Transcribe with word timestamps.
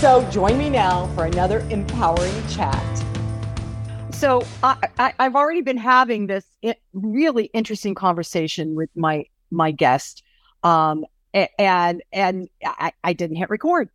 So 0.00 0.26
join 0.30 0.56
me 0.56 0.70
now 0.70 1.08
for 1.08 1.26
another 1.26 1.58
empowering 1.68 2.32
chat. 2.48 3.04
So 4.12 4.42
I, 4.62 4.88
I, 4.98 5.12
have 5.18 5.36
already 5.36 5.60
been 5.60 5.76
having 5.76 6.26
this 6.26 6.46
really 6.94 7.50
interesting 7.52 7.94
conversation 7.94 8.76
with 8.76 8.88
my 8.96 9.26
my 9.50 9.72
guest, 9.72 10.22
um, 10.62 11.04
and 11.34 12.02
and 12.14 12.48
I, 12.64 12.92
I 13.04 13.12
didn't 13.12 13.36
hit 13.36 13.50
record. 13.50 13.90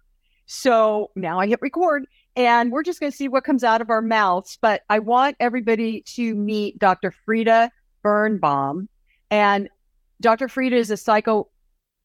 So 0.45 1.09
now 1.15 1.39
I 1.39 1.47
hit 1.47 1.57
record, 1.63 2.05
and 2.35 2.71
we're 2.71 2.83
just 2.83 2.99
going 2.99 3.11
to 3.11 3.17
see 3.17 3.27
what 3.27 3.43
comes 3.43 3.63
out 3.63 3.81
of 3.81 3.89
our 3.89 4.03
mouths. 4.03 4.59
But 4.61 4.83
I 4.91 4.99
want 4.99 5.37
everybody 5.39 6.01
to 6.13 6.35
meet 6.35 6.77
Dr. 6.77 7.09
Frieda 7.09 7.71
Birnbaum, 8.03 8.89
and 9.31 9.69
Dr. 10.21 10.49
Frieda 10.49 10.75
is 10.75 10.91
a 10.91 10.97
psycho 10.97 11.49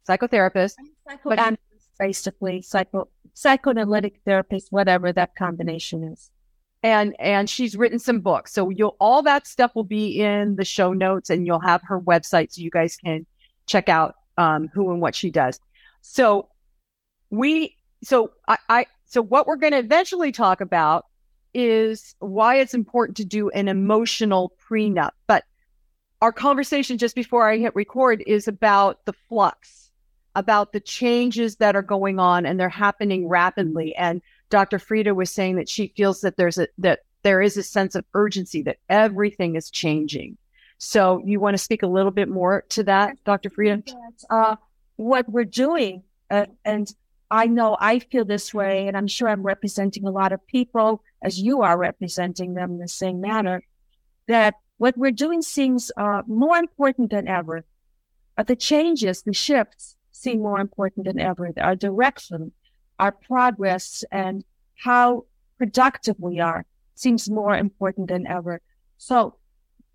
psychotherapist, 0.09 0.77
psycho- 1.07 1.29
but 1.29 1.38
and 1.38 1.59
basically 1.98 2.62
psycho 2.62 3.07
psychoanalytic 3.34 4.20
therapist, 4.25 4.73
whatever 4.73 5.12
that 5.12 5.34
combination 5.37 6.05
is. 6.05 6.30
And 6.83 7.15
and 7.19 7.48
she's 7.51 7.77
written 7.77 7.98
some 7.98 8.21
books. 8.21 8.52
So 8.52 8.71
you'll 8.71 8.97
all 9.01 9.23
that 9.23 9.46
stuff 9.46 9.74
will 9.74 9.85
be 9.85 10.21
in 10.21 10.57
the 10.57 10.65
show 10.65 10.93
notes 10.93 11.29
and 11.29 11.46
you'll 11.46 11.60
have 11.60 11.82
her 11.85 12.01
website 12.01 12.52
so 12.52 12.63
you 12.63 12.71
guys 12.71 12.96
can 12.96 13.27
check 13.66 13.88
out 13.88 14.15
um, 14.38 14.69
who 14.73 14.91
and 14.91 15.01
what 15.01 15.15
she 15.15 15.30
does. 15.30 15.60
So 16.01 16.49
we 17.29 17.77
so 18.02 18.32
I, 18.49 18.57
I 18.69 18.87
so 19.04 19.23
what 19.23 19.47
we're 19.47 19.57
going 19.57 19.73
to 19.73 19.79
eventually 19.79 20.32
talk 20.32 20.60
about 20.60 21.04
is 21.52 22.15
why 22.21 22.57
it's 22.57 22.74
important 22.74 23.16
to 23.19 23.24
do 23.24 23.51
an 23.51 23.69
emotional 23.69 24.52
prenup. 24.66 25.10
But 25.26 25.45
our 26.23 26.32
conversation 26.32 26.97
just 26.97 27.15
before 27.15 27.49
I 27.49 27.59
hit 27.59 27.74
record 27.74 28.23
is 28.26 28.47
about 28.49 29.04
the 29.04 29.13
flux 29.13 29.90
about 30.34 30.73
the 30.73 30.80
changes 30.80 31.56
that 31.56 31.74
are 31.76 31.82
going 31.82 32.18
on 32.18 32.46
and 32.46 32.59
they're 32.59 32.68
happening 32.68 33.28
rapidly. 33.28 33.95
And 33.96 34.23
Dr. 34.48 34.78
Frieda 34.78 35.14
was 35.14 35.30
saying 35.30 35.56
that 35.56 35.68
she 35.68 35.92
feels 35.96 36.20
that 36.20 36.36
there's 36.36 36.59
a 36.59 36.68
that 36.78 37.00
there 37.23 37.42
is 37.42 37.56
a 37.56 37.62
sense 37.62 37.95
of 37.95 38.04
urgency 38.14 38.62
that 38.62 38.78
everything 38.88 39.56
is 39.56 39.70
changing. 39.70 40.38
So 40.78 41.23
you 41.24 41.40
want 41.40 41.54
to 41.54 41.62
speak 41.62 41.82
a 41.82 41.86
little 41.86 42.10
bit 42.10 42.28
more 42.28 42.64
to 42.70 42.82
that, 42.84 43.23
Dr. 43.24 43.51
Frieda? 43.51 43.82
Uh, 44.30 44.56
what 44.96 45.28
we're 45.28 45.45
doing, 45.45 46.02
uh, 46.30 46.46
and 46.64 46.90
I 47.30 47.46
know 47.46 47.76
I 47.78 47.98
feel 47.98 48.24
this 48.24 48.54
way, 48.54 48.88
and 48.88 48.96
I'm 48.96 49.06
sure 49.06 49.28
I'm 49.28 49.42
representing 49.42 50.06
a 50.06 50.10
lot 50.10 50.32
of 50.32 50.46
people 50.46 51.02
as 51.23 51.38
you 51.38 51.60
are 51.62 51.76
representing 51.76 52.54
them 52.54 52.73
in 52.73 52.78
the 52.78 52.88
same 52.88 53.20
manner, 53.20 53.62
that 54.26 54.54
what 54.78 54.96
we're 54.96 55.10
doing 55.10 55.42
seems 55.42 55.92
uh, 55.98 56.23
more 56.26 56.56
important 56.56 57.10
than 57.10 57.28
ever. 57.28 57.64
The 58.46 58.56
changes, 58.56 59.20
the 59.20 59.34
shifts 59.34 59.96
seem 60.21 60.40
more 60.40 60.60
important 60.60 61.07
than 61.07 61.18
ever. 61.18 61.51
Our 61.59 61.76
direction, 61.76 62.52
our 62.99 63.13
progress, 63.13 64.04
and 64.12 64.44
how 64.76 65.25
productive 65.56 66.16
we 66.19 66.41
are 66.41 66.66
seems 66.94 67.31
more 67.31 67.56
important 67.56 68.09
than 68.09 68.26
ever. 68.26 68.60
So 68.98 69.37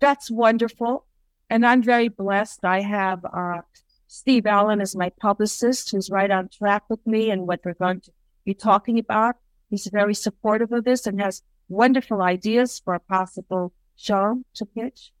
that's 0.00 0.30
wonderful. 0.30 1.06
And 1.48 1.64
I'm 1.64 1.82
very 1.82 2.08
blessed. 2.08 2.64
I 2.64 2.80
have 2.80 3.24
uh, 3.24 3.60
Steve 4.08 4.46
Allen 4.46 4.80
as 4.80 4.96
my 4.96 5.10
publicist, 5.20 5.90
who's 5.90 6.10
right 6.10 6.30
on 6.30 6.48
track 6.48 6.82
with 6.88 7.06
me 7.06 7.30
and 7.30 7.46
what 7.46 7.60
we're 7.64 7.74
going 7.74 8.00
to 8.00 8.10
be 8.44 8.54
talking 8.54 8.98
about. 8.98 9.36
He's 9.70 9.86
very 9.86 10.14
supportive 10.14 10.72
of 10.72 10.84
this 10.84 11.06
and 11.06 11.20
has 11.20 11.42
wonderful 11.68 12.20
ideas 12.22 12.80
for 12.84 12.94
a 12.94 13.00
possible 13.00 13.72
show 13.94 14.42
to 14.54 14.66
pitch. 14.66 15.12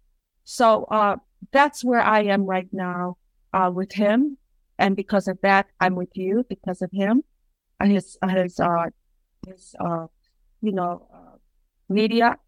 So 0.42 0.84
uh, 0.84 1.16
that's 1.52 1.84
where 1.84 2.00
I 2.00 2.22
am 2.24 2.44
right 2.44 2.68
now 2.72 3.18
uh, 3.52 3.70
with 3.72 3.92
him. 3.92 4.38
And 4.78 4.96
because 4.96 5.28
of 5.28 5.38
that, 5.42 5.66
I'm 5.80 5.94
with 5.94 6.16
you 6.16 6.44
because 6.48 6.82
of 6.82 6.90
him 6.92 7.22
and 7.80 7.92
his, 7.92 8.18
his, 8.28 8.60
uh, 8.60 8.86
his, 9.46 9.74
uh, 9.80 10.06
you 10.60 10.72
know, 10.72 11.06
uh, 11.12 11.36
media. 11.88 12.38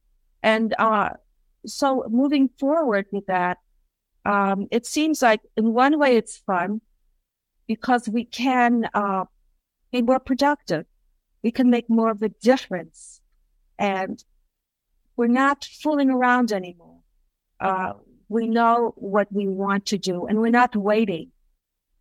And, 0.42 0.74
uh, 0.78 1.10
so 1.66 2.04
moving 2.08 2.50
forward 2.58 3.06
with 3.12 3.26
that, 3.26 3.58
um, 4.24 4.68
it 4.70 4.86
seems 4.86 5.22
like 5.22 5.40
in 5.56 5.72
one 5.72 5.98
way 5.98 6.16
it's 6.16 6.38
fun 6.38 6.80
because 7.66 8.08
we 8.08 8.24
can, 8.24 8.88
uh, 8.94 9.24
be 9.90 10.02
more 10.02 10.20
productive. 10.20 10.86
We 11.42 11.50
can 11.50 11.70
make 11.70 11.88
more 11.88 12.10
of 12.10 12.22
a 12.22 12.28
difference 12.28 13.20
and 13.78 14.22
we're 15.16 15.28
not 15.28 15.64
fooling 15.64 16.10
around 16.10 16.52
anymore. 16.52 17.00
Uh, 17.60 17.94
we 18.28 18.46
know 18.46 18.92
what 18.96 19.32
we 19.32 19.48
want 19.48 19.86
to 19.86 19.98
do 19.98 20.26
and 20.26 20.40
we're 20.40 20.50
not 20.50 20.76
waiting 20.76 21.30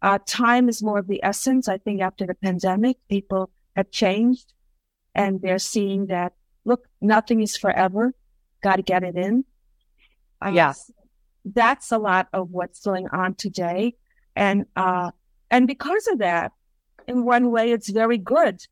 uh, 0.01 0.19
time 0.25 0.69
is 0.69 0.83
more 0.83 0.99
of 0.99 1.07
the 1.07 1.23
essence. 1.23 1.67
I 1.67 1.77
think 1.77 2.01
after 2.01 2.25
the 2.25 2.35
pandemic, 2.35 2.97
people 3.09 3.49
have 3.75 3.91
changed 3.91 4.53
and 5.15 5.41
they're 5.41 5.59
seeing 5.59 6.07
that, 6.07 6.33
look, 6.65 6.87
nothing 7.01 7.41
is 7.41 7.57
forever. 7.57 8.13
Got 8.61 8.77
to 8.77 8.81
get 8.81 9.03
it 9.03 9.15
in. 9.15 9.45
Uh, 10.43 10.51
yeah. 10.53 10.73
That's 11.45 11.91
a 11.91 11.97
lot 11.97 12.27
of 12.33 12.51
what's 12.51 12.81
going 12.81 13.07
on 13.09 13.35
today. 13.35 13.95
And, 14.35 14.65
uh, 14.75 15.11
and 15.49 15.65
because 15.65 16.07
of 16.07 16.19
that, 16.19 16.51
in 17.07 17.23
one 17.23 17.51
way, 17.51 17.71
it's 17.71 17.89
very 17.89 18.17
good 18.17 18.65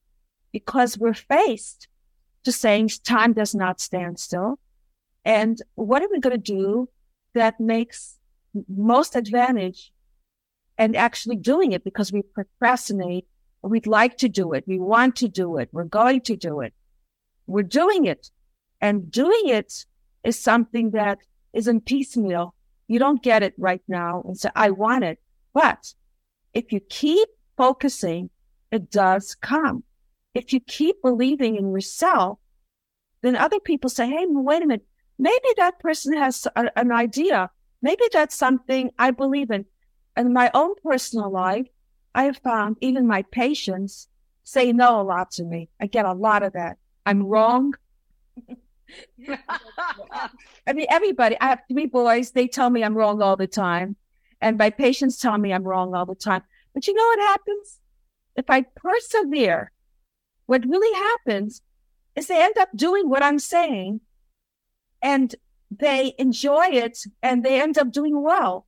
because 0.51 0.97
we're 0.97 1.13
faced 1.13 1.87
to 2.43 2.51
saying 2.51 2.89
time 3.03 3.33
does 3.33 3.55
not 3.55 3.79
stand 3.79 4.19
still. 4.19 4.59
And 5.23 5.59
what 5.75 6.03
are 6.03 6.09
we 6.11 6.19
going 6.19 6.35
to 6.35 6.53
do 6.53 6.89
that 7.33 7.59
makes 7.59 8.19
most 8.67 9.15
advantage 9.15 9.91
and 10.77 10.95
actually 10.95 11.37
doing 11.37 11.71
it 11.71 11.83
because 11.83 12.11
we 12.11 12.21
procrastinate. 12.21 13.25
We'd 13.61 13.87
like 13.87 14.17
to 14.17 14.29
do 14.29 14.53
it. 14.53 14.63
We 14.67 14.79
want 14.79 15.15
to 15.17 15.27
do 15.27 15.57
it. 15.57 15.69
We're 15.71 15.85
going 15.85 16.21
to 16.21 16.35
do 16.35 16.61
it. 16.61 16.73
We're 17.47 17.63
doing 17.63 18.05
it. 18.05 18.29
And 18.81 19.09
doing 19.09 19.43
it 19.45 19.85
is 20.23 20.39
something 20.39 20.91
that 20.91 21.19
isn't 21.53 21.85
piecemeal. 21.85 22.53
You 22.87 22.99
don't 22.99 23.23
get 23.23 23.41
it 23.41 23.53
right 23.57 23.81
now 23.87 24.21
and 24.25 24.37
say, 24.37 24.49
I 24.55 24.69
want 24.71 25.03
it. 25.03 25.19
But 25.53 25.93
if 26.53 26.71
you 26.71 26.79
keep 26.79 27.29
focusing, 27.57 28.29
it 28.71 28.91
does 28.91 29.35
come. 29.35 29.83
If 30.33 30.51
you 30.51 30.59
keep 30.59 31.01
believing 31.01 31.55
in 31.55 31.71
yourself, 31.71 32.39
then 33.21 33.35
other 33.35 33.59
people 33.59 33.89
say, 33.89 34.07
Hey, 34.07 34.25
wait 34.27 34.61
a 34.61 34.67
minute. 34.67 34.85
Maybe 35.17 35.47
that 35.57 35.79
person 35.79 36.15
has 36.17 36.45
a, 36.55 36.77
an 36.77 36.91
idea. 36.91 37.49
Maybe 37.81 38.03
that's 38.11 38.35
something 38.35 38.91
I 38.99 39.11
believe 39.11 39.49
in 39.49 39.65
in 40.17 40.33
my 40.33 40.51
own 40.53 40.75
personal 40.83 41.29
life, 41.31 41.67
I 42.13 42.23
have 42.23 42.37
found 42.37 42.77
even 42.81 43.07
my 43.07 43.23
patients 43.23 44.07
say 44.43 44.71
no 44.71 45.01
a 45.01 45.03
lot 45.03 45.31
to 45.31 45.43
me. 45.43 45.69
I 45.79 45.87
get 45.87 46.05
a 46.05 46.13
lot 46.13 46.43
of 46.43 46.53
that. 46.53 46.77
I'm 47.05 47.23
wrong. 47.23 47.73
I 50.67 50.73
mean, 50.73 50.87
everybody, 50.89 51.35
I 51.39 51.47
have 51.47 51.63
three 51.69 51.87
boys. 51.87 52.31
They 52.31 52.47
tell 52.47 52.69
me 52.69 52.83
I'm 52.83 52.95
wrong 52.95 53.21
all 53.21 53.35
the 53.35 53.47
time. 53.47 53.95
And 54.41 54.57
my 54.57 54.69
patients 54.69 55.17
tell 55.19 55.37
me 55.37 55.53
I'm 55.53 55.63
wrong 55.63 55.95
all 55.95 56.05
the 56.05 56.15
time. 56.15 56.43
But 56.73 56.87
you 56.87 56.93
know 56.93 57.03
what 57.03 57.19
happens? 57.19 57.79
If 58.35 58.45
I 58.49 58.61
persevere, 58.61 59.71
what 60.45 60.65
really 60.65 60.93
happens 60.95 61.61
is 62.15 62.27
they 62.27 62.43
end 62.43 62.57
up 62.57 62.69
doing 62.75 63.09
what 63.09 63.23
I'm 63.23 63.39
saying 63.39 64.01
and 65.01 65.35
they 65.71 66.13
enjoy 66.17 66.67
it 66.67 66.99
and 67.21 67.43
they 67.43 67.61
end 67.61 67.77
up 67.77 67.91
doing 67.91 68.21
well. 68.21 68.65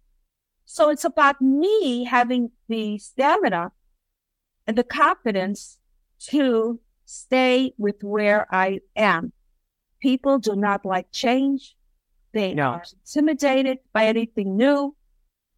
So 0.70 0.90
it's 0.90 1.06
about 1.06 1.42
me 1.42 2.04
having 2.04 2.52
the 2.68 2.98
stamina 2.98 3.72
and 4.68 4.78
the 4.78 4.84
confidence 4.84 5.80
to 6.28 6.82
stay 7.06 7.74
with 7.78 8.04
where 8.04 8.54
I 8.54 8.82
am. 8.94 9.32
People 10.02 10.40
do 10.40 10.58
not 10.58 10.86
like 10.86 11.10
change. 11.14 11.78
They 12.34 12.54
no. 12.54 12.64
are 12.64 12.84
intimidated 12.94 13.80
by 13.94 14.08
anything 14.08 14.58
new. 14.58 14.94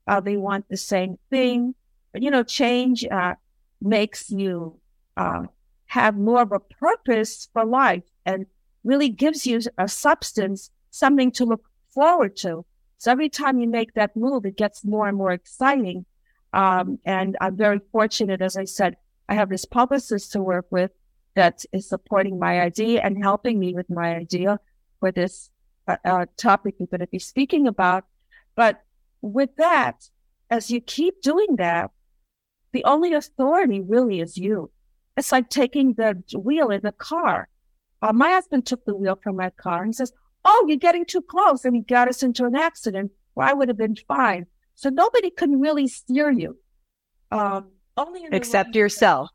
Uh, 0.05 0.19
they 0.19 0.37
want 0.37 0.69
the 0.69 0.77
same 0.77 1.17
thing. 1.31 1.73
But, 2.13 2.21
you 2.21 2.29
know, 2.29 2.43
change 2.43 3.03
uh, 3.03 3.33
makes 3.81 4.29
you 4.29 4.79
uh, 5.17 5.45
have 5.87 6.17
more 6.17 6.43
of 6.43 6.51
a 6.51 6.59
purpose 6.59 7.49
for 7.51 7.65
life 7.65 8.03
and 8.27 8.45
really 8.83 9.09
gives 9.09 9.47
you 9.47 9.59
a 9.79 9.87
substance, 9.87 10.69
something 10.91 11.31
to 11.31 11.45
look 11.45 11.65
forward 11.95 12.37
to. 12.37 12.63
So 12.99 13.11
every 13.11 13.29
time 13.29 13.59
you 13.59 13.67
make 13.67 13.93
that 13.93 14.15
move, 14.15 14.45
it 14.45 14.57
gets 14.57 14.83
more 14.83 15.07
and 15.07 15.17
more 15.17 15.31
exciting. 15.31 16.05
Um, 16.51 16.99
and 17.05 17.37
I'm 17.39 17.55
very 17.55 17.79
fortunate, 17.91 18.41
as 18.41 18.57
I 18.57 18.65
said, 18.65 18.97
I 19.29 19.35
have 19.35 19.49
this 19.49 19.63
publicist 19.63 20.33
to 20.33 20.41
work 20.41 20.65
with 20.69 20.91
that 21.35 21.63
is 21.71 21.87
supporting 21.87 22.37
my 22.37 22.59
idea 22.59 23.01
and 23.01 23.23
helping 23.23 23.57
me 23.57 23.73
with 23.73 23.89
my 23.89 24.15
idea 24.15 24.59
for 24.99 25.11
this 25.13 25.49
uh, 25.87 25.95
uh, 26.03 26.25
topic 26.35 26.75
we're 26.77 26.87
going 26.87 26.99
to 26.99 27.07
be 27.07 27.19
speaking 27.19 27.67
about. 27.67 28.03
But 28.55 28.83
with 29.21 29.55
that, 29.55 30.09
as 30.49 30.69
you 30.69 30.81
keep 30.81 31.21
doing 31.21 31.55
that, 31.55 31.91
the 32.73 32.83
only 32.83 33.13
authority 33.13 33.79
really 33.79 34.19
is 34.19 34.37
you. 34.37 34.71
It's 35.15 35.31
like 35.31 35.49
taking 35.49 35.93
the 35.93 36.21
wheel 36.37 36.69
in 36.69 36.81
the 36.81 36.91
car. 36.91 37.47
Uh, 38.01 38.11
my 38.11 38.31
husband 38.31 38.65
took 38.65 38.83
the 38.83 38.95
wheel 38.95 39.17
from 39.23 39.37
my 39.37 39.51
car 39.51 39.83
and 39.83 39.95
says, 39.95 40.11
Oh, 40.45 40.65
you're 40.67 40.77
getting 40.77 41.05
too 41.05 41.21
close. 41.21 41.65
And 41.65 41.75
he 41.75 41.81
got 41.81 42.07
us 42.07 42.23
into 42.23 42.45
an 42.45 42.55
accident 42.55 43.11
where 43.33 43.47
I 43.47 43.53
would 43.53 43.67
have 43.67 43.77
been 43.77 43.95
fine. 44.07 44.45
So 44.75 44.89
nobody 44.89 45.29
can 45.29 45.59
really 45.59 45.87
steer 45.87 46.31
you. 46.31 46.57
Um, 47.31 47.67
only 47.97 48.21
except 48.31 48.75
yourself. 48.75 49.29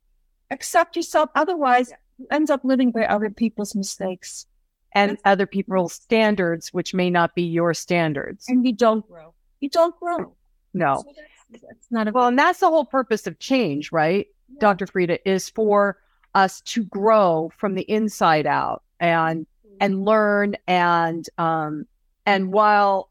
Accept 0.50 0.96
yourself. 0.96 1.30
Otherwise, 1.34 1.92
you 2.18 2.26
end 2.30 2.50
up 2.50 2.64
living 2.64 2.90
by 2.90 3.04
other 3.06 3.30
people's 3.30 3.74
mistakes 3.74 4.46
and 4.94 5.12
That's- 5.12 5.22
other 5.32 5.46
people's 5.46 5.92
standards, 5.92 6.72
which 6.72 6.94
may 6.94 7.10
not 7.10 7.34
be 7.34 7.42
your 7.42 7.74
standards. 7.74 8.46
And 8.48 8.64
you 8.64 8.72
don't 8.72 9.06
grow. 9.08 9.34
You 9.60 9.68
don't 9.68 9.98
grow. 10.00 10.34
No. 10.72 10.96
So 11.04 11.12
that's, 11.50 11.62
that's 11.62 11.86
not 11.90 12.08
a- 12.08 12.12
well, 12.12 12.28
and 12.28 12.38
that's 12.38 12.60
the 12.60 12.68
whole 12.68 12.84
purpose 12.84 13.26
of 13.26 13.38
change, 13.38 13.92
right? 13.92 14.26
Yeah. 14.48 14.56
Dr. 14.60 14.86
Frieda 14.86 15.28
is 15.28 15.50
for 15.50 15.98
us 16.34 16.60
to 16.62 16.84
grow 16.84 17.50
from 17.58 17.74
the 17.74 17.82
inside 17.82 18.46
out 18.46 18.82
and 19.00 19.46
and 19.80 20.04
learn 20.04 20.56
and 20.66 21.28
um 21.38 21.86
and 22.26 22.52
while 22.52 23.08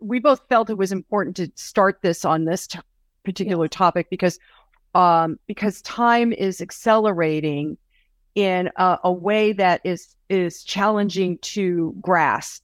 we 0.00 0.18
both 0.18 0.40
felt 0.48 0.70
it 0.70 0.78
was 0.78 0.92
important 0.92 1.36
to 1.36 1.50
start 1.54 2.00
this 2.02 2.24
on 2.24 2.44
this 2.44 2.66
t- 2.66 2.78
particular 3.24 3.68
topic 3.68 4.08
because 4.10 4.38
um 4.94 5.38
because 5.46 5.82
time 5.82 6.32
is 6.32 6.60
accelerating 6.60 7.76
in 8.34 8.70
a, 8.76 8.98
a 9.04 9.12
way 9.12 9.52
that 9.52 9.80
is 9.84 10.16
is 10.28 10.62
challenging 10.64 11.38
to 11.38 11.94
grasp 12.00 12.62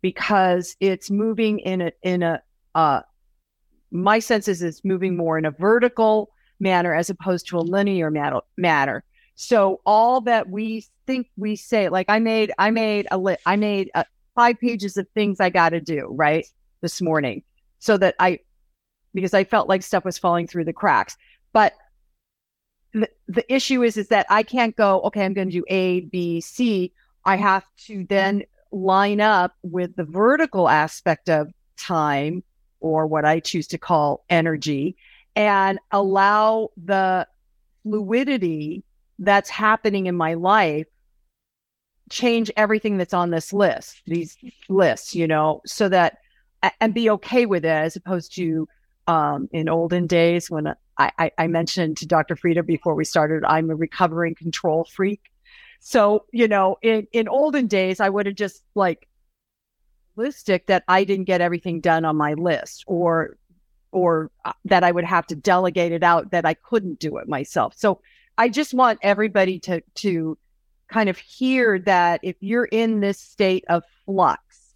because 0.00 0.76
it's 0.80 1.10
moving 1.10 1.58
in 1.60 1.80
a 1.80 1.92
in 2.02 2.22
a 2.22 2.40
uh 2.74 3.00
my 3.90 4.18
sense 4.18 4.48
is 4.48 4.62
it's 4.62 4.84
moving 4.84 5.16
more 5.16 5.38
in 5.38 5.44
a 5.44 5.50
vertical 5.50 6.30
manner 6.60 6.94
as 6.94 7.10
opposed 7.10 7.46
to 7.48 7.58
a 7.58 7.60
linear 7.60 8.10
matter, 8.10 8.40
matter. 8.56 9.04
So 9.40 9.80
all 9.86 10.20
that 10.22 10.50
we 10.50 10.84
think 11.06 11.28
we 11.36 11.54
say, 11.54 11.88
like 11.90 12.06
I 12.08 12.18
made, 12.18 12.50
I 12.58 12.72
made 12.72 13.06
a 13.12 13.18
lit, 13.18 13.38
I 13.46 13.54
made 13.54 13.88
a, 13.94 14.00
uh, 14.00 14.04
five 14.34 14.58
pages 14.58 14.96
of 14.96 15.06
things 15.14 15.38
I 15.38 15.48
got 15.48 15.68
to 15.68 15.80
do 15.80 16.08
right 16.10 16.44
this 16.80 17.00
morning, 17.00 17.44
so 17.78 17.96
that 17.98 18.16
I, 18.18 18.40
because 19.14 19.34
I 19.34 19.44
felt 19.44 19.68
like 19.68 19.84
stuff 19.84 20.04
was 20.04 20.18
falling 20.18 20.48
through 20.48 20.64
the 20.64 20.72
cracks. 20.72 21.16
But 21.52 21.74
the, 22.92 23.08
the 23.28 23.52
issue 23.52 23.84
is, 23.84 23.96
is 23.96 24.08
that 24.08 24.26
I 24.28 24.42
can't 24.42 24.74
go. 24.74 25.02
Okay, 25.02 25.24
I'm 25.24 25.34
going 25.34 25.50
to 25.50 25.58
do 25.60 25.64
A, 25.68 26.00
B, 26.00 26.40
C. 26.40 26.92
I 27.24 27.36
have 27.36 27.64
to 27.86 28.04
then 28.08 28.42
line 28.72 29.20
up 29.20 29.54
with 29.62 29.94
the 29.94 30.04
vertical 30.04 30.68
aspect 30.68 31.30
of 31.30 31.52
time 31.76 32.42
or 32.80 33.06
what 33.06 33.24
I 33.24 33.38
choose 33.38 33.68
to 33.68 33.78
call 33.78 34.24
energy 34.28 34.96
and 35.36 35.78
allow 35.92 36.70
the 36.76 37.28
fluidity 37.84 38.82
that's 39.18 39.50
happening 39.50 40.06
in 40.06 40.16
my 40.16 40.34
life 40.34 40.86
change 42.10 42.50
everything 42.56 42.96
that's 42.96 43.14
on 43.14 43.30
this 43.30 43.52
list 43.52 44.00
these 44.06 44.36
lists 44.68 45.14
you 45.14 45.26
know 45.26 45.60
so 45.66 45.88
that 45.88 46.18
and 46.80 46.94
be 46.94 47.10
okay 47.10 47.46
with 47.46 47.64
it 47.64 47.68
as 47.68 47.96
opposed 47.96 48.34
to 48.34 48.68
um, 49.06 49.48
in 49.52 49.68
olden 49.68 50.06
days 50.06 50.50
when 50.50 50.68
I, 50.98 51.10
I, 51.18 51.30
I 51.38 51.46
mentioned 51.46 51.96
to 51.98 52.06
dr 52.06 52.34
frieda 52.36 52.62
before 52.62 52.94
we 52.94 53.04
started 53.04 53.44
i'm 53.44 53.70
a 53.70 53.76
recovering 53.76 54.34
control 54.34 54.86
freak. 54.90 55.20
So 55.80 56.24
you 56.32 56.48
know 56.48 56.76
in, 56.82 57.06
in 57.12 57.28
olden 57.28 57.66
days 57.66 58.00
i 58.00 58.08
would 58.08 58.26
have 58.26 58.34
just 58.34 58.62
like 58.74 59.08
listic 60.16 60.66
that 60.66 60.84
i 60.88 61.04
didn't 61.04 61.26
get 61.26 61.40
everything 61.40 61.80
done 61.80 62.04
on 62.04 62.16
my 62.16 62.34
list 62.34 62.84
or 62.86 63.36
or 63.92 64.30
uh, 64.44 64.52
that 64.64 64.82
i 64.82 64.90
would 64.90 65.04
have 65.04 65.26
to 65.28 65.36
delegate 65.36 65.92
it 65.92 66.02
out 66.02 66.30
that 66.30 66.44
i 66.44 66.54
couldn't 66.54 66.98
do 66.98 67.18
it 67.18 67.28
myself. 67.28 67.74
So 67.76 68.00
I 68.38 68.48
just 68.48 68.72
want 68.72 69.00
everybody 69.02 69.58
to 69.60 69.82
to 69.96 70.38
kind 70.88 71.08
of 71.08 71.18
hear 71.18 71.80
that 71.80 72.20
if 72.22 72.36
you're 72.38 72.66
in 72.66 73.00
this 73.00 73.18
state 73.18 73.64
of 73.68 73.82
flux, 74.06 74.74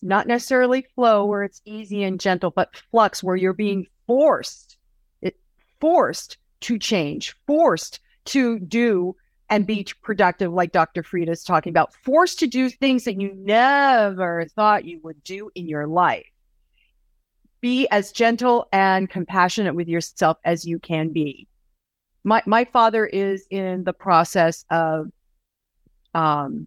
not 0.00 0.26
necessarily 0.26 0.86
flow 0.94 1.26
where 1.26 1.44
it's 1.44 1.60
easy 1.66 2.02
and 2.02 2.18
gentle, 2.18 2.50
but 2.50 2.74
flux 2.90 3.22
where 3.22 3.36
you're 3.36 3.52
being 3.52 3.86
forced, 4.06 4.78
it, 5.20 5.36
forced 5.80 6.38
to 6.62 6.78
change, 6.78 7.36
forced 7.46 8.00
to 8.24 8.58
do 8.58 9.14
and 9.50 9.66
be 9.66 9.86
productive, 10.02 10.50
like 10.50 10.72
Dr. 10.72 11.02
Frieda 11.02 11.32
is 11.32 11.44
talking 11.44 11.70
about, 11.70 11.92
forced 11.92 12.38
to 12.38 12.46
do 12.46 12.70
things 12.70 13.04
that 13.04 13.20
you 13.20 13.34
never 13.34 14.46
thought 14.56 14.86
you 14.86 14.98
would 15.02 15.22
do 15.24 15.50
in 15.54 15.68
your 15.68 15.86
life. 15.86 16.26
Be 17.60 17.86
as 17.90 18.12
gentle 18.12 18.66
and 18.72 19.10
compassionate 19.10 19.74
with 19.74 19.88
yourself 19.88 20.38
as 20.44 20.64
you 20.64 20.78
can 20.78 21.10
be 21.10 21.46
my 22.24 22.42
my 22.46 22.64
father 22.64 23.06
is 23.06 23.46
in 23.50 23.84
the 23.84 23.92
process 23.92 24.64
of 24.70 25.06
um 26.14 26.66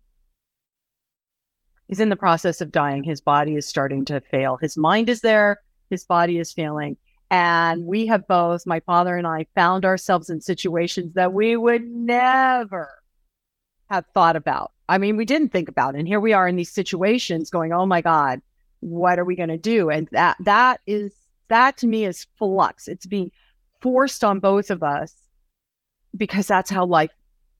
he's 1.88 2.00
in 2.00 2.10
the 2.10 2.16
process 2.16 2.62
of 2.62 2.72
dying. 2.72 3.04
His 3.04 3.22
body 3.22 3.56
is 3.56 3.68
starting 3.68 4.06
to 4.06 4.22
fail. 4.22 4.58
His 4.58 4.76
mind 4.78 5.10
is 5.10 5.22
there. 5.22 5.60
His 5.90 6.04
body 6.04 6.40
is 6.40 6.52
failing. 6.52 6.98
And 7.32 7.86
we 7.86 8.06
have 8.08 8.28
both 8.28 8.68
my 8.68 8.80
father 8.82 9.18
and 9.18 9.28
i 9.28 9.48
found 9.56 9.84
ourselves 9.86 10.30
in 10.30 10.42
situations 10.42 11.14
that 11.16 11.34
we 11.34 11.58
would 11.58 11.84
never 11.84 12.90
have 13.90 14.06
thought 14.14 14.36
about. 14.36 14.72
I 14.90 14.98
mean 14.98 15.18
we 15.18 15.26
didn't 15.26 15.50
think 15.50 15.70
about 15.70 15.96
it. 15.96 16.00
and 16.00 16.08
here 16.08 16.20
we 16.20 16.34
are 16.34 16.48
in 16.48 16.56
these 16.56 16.72
situations 16.72 17.50
going 17.50 17.72
oh 17.74 17.86
my 17.86 18.02
god 18.02 18.42
what 18.82 19.18
are 19.18 19.26
we 19.26 19.36
going 19.36 19.50
to 19.50 19.58
do? 19.58 19.90
And 19.90 20.08
that 20.12 20.38
that 20.42 20.82
is 20.86 21.14
that 21.48 21.78
to 21.78 21.88
me 21.88 22.06
is 22.06 22.28
flux. 22.38 22.88
It's 22.88 23.06
being 23.06 23.32
forced 23.82 24.24
on 24.24 24.40
both 24.40 24.70
of 24.70 24.84
us 24.84 25.16
because 26.16 26.48
that's 26.48 26.70
how 26.70 26.86
life 26.86 27.12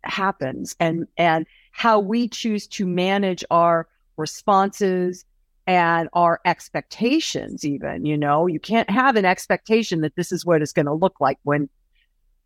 happens. 0.04 0.76
And 0.80 1.08
and 1.18 1.46
how 1.72 2.00
we 2.00 2.28
choose 2.28 2.68
to 2.68 2.86
manage 2.86 3.44
our 3.52 3.88
responses 4.18 5.26
and 5.68 6.10
our 6.14 6.40
expectations 6.46 7.66
even 7.66 8.06
you 8.06 8.18
know? 8.18 8.48
You 8.48 8.60
can't 8.60 8.90
have 8.90 9.16
an 9.16 9.26
expectation 9.26 10.02
that 10.02 10.16
this 10.16 10.32
is 10.32 10.46
what 10.46 10.62
it's 10.62 10.74
going 10.74 10.86
to 10.86 10.94
look 10.94 11.20
like 11.20 11.40
when 11.44 11.70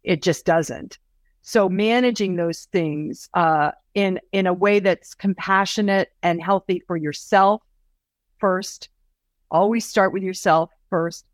it 0.04 0.22
just 0.22 0.46
doesn't. 0.46 0.98
So 1.42 1.70
managing 1.70 2.36
those 2.36 2.66
things 2.72 3.30
uh, 3.34 3.72
in 3.94 4.20
in 4.32 4.48
a 4.48 4.54
way 4.54 4.80
that's 4.80 5.14
compassionate 5.14 6.12
and 6.24 6.42
healthy 6.42 6.81
for 6.88 6.98
yourself 6.98 7.62
first 8.38 8.90
always 9.52 9.86
start 9.86 10.14
with 10.14 10.24
yourself 10.24 10.69
first 10.90 11.26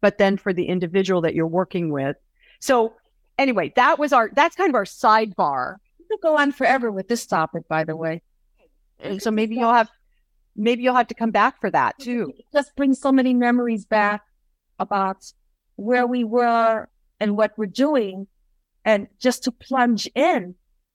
but 0.00 0.18
then 0.18 0.36
for 0.36 0.52
the 0.52 0.66
individual 0.66 1.20
that 1.22 1.34
you're 1.34 1.46
working 1.46 1.90
with. 1.90 2.16
So 2.60 2.94
anyway, 3.38 3.72
that 3.76 3.98
was 3.98 4.12
our 4.12 4.30
that's 4.32 4.56
kind 4.56 4.68
of 4.68 4.74
our 4.74 4.84
sidebar. 4.84 5.76
We 5.98 6.06
could 6.10 6.20
go 6.22 6.36
on 6.38 6.52
forever 6.52 6.90
with 6.90 7.08
this 7.08 7.26
topic, 7.26 7.68
by 7.68 7.84
the 7.84 7.96
way. 7.96 8.22
And 9.00 9.22
so 9.22 9.30
maybe 9.30 9.56
you'll 9.56 9.72
have 9.72 9.90
maybe 10.54 10.82
you'll 10.82 10.94
have 10.94 11.08
to 11.08 11.14
come 11.14 11.30
back 11.30 11.60
for 11.60 11.70
that 11.70 11.98
too. 11.98 12.32
It 12.36 12.44
just 12.52 12.74
brings 12.76 13.00
so 13.00 13.12
many 13.12 13.34
memories 13.34 13.84
back 13.84 14.22
about 14.78 15.32
where 15.76 16.06
we 16.06 16.24
were 16.24 16.88
and 17.20 17.36
what 17.36 17.52
we're 17.56 17.66
doing 17.66 18.26
and 18.84 19.08
just 19.18 19.44
to 19.44 19.52
plunge 19.52 20.08
in. 20.14 20.54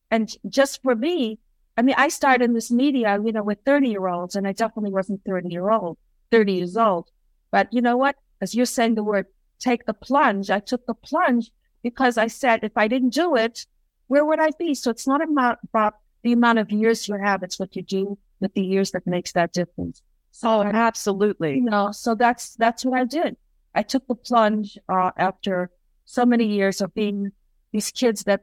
And 0.10 0.33
just 0.50 0.81
for 0.81 0.95
me, 0.95 1.39
I 1.77 1.83
mean, 1.83 1.95
I 1.98 2.10
started 2.10 2.43
in 2.43 2.53
this 2.53 2.71
media, 2.71 3.19
you 3.24 3.31
know, 3.31 3.43
with 3.43 3.60
30 3.65 3.89
year 3.89 4.07
olds, 4.07 4.36
and 4.36 4.48
I 4.48 4.51
definitely 4.51 4.91
wasn't 4.91 5.24
30 5.25 5.50
year 5.50 5.69
old, 5.69 5.98
30 6.31 6.53
years 6.53 6.77
old. 6.77 7.10
But 7.51 7.71
you 7.71 7.81
know 7.81 7.98
what? 7.98 8.15
As 8.41 8.55
you're 8.55 8.65
saying 8.65 8.95
the 8.95 9.03
word 9.03 9.27
take 9.60 9.86
the 9.86 9.93
plunge, 9.93 10.50
I 10.50 10.60
took 10.60 10.86
the 10.86 10.95
plunge 10.95 11.51
because 11.83 12.17
I 12.17 12.27
said 12.27 12.63
if 12.63 12.73
I 12.75 12.88
didn't 12.88 13.13
do 13.13 13.35
it, 13.35 13.65
where 14.07 14.25
would 14.25 14.39
I 14.39 14.51
be? 14.57 14.73
So 14.73 14.91
it's 14.91 15.07
not 15.07 15.21
about, 15.21 15.59
about 15.63 15.95
the 16.23 16.33
amount 16.33 16.59
of 16.59 16.71
years 16.71 17.07
you 17.07 17.15
have; 17.15 17.43
it's 17.43 17.59
what 17.59 17.75
you 17.75 17.81
do 17.81 18.17
with 18.39 18.53
the 18.53 18.61
years 18.61 18.91
that 18.91 19.07
makes 19.07 19.31
that 19.33 19.53
difference. 19.53 20.01
So 20.31 20.50
oh, 20.50 20.63
absolutely. 20.63 21.55
You 21.55 21.63
know, 21.63 21.91
so 21.91 22.15
that's 22.15 22.55
that's 22.55 22.85
what 22.85 23.00
I 23.00 23.05
did. 23.05 23.38
I 23.73 23.83
took 23.83 24.07
the 24.07 24.15
plunge 24.15 24.77
uh, 24.89 25.11
after 25.17 25.69
so 26.05 26.25
many 26.25 26.45
years 26.45 26.81
of 26.81 26.93
being 26.93 27.31
these 27.71 27.91
kids 27.91 28.23
that 28.23 28.41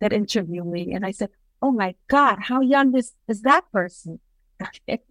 that 0.00 0.12
interview 0.12 0.64
me, 0.64 0.92
and 0.92 1.06
I 1.06 1.12
said, 1.12 1.30
"Oh 1.62 1.70
my 1.70 1.94
God, 2.08 2.38
how 2.40 2.60
young 2.60 2.96
is 2.96 3.12
is 3.28 3.42
that 3.42 3.70
person?" 3.72 4.20
Okay, 4.88 5.02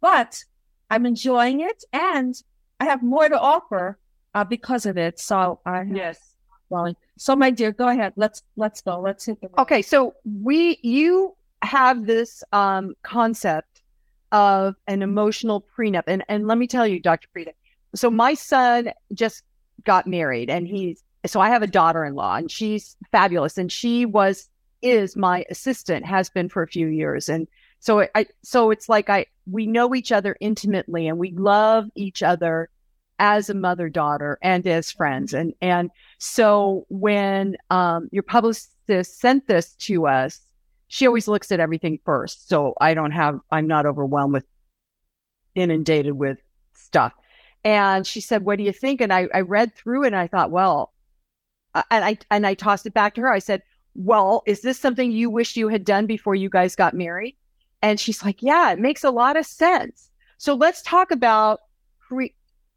but 0.00 0.44
I'm 0.90 1.06
enjoying 1.06 1.60
it, 1.60 1.82
and 1.92 2.34
I 2.78 2.84
have 2.84 3.02
more 3.02 3.28
to 3.28 3.38
offer 3.38 3.98
uh, 4.34 4.44
because 4.44 4.86
of 4.86 4.96
it. 4.98 5.18
So 5.18 5.60
I 5.64 5.82
yes 5.82 6.29
So, 7.16 7.36
my 7.36 7.50
dear, 7.50 7.72
go 7.72 7.88
ahead. 7.88 8.12
Let's 8.16 8.42
let's 8.56 8.80
go. 8.80 9.00
Let's 9.00 9.24
hit 9.24 9.40
the. 9.40 9.48
Road. 9.48 9.58
Okay, 9.58 9.82
so 9.82 10.14
we 10.24 10.78
you 10.82 11.36
have 11.62 12.06
this 12.06 12.42
um, 12.52 12.94
concept 13.02 13.82
of 14.32 14.76
an 14.86 15.02
emotional 15.02 15.64
prenup, 15.76 16.04
and 16.06 16.24
and 16.28 16.46
let 16.46 16.58
me 16.58 16.66
tell 16.66 16.86
you, 16.86 17.00
Dr. 17.00 17.28
Frieda. 17.32 17.52
So 17.94 18.10
my 18.10 18.34
son 18.34 18.92
just 19.12 19.42
got 19.84 20.06
married, 20.06 20.50
and 20.50 20.66
he's 20.66 21.02
so 21.26 21.40
I 21.40 21.48
have 21.48 21.62
a 21.62 21.66
daughter-in-law, 21.66 22.36
and 22.36 22.50
she's 22.50 22.96
fabulous, 23.12 23.58
and 23.58 23.70
she 23.70 24.06
was 24.06 24.48
is 24.82 25.16
my 25.16 25.44
assistant, 25.50 26.06
has 26.06 26.30
been 26.30 26.48
for 26.48 26.62
a 26.62 26.68
few 26.68 26.86
years. 26.86 27.28
And 27.28 27.46
so 27.80 28.06
I 28.14 28.26
so 28.42 28.70
it's 28.70 28.88
like 28.88 29.10
I 29.10 29.26
we 29.50 29.66
know 29.66 29.94
each 29.94 30.12
other 30.12 30.36
intimately 30.40 31.08
and 31.08 31.18
we 31.18 31.32
love 31.32 31.88
each 31.94 32.22
other 32.22 32.68
as 33.20 33.48
a 33.48 33.54
mother 33.54 33.88
daughter 33.88 34.38
and 34.42 34.66
as 34.66 34.90
friends. 34.90 35.32
And 35.32 35.54
and 35.60 35.90
so 36.18 36.86
when 36.88 37.56
um, 37.70 38.08
your 38.10 38.24
publicist 38.24 38.72
sent 39.20 39.46
this 39.46 39.74
to 39.74 40.08
us, 40.08 40.40
she 40.88 41.06
always 41.06 41.28
looks 41.28 41.52
at 41.52 41.60
everything 41.60 42.00
first. 42.04 42.48
So 42.48 42.74
I 42.80 42.94
don't 42.94 43.12
have 43.12 43.38
I'm 43.52 43.68
not 43.68 43.86
overwhelmed 43.86 44.32
with 44.32 44.46
inundated 45.54 46.14
with 46.14 46.38
stuff. 46.74 47.12
And 47.62 48.06
she 48.06 48.20
said, 48.20 48.44
"What 48.44 48.58
do 48.58 48.64
you 48.64 48.72
think?" 48.72 49.00
And 49.00 49.12
I, 49.12 49.28
I 49.32 49.42
read 49.42 49.74
through 49.76 50.04
it 50.04 50.08
and 50.08 50.16
I 50.16 50.26
thought, 50.26 50.50
well, 50.50 50.92
and 51.90 52.04
I 52.04 52.18
and 52.30 52.46
I 52.46 52.54
tossed 52.54 52.86
it 52.86 52.94
back 52.94 53.14
to 53.14 53.20
her. 53.20 53.30
I 53.30 53.38
said, 53.38 53.62
"Well, 53.94 54.42
is 54.46 54.62
this 54.62 54.78
something 54.80 55.12
you 55.12 55.30
wish 55.30 55.56
you 55.56 55.68
had 55.68 55.84
done 55.84 56.06
before 56.06 56.34
you 56.34 56.48
guys 56.48 56.74
got 56.74 56.94
married?" 56.94 57.36
And 57.82 57.98
she's 57.98 58.24
like, 58.24 58.42
Yeah, 58.42 58.72
it 58.72 58.78
makes 58.78 59.04
a 59.04 59.10
lot 59.10 59.36
of 59.36 59.46
sense. 59.46 60.10
So 60.38 60.54
let's 60.54 60.82
talk 60.82 61.10
about 61.10 61.60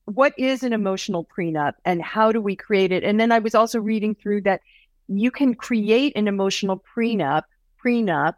what 0.05 0.33
is 0.37 0.63
an 0.63 0.73
emotional 0.73 1.25
prenup 1.25 1.73
and 1.85 2.01
how 2.01 2.31
do 2.31 2.41
we 2.41 2.55
create 2.55 2.91
it? 2.91 3.03
And 3.03 3.19
then 3.19 3.31
I 3.31 3.39
was 3.39 3.55
also 3.55 3.79
reading 3.79 4.15
through 4.15 4.41
that 4.41 4.61
you 5.07 5.31
can 5.31 5.53
create 5.53 6.13
an 6.15 6.27
emotional 6.27 6.83
prenup, 6.95 7.43
prenup, 7.83 8.35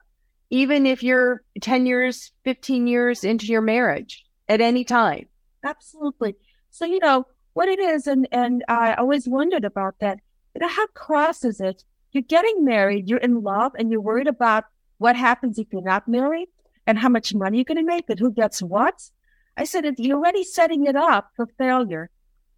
even 0.50 0.86
if 0.86 1.04
you're 1.04 1.44
10 1.62 1.86
years, 1.86 2.32
15 2.44 2.88
years 2.88 3.24
into 3.24 3.48
your 3.48 3.62
marriage 3.62 4.26
at 4.48 4.62
any 4.62 4.84
time. 4.84 5.28
Absolutely. 5.64 6.36
So, 6.70 6.86
you 6.86 7.00
know, 7.00 7.26
what 7.54 7.70
it 7.70 7.80
is, 7.80 8.06
and, 8.06 8.28
and 8.32 8.64
I 8.68 8.94
always 8.96 9.28
wondered 9.28 9.66
about 9.66 9.96
that. 10.00 10.20
Know, 10.58 10.68
how 10.68 10.88
cross 10.88 11.44
is 11.44 11.60
it? 11.60 11.84
You're 12.12 12.24
getting 12.24 12.64
married, 12.64 13.10
you're 13.10 13.20
in 13.20 13.42
love, 13.42 13.74
and 13.78 13.92
you're 13.92 14.02
worried 14.02 14.28
about 14.28 14.66
what 15.00 15.16
happens 15.16 15.60
if 15.60 15.68
you're 15.72 15.82
not 15.82 16.08
married 16.08 16.48
and 16.88 16.98
how 16.98 17.10
much 17.10 17.34
money 17.34 17.58
you're 17.58 17.66
going 17.66 17.78
to 17.78 17.84
make 17.84 18.10
and 18.10 18.20
who 18.20 18.32
gets 18.32 18.62
what. 18.62 19.10
I 19.58 19.64
said, 19.64 19.86
you're 19.98 20.18
already 20.18 20.44
setting 20.44 20.86
it 20.86 20.96
up 20.96 21.32
for 21.36 21.48
failure. 21.58 22.10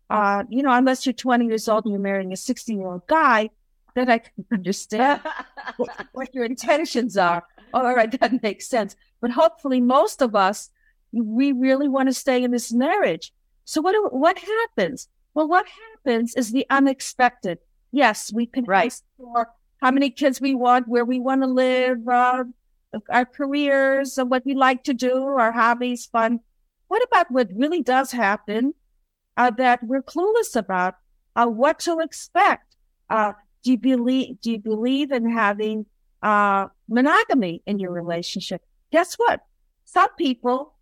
Uh, 0.10 0.44
you 0.50 0.64
know, 0.64 0.72
unless 0.72 1.06
you're 1.06 1.14
20 1.14 1.46
years 1.46 1.68
old 1.68 1.86
and 1.86 1.92
you're 1.92 2.02
marrying 2.02 2.32
a 2.32 2.38
16 2.38 2.80
year 2.80 2.88
old 2.88 3.08
guy, 3.08 3.50
then 3.96 4.10
I 4.10 4.20
can 4.20 4.46
understand 4.52 5.22
what, 5.78 6.08
what, 6.14 6.34
your 6.34 6.46
intentions 6.46 7.18
are. 7.18 7.44
All 7.74 7.94
right, 7.94 8.20
that 8.20 8.42
makes 8.42 8.68
sense. 8.68 8.96
But 9.20 9.32
hopefully, 9.32 9.82
most 9.82 10.22
of 10.22 10.36
us, 10.36 10.70
we 11.12 11.52
really 11.52 11.88
want 11.88 12.08
to 12.08 12.14
stay 12.14 12.44
in 12.44 12.52
this 12.52 12.72
marriage. 12.72 13.34
So 13.66 13.82
what 13.82 14.14
what 14.14 14.38
happens? 14.40 15.10
Well, 15.34 15.48
what 15.48 15.66
happens 15.68 16.36
is 16.36 16.52
the 16.52 16.66
unexpected. 16.70 17.60
Yes, 17.92 18.32
we 18.32 18.46
can 18.46 18.64
right. 18.66 18.94
for 19.18 19.50
how 19.82 19.92
many 19.92 20.10
kids 20.10 20.40
we 20.40 20.56
want, 20.56 20.88
where 20.88 21.06
we 21.06 21.20
want 21.20 21.42
to 21.42 21.48
live, 21.48 22.08
uh, 22.08 22.46
our 23.10 23.26
careers, 23.26 24.18
and 24.18 24.30
what 24.30 24.46
we 24.46 24.56
like 24.56 24.84
to 24.86 24.94
do, 24.94 25.24
our 25.24 25.52
hobbies, 25.52 26.06
fun. 26.06 26.40
What 26.88 27.04
about 27.04 27.32
what 27.32 27.50
really 27.54 27.82
does 27.82 28.12
happen 28.12 28.74
uh, 29.36 29.52
that 29.52 29.84
we're 29.84 30.02
clueless 30.02 30.56
about? 30.56 30.96
Uh, 31.36 31.48
what 31.48 31.80
to 31.80 32.00
expect? 32.00 32.76
Uh, 33.10 33.34
do 33.64 33.72
you 33.72 33.78
believe? 33.78 34.42
Do 34.42 34.52
you 34.52 34.60
believe 34.60 35.12
in 35.12 35.30
having 35.30 35.86
uh, 36.24 36.68
monogamy 36.88 37.62
in 37.66 37.80
your 37.80 37.92
relationship? 37.92 38.62
Guess 38.92 39.16
what? 39.16 39.42
Some 39.86 40.10
people, 40.18 40.74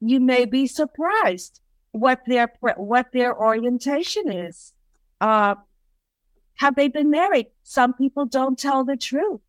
you 0.00 0.20
may 0.20 0.44
be 0.44 0.66
surprised 0.66 1.60
what 1.92 2.20
their 2.26 2.52
what 2.76 3.12
their 3.12 3.36
orientation 3.36 4.30
is. 4.30 4.72
Uh, 5.20 5.56
have 6.54 6.74
they 6.76 6.88
been 6.88 7.10
married? 7.10 7.46
Some 7.62 7.94
people 7.94 8.26
don't 8.26 8.58
tell 8.58 8.84
the 8.84 8.96
truth. 8.96 9.40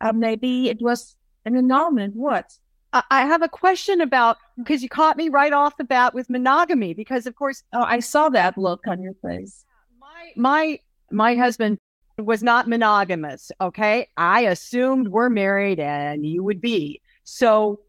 Uh, 0.00 0.12
maybe 0.12 0.68
it 0.68 0.80
was 0.80 1.16
an 1.44 1.56
annulment. 1.56 2.14
What? 2.14 2.58
I 2.92 3.24
have 3.26 3.42
a 3.42 3.48
question 3.48 4.00
about 4.00 4.38
because 4.56 4.82
you 4.82 4.88
caught 4.88 5.16
me 5.16 5.28
right 5.28 5.52
off 5.52 5.76
the 5.76 5.84
bat 5.84 6.12
with 6.12 6.28
monogamy 6.28 6.92
because 6.92 7.26
of 7.26 7.36
course 7.36 7.62
oh 7.72 7.82
I 7.82 8.00
saw 8.00 8.28
that 8.30 8.58
look 8.58 8.86
on 8.86 9.00
your 9.00 9.14
face. 9.22 9.64
My 10.00 10.32
my 10.36 10.80
my 11.10 11.34
husband 11.36 11.78
was 12.18 12.42
not 12.42 12.68
monogamous, 12.68 13.52
okay? 13.60 14.08
I 14.16 14.42
assumed 14.42 15.08
we're 15.08 15.30
married 15.30 15.80
and 15.80 16.26
you 16.26 16.42
would 16.42 16.60
be. 16.60 17.00
So 17.24 17.80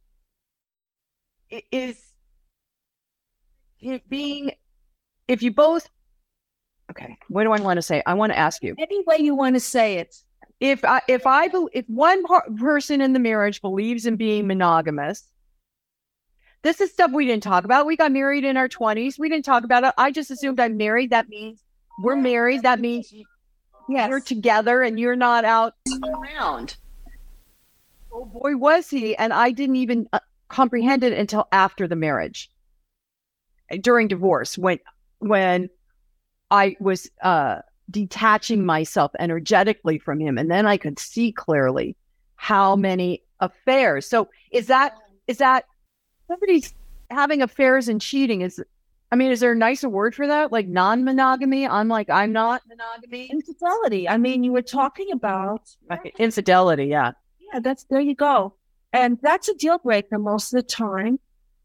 is 1.71 1.99
it 3.79 4.07
being 4.07 4.51
if 5.27 5.41
you 5.41 5.51
both 5.51 5.89
okay, 6.91 7.17
what 7.27 7.43
do 7.43 7.51
I 7.51 7.59
want 7.59 7.77
to 7.77 7.81
say? 7.81 8.03
I 8.05 8.13
want 8.13 8.33
to 8.33 8.37
ask 8.37 8.63
you. 8.63 8.75
Any 8.77 9.03
way 9.05 9.17
you 9.19 9.33
want 9.33 9.55
to 9.55 9.59
say 9.59 9.95
it 9.95 10.15
if 10.61 10.85
I, 10.85 11.01
if 11.07 11.25
I 11.25 11.49
if 11.73 11.85
one 11.89 12.23
person 12.57 13.01
in 13.01 13.13
the 13.13 13.19
marriage 13.19 13.61
believes 13.61 14.05
in 14.05 14.15
being 14.15 14.47
monogamous, 14.47 15.27
this 16.61 16.79
is 16.79 16.91
stuff 16.91 17.11
we 17.11 17.25
didn't 17.25 17.43
talk 17.43 17.65
about. 17.65 17.87
We 17.87 17.97
got 17.97 18.11
married 18.11 18.45
in 18.45 18.55
our 18.55 18.67
twenties. 18.69 19.17
We 19.17 19.27
didn't 19.27 19.43
talk 19.43 19.63
about 19.63 19.83
it. 19.83 19.93
I 19.97 20.11
just 20.11 20.29
assumed 20.29 20.59
I'm 20.59 20.77
married. 20.77 21.09
That 21.09 21.27
means 21.29 21.63
we're 22.03 22.15
married. 22.15 22.61
That 22.61 22.79
means 22.79 23.11
yes. 23.89 24.07
you're 24.07 24.21
together 24.21 24.83
and 24.83 24.99
you're 24.99 25.15
not 25.15 25.45
out 25.45 25.73
around. 26.03 26.77
Oh 28.13 28.25
boy, 28.25 28.55
was 28.55 28.87
he! 28.87 29.15
And 29.15 29.33
I 29.33 29.49
didn't 29.51 29.77
even 29.77 30.07
uh, 30.13 30.19
comprehend 30.47 31.03
it 31.03 31.13
until 31.13 31.47
after 31.51 31.87
the 31.87 31.95
marriage, 31.95 32.51
during 33.81 34.07
divorce, 34.07 34.59
when 34.59 34.77
when 35.17 35.71
I 36.51 36.75
was 36.79 37.09
uh, 37.23 37.61
detaching 37.91 38.65
myself 38.65 39.11
energetically 39.19 39.99
from 39.99 40.19
him. 40.19 40.37
And 40.37 40.49
then 40.49 40.65
I 40.65 40.77
could 40.77 40.97
see 40.97 41.31
clearly 41.31 41.95
how 42.35 42.75
many 42.75 43.23
affairs. 43.39 44.07
So 44.07 44.29
is 44.51 44.67
that, 44.67 44.95
is 45.27 45.37
that 45.37 45.65
somebody's 46.27 46.73
having 47.09 47.41
affairs 47.41 47.87
and 47.87 48.01
cheating? 48.01 48.41
Is, 48.41 48.63
I 49.11 49.15
mean, 49.15 49.31
is 49.31 49.41
there 49.41 49.51
a 49.51 49.55
nicer 49.55 49.89
word 49.89 50.15
for 50.15 50.25
that? 50.27 50.51
Like 50.51 50.67
non 50.67 51.03
monogamy? 51.03 51.67
I'm 51.67 51.87
like, 51.87 52.09
I'm 52.09 52.31
not 52.31 52.61
monogamy. 52.67 53.25
Infidelity. 53.25 54.07
I 54.07 54.17
mean, 54.17 54.43
you 54.43 54.53
were 54.53 54.61
talking 54.61 55.11
about 55.11 55.75
infidelity. 56.17 56.85
Yeah. 56.85 57.11
Yeah. 57.53 57.59
That's, 57.59 57.83
there 57.85 57.99
you 57.99 58.15
go. 58.15 58.53
And 58.93 59.19
that's 59.21 59.49
a 59.49 59.55
deal 59.55 59.77
breaker 59.77 60.17
most 60.17 60.53
of 60.53 60.57
the 60.57 60.67
time 60.67 61.19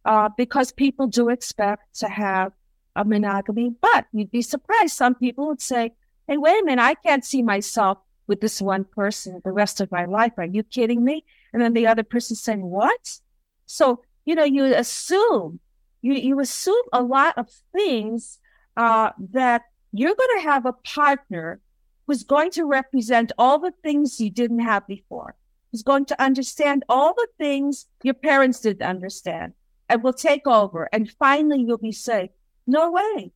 uh, 0.04 0.28
because 0.36 0.72
people 0.72 1.06
do 1.06 1.28
expect 1.28 1.98
to 2.00 2.08
have 2.08 2.52
a 2.96 3.04
monogamy. 3.04 3.74
But 3.80 4.06
you'd 4.12 4.30
be 4.30 4.42
surprised. 4.42 4.94
Some 4.96 5.14
people 5.14 5.48
would 5.48 5.60
say, 5.60 5.92
hey, 6.28 6.36
wait 6.36 6.62
a 6.62 6.64
minute, 6.64 6.82
I 6.82 6.94
can't 6.94 7.24
see 7.24 7.42
myself 7.42 7.98
with 8.26 8.40
this 8.40 8.60
one 8.60 8.84
person 8.84 9.40
the 9.44 9.52
rest 9.52 9.80
of 9.80 9.92
my 9.92 10.04
life. 10.04 10.32
Are 10.36 10.44
you 10.44 10.62
kidding 10.62 11.04
me? 11.04 11.24
And 11.52 11.62
then 11.62 11.72
the 11.72 11.86
other 11.86 12.02
person 12.02 12.36
saying, 12.36 12.62
what? 12.62 13.18
So, 13.66 14.02
you 14.24 14.34
know, 14.34 14.44
you 14.44 14.64
assume, 14.64 15.60
you, 16.02 16.14
you 16.14 16.40
assume 16.40 16.82
a 16.92 17.02
lot 17.02 17.38
of 17.38 17.48
things 17.72 18.38
uh, 18.76 19.10
that 19.32 19.62
you're 19.92 20.14
going 20.14 20.40
to 20.40 20.48
have 20.48 20.66
a 20.66 20.72
partner 20.72 21.60
who's 22.06 22.24
going 22.24 22.50
to 22.52 22.64
represent 22.64 23.32
all 23.38 23.58
the 23.58 23.72
things 23.82 24.20
you 24.20 24.30
didn't 24.30 24.60
have 24.60 24.86
before, 24.86 25.34
who's 25.70 25.82
going 25.82 26.04
to 26.06 26.22
understand 26.22 26.84
all 26.88 27.14
the 27.14 27.28
things 27.38 27.86
your 28.02 28.14
parents 28.14 28.60
didn't 28.60 28.86
understand 28.86 29.52
and 29.88 30.02
will 30.02 30.12
take 30.12 30.46
over. 30.46 30.88
And 30.92 31.10
finally, 31.18 31.62
you'll 31.62 31.78
be 31.78 31.92
safe. 31.92 32.30
No 32.66 32.90
way. 32.90 33.32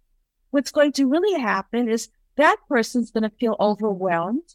What's 0.51 0.73
going 0.73 0.93
to 0.93 1.07
really 1.07 1.41
happen 1.41 1.89
is 1.89 2.09
that 2.37 2.57
person's 2.69 3.11
going 3.11 3.23
to 3.23 3.37
feel 3.39 3.57
overwhelmed 3.61 4.55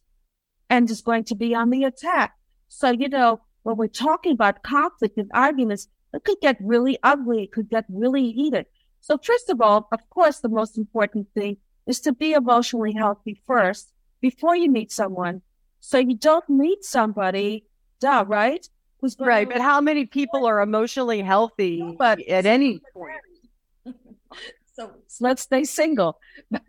and 0.70 0.90
is 0.90 1.02
going 1.02 1.24
to 1.26 1.36
be 1.36 1.54
on 1.54 1.70
the 1.70 1.84
attack. 1.84 2.36
So, 2.68 2.90
you 2.92 3.10
know, 3.10 3.42
when 3.64 3.78
we're 3.78 3.88
talking 3.88 4.32
about 4.32 4.64
conflict 4.64 5.18
and 5.18 5.30
arguments, 5.34 5.88
it 6.14 6.24
could 6.24 6.40
get 6.42 6.58
really 6.60 6.98
ugly. 7.04 7.44
It 7.44 7.52
could 7.52 7.70
get 7.70 7.86
really 7.90 8.32
heated. 8.32 8.66
So, 9.02 9.18
first 9.18 9.50
of 9.50 9.62
all, 9.62 9.88
of 9.92 10.10
course, 10.10 10.40
the 10.40 10.50
most 10.50 10.78
important 10.78 11.28
thing 11.34 11.58
is 11.88 12.00
to 12.02 12.14
be 12.14 12.34
emotionally 12.34 12.94
healthy 12.94 13.42
first 13.46 13.92
before 14.22 14.56
you 14.56 14.72
meet 14.72 14.92
someone. 14.92 15.42
So 15.80 16.00
you 16.00 16.16
don't 16.16 16.50
meet 16.50 16.84
somebody, 16.84 17.66
duh, 18.00 18.26
right? 18.28 18.68
Who's 19.02 19.16
right. 19.20 19.48
But 19.48 19.62
how 19.62 19.82
many 19.82 20.06
people 20.06 20.48
are 20.48 20.62
emotionally 20.62 21.22
healthy 21.22 21.96
but 21.98 22.20
at 22.28 22.46
any 22.46 22.82
point? 22.94 23.14
so 24.74 24.92
let's 25.20 25.44
stay 25.44 25.64
single. 25.64 26.20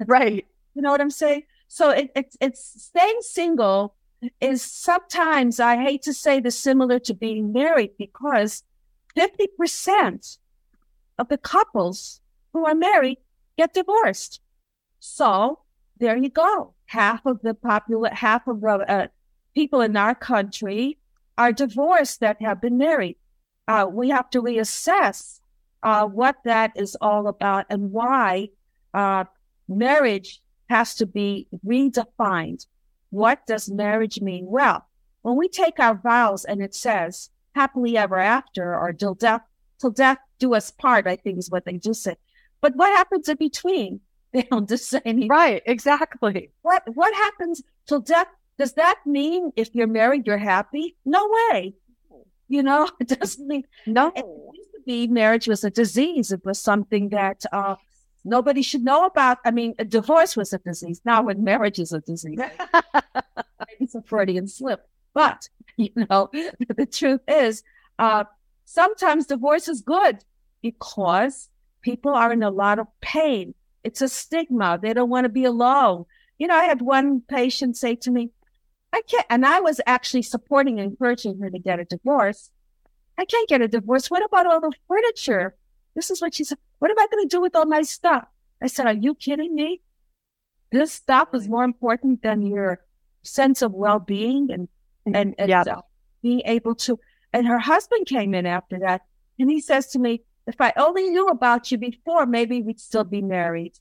right. 0.06 0.44
You 0.76 0.82
know 0.82 0.90
what 0.90 1.00
I'm 1.00 1.10
saying? 1.10 1.44
So 1.68 1.88
it, 1.88 2.10
it, 2.14 2.36
it's 2.38 2.84
staying 2.84 3.18
single 3.22 3.94
is 4.42 4.62
sometimes, 4.62 5.58
I 5.58 5.82
hate 5.82 6.02
to 6.02 6.12
say 6.12 6.38
this, 6.38 6.58
similar 6.58 6.98
to 7.00 7.14
being 7.14 7.50
married 7.50 7.92
because 7.98 8.62
50% 9.16 10.38
of 11.18 11.28
the 11.28 11.38
couples 11.38 12.20
who 12.52 12.66
are 12.66 12.74
married 12.74 13.16
get 13.56 13.72
divorced. 13.72 14.42
So 15.00 15.60
there 15.98 16.18
you 16.18 16.28
go. 16.28 16.74
Half 16.84 17.24
of 17.24 17.40
the 17.40 17.54
popular, 17.54 18.10
half 18.10 18.46
of 18.46 18.60
the 18.60 18.84
uh, 18.86 19.06
people 19.54 19.80
in 19.80 19.96
our 19.96 20.14
country 20.14 20.98
are 21.38 21.52
divorced 21.52 22.20
that 22.20 22.42
have 22.42 22.60
been 22.60 22.76
married. 22.76 23.16
Uh, 23.66 23.86
we 23.90 24.10
have 24.10 24.28
to 24.30 24.42
reassess 24.42 25.40
uh, 25.82 26.04
what 26.04 26.36
that 26.44 26.72
is 26.76 26.98
all 27.00 27.28
about 27.28 27.64
and 27.70 27.92
why 27.92 28.50
uh, 28.92 29.24
marriage 29.68 30.42
has 30.68 30.94
to 30.96 31.06
be 31.06 31.48
redefined. 31.64 32.66
What 33.10 33.46
does 33.46 33.70
marriage 33.70 34.20
mean? 34.20 34.46
Well, 34.46 34.86
when 35.22 35.36
we 35.36 35.48
take 35.48 35.80
our 35.80 35.94
vows 35.94 36.44
and 36.44 36.62
it 36.62 36.74
says 36.74 37.30
happily 37.54 37.96
ever 37.96 38.18
after 38.18 38.74
or 38.74 38.92
till 38.92 39.14
death, 39.14 39.42
till 39.80 39.90
death 39.90 40.18
do 40.38 40.54
us 40.54 40.70
part, 40.70 41.06
I 41.06 41.16
think 41.16 41.38
is 41.38 41.50
what 41.50 41.64
they 41.64 41.78
do 41.78 41.94
say. 41.94 42.16
But 42.60 42.76
what 42.76 42.94
happens 42.96 43.28
in 43.28 43.36
between? 43.36 44.00
They 44.32 44.42
don't 44.42 44.68
just 44.68 44.90
say 44.90 45.00
anything. 45.04 45.28
Right, 45.28 45.62
exactly. 45.64 46.50
What 46.60 46.82
what 46.94 47.14
happens 47.14 47.62
till 47.86 48.00
death? 48.00 48.26
Does 48.58 48.74
that 48.74 48.98
mean 49.06 49.52
if 49.56 49.74
you're 49.74 49.86
married, 49.86 50.26
you're 50.26 50.36
happy? 50.36 50.96
No 51.06 51.30
way. 51.38 51.74
You 52.48 52.62
know, 52.62 52.90
it 53.00 53.08
doesn't 53.08 53.46
mean 53.46 53.64
no. 53.86 54.12
It 54.14 54.26
used 54.58 54.72
to 54.74 54.80
be 54.84 55.06
marriage 55.06 55.48
was 55.48 55.64
a 55.64 55.70
disease. 55.70 56.32
It 56.32 56.44
was 56.44 56.58
something 56.58 57.10
that 57.10 57.44
uh, 57.50 57.76
nobody 58.26 58.62
should 58.62 58.82
know 58.82 59.06
about. 59.06 59.38
I 59.44 59.50
mean, 59.50 59.74
a 59.78 59.84
divorce 59.84 60.36
was 60.36 60.52
a 60.52 60.58
disease. 60.58 61.00
Now, 61.04 61.22
when 61.22 61.44
marriage 61.44 61.78
is 61.78 61.92
a 61.92 62.00
disease, 62.00 62.40
it's 63.80 63.94
a 63.94 64.02
Freudian 64.02 64.48
slip. 64.48 64.86
But 65.14 65.48
you 65.76 65.90
know, 65.96 66.30
the 66.76 66.86
truth 66.86 67.22
is, 67.28 67.62
uh, 67.98 68.24
sometimes 68.64 69.26
divorce 69.26 69.68
is 69.68 69.80
good 69.80 70.24
because 70.62 71.48
people 71.82 72.12
are 72.12 72.32
in 72.32 72.42
a 72.42 72.50
lot 72.50 72.78
of 72.78 72.88
pain. 73.00 73.54
It's 73.84 74.02
a 74.02 74.08
stigma. 74.08 74.78
They 74.82 74.92
don't 74.92 75.10
want 75.10 75.24
to 75.24 75.30
be 75.30 75.44
alone. 75.44 76.06
You 76.38 76.48
know, 76.48 76.56
I 76.56 76.64
had 76.64 76.82
one 76.82 77.20
patient 77.20 77.76
say 77.76 77.94
to 77.96 78.10
me, 78.10 78.30
I 78.92 79.02
can't, 79.02 79.26
and 79.30 79.46
I 79.46 79.60
was 79.60 79.80
actually 79.86 80.22
supporting 80.22 80.80
and 80.80 80.90
encouraging 80.90 81.38
her 81.40 81.50
to 81.50 81.58
get 81.58 81.80
a 81.80 81.84
divorce. 81.84 82.50
I 83.18 83.24
can't 83.24 83.48
get 83.48 83.62
a 83.62 83.68
divorce. 83.68 84.10
What 84.10 84.24
about 84.24 84.46
all 84.46 84.60
the 84.60 84.72
furniture? 84.88 85.54
This 85.96 86.10
is 86.10 86.20
what 86.20 86.34
she 86.34 86.44
said. 86.44 86.58
What 86.78 86.90
am 86.92 86.98
I 86.98 87.06
going 87.10 87.24
to 87.26 87.36
do 87.36 87.40
with 87.40 87.56
all 87.56 87.66
my 87.66 87.82
stuff? 87.82 88.26
I 88.62 88.68
said, 88.68 88.86
Are 88.86 88.92
you 88.92 89.14
kidding 89.14 89.54
me? 89.54 89.80
This 90.70 90.92
stuff 90.92 91.28
is 91.32 91.48
more 91.48 91.64
important 91.64 92.22
than 92.22 92.42
your 92.42 92.84
sense 93.22 93.62
of 93.62 93.72
well 93.72 93.98
being 93.98 94.50
and 94.52 94.68
and, 95.06 95.34
and 95.38 95.48
Yeah. 95.48 95.62
uh, 95.62 95.80
being 96.22 96.42
able 96.44 96.74
to. 96.86 97.00
And 97.32 97.46
her 97.46 97.58
husband 97.58 98.06
came 98.06 98.34
in 98.34 98.46
after 98.46 98.78
that, 98.80 99.02
and 99.38 99.50
he 99.50 99.60
says 99.60 99.86
to 99.92 99.98
me, 99.98 100.24
"If 100.46 100.60
I 100.60 100.72
only 100.76 101.08
knew 101.08 101.28
about 101.28 101.70
you 101.70 101.78
before, 101.78 102.26
maybe 102.26 102.62
we'd 102.62 102.80
still 102.80 103.04
be 103.04 103.22
married." 103.22 103.78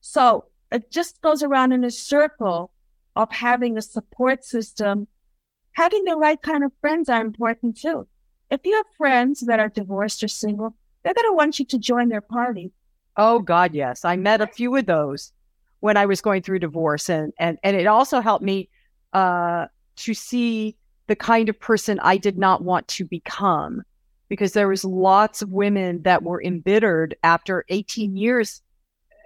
So 0.00 0.46
it 0.70 0.90
just 0.90 1.20
goes 1.20 1.42
around 1.42 1.72
in 1.72 1.84
a 1.84 1.90
circle 1.90 2.72
of 3.16 3.32
having 3.32 3.76
a 3.76 3.82
support 3.82 4.44
system. 4.44 5.08
Having 5.72 6.04
the 6.04 6.16
right 6.16 6.40
kind 6.40 6.62
of 6.64 6.72
friends 6.80 7.08
are 7.08 7.20
important 7.20 7.76
too. 7.76 8.06
If 8.50 8.64
you 8.64 8.74
have 8.74 8.86
friends 8.96 9.40
that 9.40 9.60
are 9.60 9.68
divorced 9.68 10.22
or 10.22 10.28
single, 10.28 10.76
they're 11.02 11.14
going 11.14 11.30
to 11.30 11.36
want 11.36 11.58
you 11.58 11.64
to 11.66 11.78
join 11.78 12.08
their 12.08 12.20
party. 12.20 12.72
Oh 13.16 13.40
God, 13.40 13.74
yes. 13.74 14.04
I 14.04 14.16
met 14.16 14.40
a 14.40 14.46
few 14.46 14.76
of 14.76 14.86
those 14.86 15.32
when 15.80 15.96
I 15.96 16.06
was 16.06 16.20
going 16.20 16.42
through 16.42 16.60
divorce, 16.60 17.08
and 17.10 17.32
and 17.38 17.58
and 17.62 17.76
it 17.76 17.86
also 17.86 18.20
helped 18.20 18.44
me 18.44 18.68
uh, 19.12 19.66
to 19.96 20.14
see 20.14 20.76
the 21.08 21.16
kind 21.16 21.48
of 21.48 21.58
person 21.58 21.98
I 22.00 22.16
did 22.16 22.38
not 22.38 22.62
want 22.62 22.86
to 22.88 23.04
become, 23.04 23.82
because 24.28 24.52
there 24.52 24.68
was 24.68 24.84
lots 24.84 25.42
of 25.42 25.50
women 25.50 26.02
that 26.02 26.22
were 26.22 26.42
embittered 26.42 27.16
after 27.22 27.64
18 27.68 28.16
years 28.16 28.62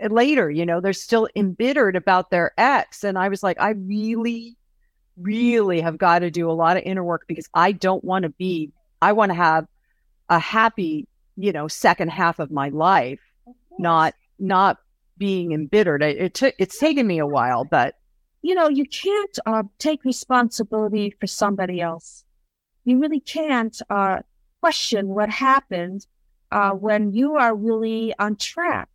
later. 0.09 0.50
You 0.50 0.64
know, 0.64 0.81
they're 0.81 0.93
still 0.93 1.29
embittered 1.37 1.97
about 1.97 2.31
their 2.31 2.52
ex, 2.57 3.05
and 3.05 3.19
I 3.19 3.29
was 3.29 3.43
like, 3.43 3.61
I 3.61 3.71
really, 3.71 4.57
really 5.19 5.81
have 5.81 5.99
got 5.99 6.21
to 6.21 6.31
do 6.31 6.50
a 6.50 6.52
lot 6.52 6.76
of 6.76 6.83
inner 6.85 7.05
work 7.05 7.25
because 7.29 7.49
I 7.52 7.73
don't 7.73 8.05
want 8.05 8.23
to 8.23 8.31
be. 8.31 8.73
I 9.02 9.12
want 9.12 9.31
to 9.31 9.35
have 9.35 9.67
a 10.29 10.38
happy, 10.38 11.09
you 11.36 11.52
know, 11.52 11.68
second 11.68 12.10
half 12.10 12.38
of 12.38 12.50
my 12.50 12.68
life 12.68 13.20
not 13.78 14.14
not 14.38 14.78
being 15.18 15.52
embittered. 15.52 16.02
It, 16.02 16.18
it 16.18 16.34
took 16.34 16.54
it's 16.58 16.78
taken 16.78 17.06
me 17.06 17.18
a 17.18 17.26
while, 17.26 17.64
but 17.64 17.94
you 18.42 18.54
know, 18.54 18.68
you 18.68 18.84
can't 18.84 19.38
uh, 19.46 19.62
take 19.78 20.04
responsibility 20.04 21.14
for 21.20 21.26
somebody 21.26 21.80
else. 21.80 22.24
You 22.84 22.98
really 22.98 23.20
can't 23.20 23.80
uh, 23.88 24.18
question 24.60 25.08
what 25.08 25.30
happened 25.30 26.06
uh, 26.50 26.72
when 26.72 27.12
you 27.12 27.36
are 27.36 27.54
really 27.54 28.14
on 28.18 28.36
track. 28.36 28.88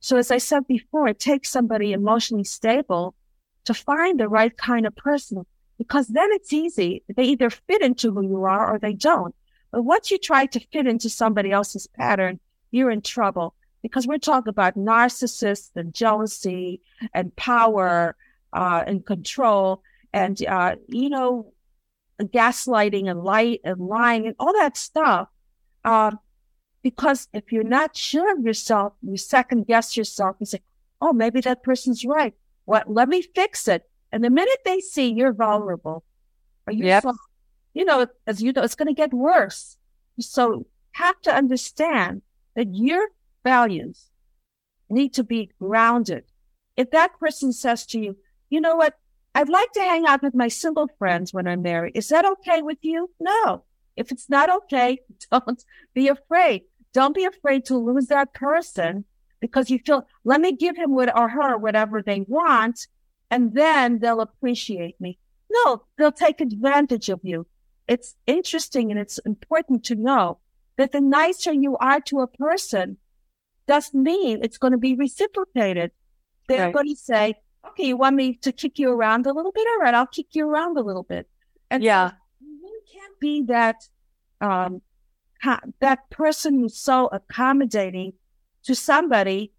So, 0.00 0.16
as 0.16 0.30
I 0.30 0.38
said 0.38 0.66
before, 0.66 1.08
it 1.08 1.18
takes 1.18 1.50
somebody 1.50 1.92
emotionally 1.92 2.44
stable 2.44 3.14
to 3.64 3.74
find 3.74 4.18
the 4.18 4.28
right 4.28 4.56
kind 4.56 4.86
of 4.86 4.96
person 4.96 5.44
because 5.78 6.08
then 6.08 6.28
it's 6.32 6.52
easy. 6.52 7.02
They 7.14 7.24
either 7.24 7.50
fit 7.50 7.82
into 7.82 8.12
who 8.12 8.22
you 8.22 8.44
are 8.44 8.74
or 8.74 8.78
they 8.78 8.92
don't. 8.94 9.34
But 9.72 9.82
once 9.82 10.10
you 10.10 10.18
try 10.18 10.46
to 10.46 10.60
fit 10.72 10.86
into 10.86 11.08
somebody 11.08 11.50
else's 11.52 11.86
pattern, 11.86 12.40
you're 12.70 12.90
in 12.90 13.02
trouble. 13.02 13.54
Because 13.82 14.06
we're 14.06 14.18
talking 14.18 14.50
about 14.50 14.76
narcissists 14.76 15.70
and 15.74 15.94
jealousy 15.94 16.80
and 17.14 17.34
power 17.36 18.14
uh, 18.52 18.84
and 18.86 19.06
control 19.06 19.82
and 20.12 20.44
uh, 20.46 20.76
you 20.88 21.08
know 21.08 21.52
gaslighting 22.20 23.08
and 23.10 23.22
light 23.22 23.60
and 23.64 23.80
lying 23.80 24.26
and 24.26 24.36
all 24.38 24.52
that 24.52 24.76
stuff. 24.76 25.28
Uh, 25.84 26.10
because 26.82 27.28
if 27.32 27.52
you're 27.52 27.62
not 27.64 27.96
sure 27.96 28.36
of 28.36 28.44
yourself 28.44 28.92
you 29.02 29.16
second 29.16 29.66
guess 29.66 29.96
yourself 29.96 30.36
and 30.40 30.48
say 30.48 30.60
oh 31.00 31.12
maybe 31.12 31.40
that 31.40 31.62
person's 31.62 32.04
right. 32.04 32.34
What 32.66 32.90
let 32.90 33.08
me 33.08 33.22
fix 33.22 33.66
it. 33.68 33.88
And 34.12 34.22
the 34.22 34.30
minute 34.30 34.58
they 34.64 34.80
see 34.80 35.10
you're 35.12 35.32
vulnerable 35.32 36.04
or 36.66 36.72
you're 36.72 36.86
Yep. 36.88 37.02
soft, 37.04 37.18
you 37.74 37.84
know 37.84 38.06
as 38.26 38.42
you 38.42 38.52
know 38.52 38.62
it's 38.62 38.74
going 38.74 38.88
to 38.88 38.94
get 38.94 39.12
worse 39.12 39.76
so 40.18 40.66
have 40.92 41.20
to 41.22 41.34
understand 41.34 42.22
that 42.56 42.74
your 42.74 43.08
values 43.44 44.06
need 44.88 45.14
to 45.14 45.22
be 45.22 45.50
grounded 45.58 46.24
if 46.76 46.90
that 46.90 47.18
person 47.18 47.52
says 47.52 47.86
to 47.86 47.98
you 47.98 48.16
you 48.50 48.60
know 48.60 48.76
what? 48.76 48.94
I'd 49.34 49.48
like 49.48 49.70
to 49.72 49.80
hang 49.80 50.06
out 50.06 50.22
with 50.22 50.34
my 50.34 50.48
single 50.48 50.88
friends 50.98 51.32
when 51.32 51.46
I'm 51.46 51.62
married. 51.62 51.96
Is 51.96 52.08
that 52.08 52.26
okay 52.26 52.62
with 52.62 52.78
you? 52.82 53.10
No. 53.20 53.64
If 53.96 54.10
it's 54.10 54.28
not 54.28 54.50
okay, 54.50 54.98
don't 55.30 55.64
be 55.94 56.08
afraid. 56.08 56.62
Don't 56.92 57.14
be 57.14 57.24
afraid 57.24 57.64
to 57.66 57.76
lose 57.76 58.06
that 58.06 58.34
person 58.34 59.04
because 59.40 59.70
you 59.70 59.78
feel, 59.78 60.06
let 60.24 60.40
me 60.40 60.52
give 60.52 60.76
him 60.76 60.92
what 60.92 61.16
or 61.16 61.28
her 61.28 61.56
whatever 61.56 62.02
they 62.02 62.22
want, 62.26 62.88
and 63.30 63.54
then 63.54 64.00
they'll 64.00 64.20
appreciate 64.20 65.00
me. 65.00 65.18
No, 65.48 65.84
they'll 65.96 66.12
take 66.12 66.40
advantage 66.40 67.08
of 67.08 67.20
you. 67.22 67.46
It's 67.90 68.14
interesting 68.28 68.92
and 68.92 69.00
it's 69.00 69.18
important 69.32 69.82
to 69.86 69.96
know 69.96 70.38
that 70.78 70.92
the 70.92 71.00
nicer 71.00 71.52
you 71.52 71.76
are 71.78 72.00
to 72.02 72.20
a 72.20 72.28
person 72.28 72.98
doesn't 73.66 74.00
mean 74.00 74.38
it's 74.44 74.58
going 74.58 74.70
to 74.70 74.78
be 74.78 74.94
reciprocated. 74.94 75.90
They're 76.46 76.66
Right. 76.66 76.74
going 76.74 76.88
to 76.88 76.94
say, 76.96 77.34
okay, 77.66 77.86
you 77.88 77.96
want 77.96 78.14
me 78.14 78.34
to 78.46 78.52
kick 78.52 78.78
you 78.78 78.90
around 78.90 79.26
a 79.26 79.32
little 79.32 79.50
bit? 79.50 79.66
All 79.72 79.78
right, 79.84 79.92
I'll 79.92 80.06
kick 80.06 80.28
you 80.36 80.48
around 80.48 80.78
a 80.78 80.82
little 80.82 81.02
bit. 81.02 81.28
And 81.68 81.82
so 81.82 81.86
yeah, 81.86 82.12
you 82.40 82.80
can't 82.94 83.18
be 83.20 83.42
that 83.54 83.76
um 84.40 84.82
ha- 85.42 85.66
that 85.80 86.08
person 86.10 86.60
who's 86.60 86.78
so 86.78 87.08
accommodating 87.08 88.12
to 88.66 88.74
somebody 88.74 89.52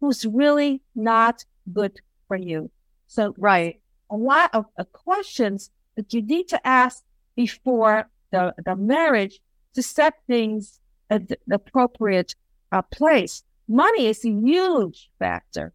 who's 0.00 0.26
really 0.26 0.82
not 0.94 1.36
good 1.72 2.00
for 2.26 2.36
you. 2.36 2.70
So 3.06 3.34
right. 3.38 3.80
a 4.10 4.16
lot 4.16 4.50
of 4.54 4.66
uh, 4.78 4.84
questions 5.06 5.70
that 5.96 6.12
you 6.14 6.20
need 6.22 6.48
to 6.48 6.60
ask 6.66 7.02
before 7.38 8.10
the, 8.32 8.52
the 8.64 8.74
marriage 8.74 9.38
to 9.74 9.80
set 9.80 10.14
things 10.26 10.80
at 11.08 11.28
the 11.28 11.38
appropriate 11.52 12.34
uh, 12.72 12.82
place. 12.82 13.44
Money 13.68 14.08
is 14.08 14.24
a 14.24 14.30
huge 14.30 15.08
factor. 15.20 15.72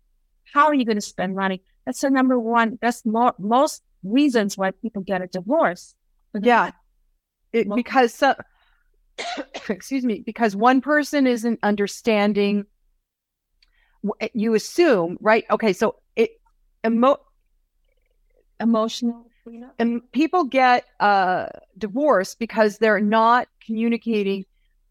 How 0.53 0.65
are 0.65 0.73
you 0.73 0.83
going 0.83 0.97
to 0.97 1.01
spend 1.01 1.37
money? 1.37 1.61
That's 1.85 2.01
the 2.01 2.09
number 2.09 2.37
one. 2.37 2.77
That's 2.81 3.05
mo- 3.05 3.33
most 3.39 3.81
reasons 4.03 4.57
why 4.57 4.71
people 4.71 5.03
get 5.03 5.21
a 5.21 5.27
divorce. 5.27 5.95
Yeah. 6.39 6.71
It, 7.53 7.73
because 7.73 8.13
so, 8.13 8.35
excuse 9.69 10.03
me, 10.03 10.21
because 10.25 10.57
one 10.57 10.81
person 10.81 11.25
isn't 11.25 11.59
understanding. 11.63 12.65
You 14.33 14.53
assume, 14.53 15.17
right? 15.21 15.45
Okay, 15.49 15.71
so 15.71 15.95
it 16.17 16.31
emo- 16.85 17.21
emotional. 18.59 19.27
And 19.79 20.01
people 20.11 20.43
get 20.45 20.85
uh 20.99 21.47
divorced 21.77 22.39
because 22.39 22.77
they're 22.77 22.99
not 23.01 23.47
communicating 23.65 24.45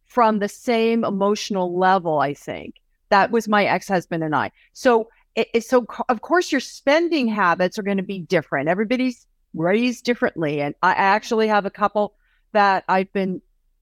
from 0.07 0.39
the 0.39 0.49
same 0.49 1.05
emotional 1.05 1.79
level 1.79 2.19
i 2.19 2.35
think. 2.35 2.77
That 3.11 3.31
was 3.31 3.47
my 3.49 3.65
ex-husband 3.67 4.23
and 4.25 4.35
i. 4.35 4.51
So 4.73 5.09
it, 5.35 5.49
it- 5.55 5.65
so 5.65 5.87
of 6.09 6.21
course 6.23 6.51
your 6.53 6.61
spending 6.61 7.29
habits 7.29 7.79
are 7.79 7.83
going 7.83 7.97
to 7.99 8.03
be 8.03 8.21
different. 8.21 8.69
Everybody's 8.69 9.27
raised 9.55 10.05
differently. 10.05 10.61
And 10.61 10.75
i 10.83 10.93
actually 10.93 11.49
have 11.49 11.67
a 11.67 11.71
couple 11.71 12.15
that 12.53 12.85
i've 12.89 13.13
been 13.13 13.41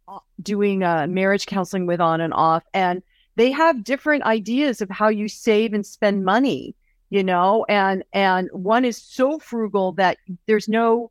uh, 0.08 0.18
doing 0.42 0.82
uh, 0.82 1.06
marriage 1.08 1.46
counseling 1.46 1.86
with 1.86 2.00
on 2.00 2.20
and 2.20 2.34
off. 2.34 2.64
And 2.74 3.02
they 3.36 3.50
have 3.52 3.84
different 3.84 4.24
ideas 4.24 4.80
of 4.80 4.90
how 4.90 5.08
you 5.08 5.28
save 5.28 5.72
and 5.72 5.86
spend 5.86 6.24
money 6.24 6.74
you 7.10 7.22
know 7.22 7.64
and 7.68 8.04
and 8.12 8.48
one 8.52 8.84
is 8.84 8.96
so 8.96 9.38
frugal 9.38 9.92
that 9.92 10.16
there's 10.46 10.68
no 10.68 11.10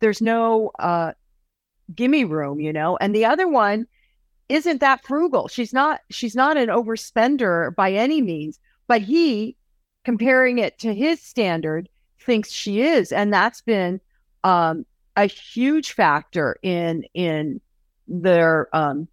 there's 0.00 0.20
no 0.20 0.70
uh 0.78 1.12
gimme 1.94 2.24
room 2.24 2.60
you 2.60 2.72
know 2.72 2.96
and 3.00 3.14
the 3.14 3.24
other 3.24 3.46
one 3.46 3.86
isn't 4.48 4.80
that 4.80 5.04
frugal 5.04 5.48
she's 5.48 5.72
not 5.72 6.00
she's 6.10 6.34
not 6.34 6.56
an 6.56 6.68
overspender 6.68 7.74
by 7.74 7.92
any 7.92 8.20
means 8.20 8.58
but 8.88 9.00
he 9.00 9.56
comparing 10.04 10.58
it 10.58 10.78
to 10.78 10.94
his 10.94 11.20
standard 11.20 11.88
thinks 12.20 12.50
she 12.50 12.80
is 12.80 13.12
and 13.12 13.32
that's 13.32 13.60
been 13.60 14.00
um 14.42 14.84
a 15.16 15.26
huge 15.26 15.92
factor 15.92 16.56
in 16.62 17.04
in 17.14 17.60
their 18.06 18.68
um, 18.76 19.08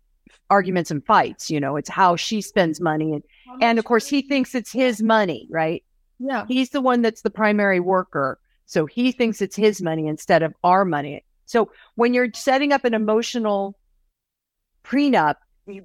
arguments 0.49 0.91
and 0.91 1.03
fights. 1.05 1.49
You 1.49 1.59
know, 1.59 1.75
it's 1.75 1.89
how 1.89 2.15
she 2.15 2.41
spends 2.41 2.79
money, 2.79 3.13
and 3.13 3.23
and 3.61 3.79
of 3.79 3.85
course 3.85 4.07
he 4.07 4.21
thinks 4.21 4.53
it's 4.53 4.71
his 4.71 5.01
money, 5.01 5.47
right? 5.49 5.83
Yeah, 6.23 6.45
he's 6.47 6.69
the 6.69 6.81
one 6.81 7.01
that's 7.01 7.21
the 7.21 7.29
primary 7.29 7.79
worker, 7.79 8.39
so 8.65 8.85
he 8.85 9.11
thinks 9.11 9.41
it's 9.41 9.55
his 9.55 9.81
money 9.81 10.07
instead 10.07 10.41
of 10.41 10.53
our 10.63 10.85
money. 10.85 11.23
So 11.45 11.71
when 11.95 12.13
you're 12.13 12.29
setting 12.33 12.71
up 12.71 12.85
an 12.85 12.93
emotional 12.93 13.77
prenup, 14.83 15.35
you, 15.67 15.83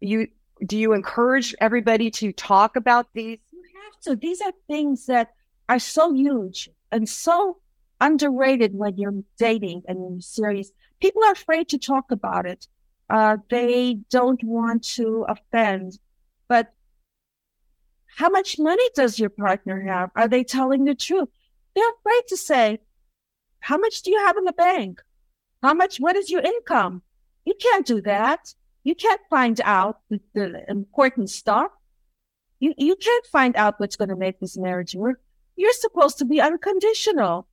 you 0.00 0.28
do 0.66 0.76
you 0.78 0.92
encourage 0.92 1.54
everybody 1.60 2.10
to 2.12 2.32
talk 2.32 2.76
about 2.76 3.06
these? 3.14 3.38
You 3.50 3.62
have 3.84 4.00
to. 4.02 4.16
These 4.16 4.40
are 4.42 4.52
things 4.68 5.06
that 5.06 5.30
are 5.68 5.78
so 5.78 6.12
huge 6.12 6.68
and 6.90 7.08
so 7.08 7.58
underrated 8.00 8.74
when 8.74 8.96
you're 8.98 9.22
dating 9.38 9.82
and 9.88 9.98
you're 9.98 10.20
serious. 10.20 10.70
People 11.00 11.24
are 11.24 11.32
afraid 11.32 11.68
to 11.70 11.78
talk 11.78 12.10
about 12.10 12.46
it. 12.46 12.66
Uh, 13.08 13.38
they 13.50 13.98
don't 14.10 14.42
want 14.44 14.84
to 14.84 15.24
offend. 15.28 15.98
How 18.16 18.28
much 18.28 18.58
money 18.58 18.88
does 18.94 19.18
your 19.18 19.30
partner 19.30 19.80
have? 19.82 20.10
Are 20.14 20.28
they 20.28 20.44
telling 20.44 20.84
the 20.84 20.94
truth? 20.94 21.28
They're 21.74 21.90
afraid 21.98 22.22
to 22.28 22.36
say, 22.36 22.78
how 23.60 23.78
much 23.78 24.02
do 24.02 24.10
you 24.10 24.18
have 24.18 24.36
in 24.36 24.44
the 24.44 24.52
bank? 24.52 25.00
How 25.62 25.74
much, 25.74 25.98
what 25.98 26.16
is 26.16 26.30
your 26.30 26.42
income? 26.42 27.02
You 27.44 27.54
can't 27.54 27.86
do 27.86 28.00
that. 28.02 28.54
You 28.84 28.94
can't 28.94 29.20
find 29.30 29.60
out 29.64 30.00
the, 30.10 30.20
the 30.34 30.64
important 30.68 31.30
stuff. 31.30 31.70
You, 32.60 32.74
you 32.76 32.96
can't 32.96 33.26
find 33.26 33.56
out 33.56 33.78
what's 33.78 33.96
going 33.96 34.10
to 34.10 34.16
make 34.16 34.40
this 34.40 34.56
marriage 34.56 34.94
work. 34.94 35.20
You're 35.56 35.72
supposed 35.72 36.18
to 36.18 36.24
be 36.24 36.40
unconditional. 36.40 37.46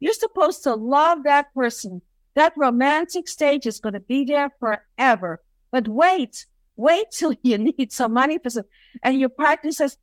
You're 0.00 0.12
supposed 0.12 0.64
to 0.64 0.74
love 0.74 1.24
that 1.24 1.54
person. 1.54 2.02
That 2.34 2.54
romantic 2.56 3.28
stage 3.28 3.66
is 3.66 3.80
going 3.80 3.92
to 3.94 4.00
be 4.00 4.24
there 4.24 4.50
forever. 4.58 5.42
But 5.70 5.86
wait, 5.86 6.46
wait 6.76 7.06
till 7.10 7.34
you 7.42 7.58
need 7.58 7.92
some 7.92 8.12
money 8.12 8.38
for 8.38 8.50
some, 8.50 8.64
and 9.02 9.18
your 9.18 9.28
partner 9.28 9.72
says, 9.72 9.96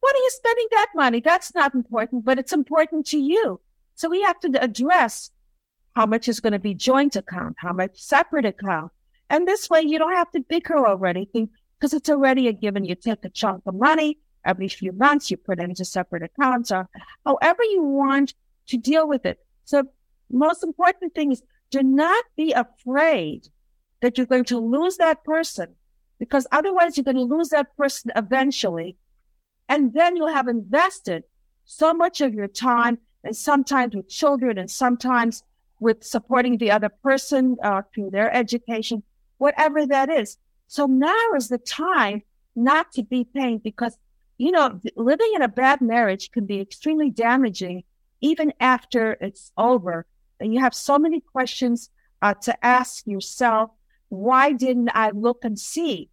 what 0.00 0.14
are 0.14 0.18
you 0.18 0.30
spending 0.30 0.66
that 0.72 0.88
money? 0.94 1.20
That's 1.20 1.54
not 1.54 1.74
important, 1.74 2.24
but 2.26 2.38
it's 2.38 2.52
important 2.52 3.06
to 3.06 3.18
you. 3.18 3.60
So 3.94 4.10
we 4.10 4.20
have 4.22 4.38
to 4.40 4.62
address 4.62 5.30
how 5.96 6.04
much 6.04 6.28
is 6.28 6.40
going 6.40 6.52
to 6.52 6.58
be 6.58 6.74
joint 6.74 7.16
account, 7.16 7.56
how 7.58 7.72
much 7.72 7.98
separate 8.02 8.44
account. 8.44 8.92
And 9.30 9.48
this 9.48 9.70
way 9.70 9.80
you 9.80 9.98
don't 9.98 10.14
have 10.14 10.30
to 10.32 10.40
bicker 10.40 10.86
over 10.86 11.06
anything 11.06 11.48
because 11.78 11.94
it's 11.94 12.10
already 12.10 12.48
a 12.48 12.52
given. 12.52 12.84
You 12.84 12.96
take 12.96 13.24
a 13.24 13.30
chunk 13.30 13.62
of 13.66 13.76
money 13.76 14.18
every 14.44 14.68
few 14.68 14.92
months, 14.92 15.30
you 15.30 15.38
put 15.38 15.58
it 15.58 15.64
into 15.64 15.84
separate 15.84 16.22
accounts 16.22 16.70
or 16.70 16.86
however 17.24 17.64
you 17.64 17.82
want 17.82 18.34
to 18.66 18.76
deal 18.76 19.08
with 19.08 19.24
it. 19.24 19.38
So 19.64 19.84
most 20.30 20.62
important 20.62 21.14
thing 21.14 21.32
is 21.32 21.42
do 21.70 21.82
not 21.82 22.24
be 22.36 22.52
afraid 22.52 23.48
that 24.02 24.18
you're 24.18 24.26
going 24.26 24.44
to 24.44 24.58
lose 24.58 24.98
that 24.98 25.24
person 25.24 25.74
because 26.24 26.46
otherwise 26.50 26.96
you're 26.96 27.04
going 27.04 27.16
to 27.16 27.34
lose 27.36 27.50
that 27.50 27.76
person 27.76 28.10
eventually. 28.16 28.96
And 29.68 29.92
then 29.92 30.16
you'll 30.16 30.38
have 30.40 30.48
invested 30.48 31.24
so 31.66 31.92
much 31.92 32.22
of 32.22 32.32
your 32.32 32.48
time 32.48 32.96
and 33.22 33.36
sometimes 33.36 33.94
with 33.94 34.08
children 34.08 34.56
and 34.56 34.70
sometimes 34.70 35.42
with 35.80 36.02
supporting 36.02 36.56
the 36.56 36.70
other 36.70 36.88
person 36.88 37.58
uh, 37.62 37.82
through 37.94 38.10
their 38.10 38.32
education, 38.32 39.02
whatever 39.36 39.84
that 39.84 40.08
is. 40.08 40.38
So 40.66 40.86
now 40.86 41.26
is 41.36 41.48
the 41.48 41.58
time 41.58 42.22
not 42.56 42.90
to 42.92 43.02
be 43.02 43.24
pained 43.24 43.62
because, 43.62 43.98
you 44.38 44.50
know, 44.50 44.80
living 44.96 45.32
in 45.36 45.42
a 45.42 45.48
bad 45.48 45.82
marriage 45.82 46.30
can 46.30 46.46
be 46.46 46.58
extremely 46.58 47.10
damaging 47.10 47.84
even 48.22 48.50
after 48.60 49.18
it's 49.20 49.52
over. 49.58 50.06
And 50.40 50.54
you 50.54 50.60
have 50.60 50.74
so 50.74 50.98
many 50.98 51.20
questions 51.20 51.90
uh, 52.22 52.32
to 52.46 52.64
ask 52.64 53.06
yourself. 53.06 53.72
Why 54.08 54.52
didn't 54.52 54.90
I 54.94 55.10
look 55.10 55.44
and 55.44 55.58
see 55.58 56.08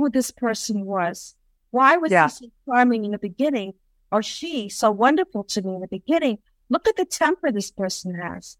who 0.00 0.08
this 0.10 0.30
person 0.30 0.86
was? 0.86 1.34
Why 1.70 1.98
was 1.98 2.10
yeah. 2.10 2.24
he 2.24 2.30
so 2.30 2.46
charming 2.66 3.04
in 3.04 3.10
the 3.12 3.18
beginning 3.18 3.74
or 4.10 4.22
she 4.22 4.68
so 4.68 4.90
wonderful 4.90 5.44
to 5.44 5.62
me 5.62 5.74
in 5.74 5.80
the 5.82 5.88
beginning? 5.88 6.38
Look 6.70 6.88
at 6.88 6.96
the 6.96 7.04
temper 7.04 7.52
this 7.52 7.70
person 7.70 8.14
has. 8.14 8.56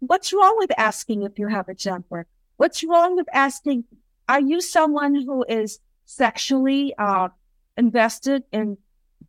What's 0.00 0.32
wrong 0.32 0.56
with 0.58 0.78
asking 0.78 1.22
if 1.22 1.38
you 1.38 1.48
have 1.48 1.68
a 1.68 1.74
temper? 1.74 2.26
What's 2.58 2.84
wrong 2.84 3.16
with 3.16 3.28
asking, 3.32 3.84
are 4.28 4.40
you 4.40 4.60
someone 4.60 5.14
who 5.14 5.44
is 5.48 5.78
sexually 6.04 6.94
uh, 6.98 7.28
invested 7.76 8.42
in 8.52 8.76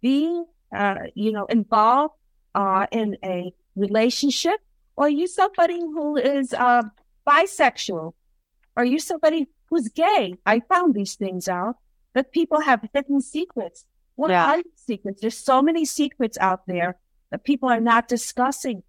being, 0.02 0.46
uh, 0.76 0.96
you 1.16 1.32
know, 1.32 1.46
involved 1.46 2.16
uh, 2.54 2.88
in 2.92 3.18
a 3.24 3.54
relationship? 3.76 4.60
Or 4.98 5.06
are 5.06 5.10
you 5.10 5.28
somebody 5.28 5.80
who 5.80 6.18
is 6.18 6.54
uh, 6.54 6.84
bisexual? 7.26 8.14
Are 8.76 8.86
you 8.86 9.00
somebody 9.00 9.48
who's 9.74 9.90
gay? 9.90 10.36
I 10.46 10.60
found 10.60 10.94
these 10.94 11.16
things 11.16 11.48
out 11.48 11.78
that 12.14 12.32
people 12.32 12.62
have 12.62 12.88
hidden 12.94 13.22
secrets. 13.22 13.86
What 14.14 14.30
yeah. 14.30 14.46
are 14.46 14.62
secrets? 14.76 15.22
There's 15.22 15.38
so 15.38 15.64
many 15.64 15.84
secrets 15.84 16.38
out 16.38 16.68
there 16.68 17.00
that 17.32 17.44
people 17.44 17.70
are 17.70 17.80
not 17.80 18.08
discussing. 18.08 18.84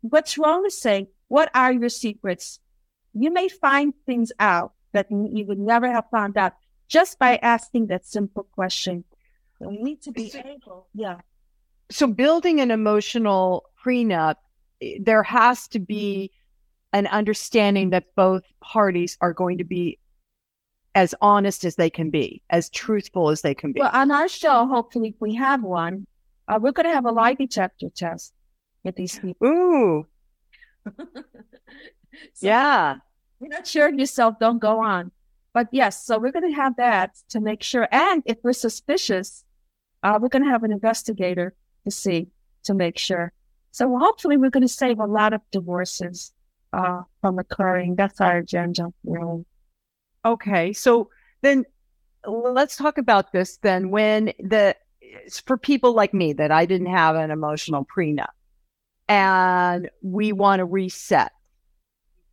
What's 0.00 0.38
wrong 0.38 0.62
with 0.62 0.72
saying, 0.72 1.08
what 1.28 1.50
are 1.54 1.72
your 1.72 1.90
secrets? 1.90 2.58
You 3.12 3.30
may 3.30 3.48
find 3.48 3.92
things 4.06 4.32
out 4.40 4.72
that 4.92 5.08
you 5.10 5.44
would 5.44 5.58
never 5.58 5.92
have 5.92 6.06
found 6.10 6.38
out 6.38 6.54
just 6.88 7.18
by 7.18 7.36
asking 7.36 7.88
that 7.88 8.06
simple 8.06 8.44
question. 8.44 9.04
We 9.58 9.76
need 9.76 10.00
to 10.02 10.10
be 10.10 10.32
able, 10.34 10.88
yeah. 10.94 11.18
So 11.90 12.06
building 12.06 12.62
an 12.62 12.70
emotional 12.70 13.66
prenup, 13.84 14.36
eh, 14.80 14.96
there 15.02 15.22
has 15.22 15.68
to 15.68 15.78
be 15.78 16.32
an 16.94 17.06
understanding 17.08 17.90
that 17.90 18.06
both 18.16 18.42
parties 18.62 19.18
are 19.20 19.34
going 19.34 19.58
to 19.58 19.64
be 19.64 19.98
as 20.94 21.14
honest 21.20 21.64
as 21.64 21.76
they 21.76 21.90
can 21.90 22.10
be, 22.10 22.42
as 22.50 22.68
truthful 22.70 23.30
as 23.30 23.42
they 23.42 23.54
can 23.54 23.72
be. 23.72 23.80
Well, 23.80 23.90
on 23.92 24.10
our 24.10 24.28
show, 24.28 24.66
hopefully, 24.66 25.10
if 25.10 25.14
we 25.20 25.34
have 25.34 25.62
one, 25.62 26.06
uh, 26.48 26.58
we're 26.60 26.72
going 26.72 26.86
to 26.86 26.94
have 26.94 27.06
a 27.06 27.12
lie 27.12 27.34
detector 27.34 27.88
test 27.94 28.32
with 28.82 28.96
these 28.96 29.18
people. 29.18 29.46
Ooh. 29.46 30.06
so 30.96 31.06
yeah. 32.40 32.96
You're 33.40 33.50
not 33.50 33.66
sure 33.66 33.88
of 33.88 33.94
yourself, 33.94 34.38
don't 34.40 34.58
go 34.58 34.80
on. 34.80 35.12
But 35.52 35.68
yes, 35.72 36.04
so 36.04 36.18
we're 36.18 36.32
going 36.32 36.48
to 36.48 36.56
have 36.56 36.76
that 36.76 37.16
to 37.30 37.40
make 37.40 37.62
sure. 37.62 37.88
And 37.90 38.22
if 38.26 38.38
we're 38.42 38.52
suspicious, 38.52 39.44
uh, 40.02 40.18
we're 40.20 40.28
going 40.28 40.44
to 40.44 40.50
have 40.50 40.62
an 40.62 40.72
investigator 40.72 41.54
to 41.84 41.90
see 41.90 42.28
to 42.64 42.74
make 42.74 42.98
sure. 42.98 43.32
So 43.72 43.96
hopefully, 43.98 44.36
we're 44.36 44.50
going 44.50 44.66
to 44.66 44.68
save 44.68 44.98
a 44.98 45.06
lot 45.06 45.32
of 45.32 45.40
divorces 45.50 46.32
uh, 46.72 47.02
from 47.20 47.38
occurring. 47.38 47.96
That's 47.96 48.20
our 48.20 48.38
agenda, 48.38 48.92
really. 49.04 49.44
Okay, 50.24 50.72
so 50.72 51.10
then 51.42 51.64
let's 52.26 52.76
talk 52.76 52.98
about 52.98 53.32
this. 53.32 53.56
Then, 53.58 53.90
when 53.90 54.32
the 54.38 54.76
for 55.44 55.56
people 55.56 55.94
like 55.94 56.14
me 56.14 56.32
that 56.34 56.50
I 56.50 56.66
didn't 56.66 56.88
have 56.88 57.16
an 57.16 57.30
emotional 57.30 57.86
prenup, 57.86 58.28
and 59.08 59.90
we 60.02 60.32
want 60.32 60.60
to 60.60 60.64
reset, 60.64 61.32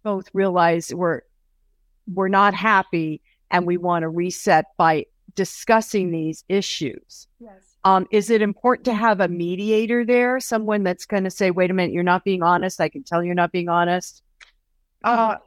both 0.03 0.29
realize 0.33 0.93
we're 0.93 1.21
we're 2.13 2.27
not 2.27 2.53
happy, 2.53 3.21
and 3.51 3.65
we 3.65 3.77
want 3.77 4.03
to 4.03 4.09
reset 4.09 4.65
by 4.77 5.05
discussing 5.35 6.11
these 6.11 6.43
issues. 6.49 7.27
Yes. 7.39 7.53
Um, 7.83 8.05
is 8.11 8.29
it 8.29 8.41
important 8.41 8.85
to 8.85 8.93
have 8.93 9.21
a 9.21 9.29
mediator 9.29 10.03
there, 10.03 10.41
someone 10.41 10.83
that's 10.83 11.05
going 11.05 11.23
to 11.23 11.31
say, 11.31 11.51
"Wait 11.51 11.71
a 11.71 11.73
minute, 11.73 11.93
you're 11.93 12.03
not 12.03 12.25
being 12.25 12.43
honest. 12.43 12.81
I 12.81 12.89
can 12.89 13.03
tell 13.03 13.23
you're 13.23 13.35
not 13.35 13.53
being 13.53 13.69
honest." 13.69 14.23
Uh, 15.03 15.37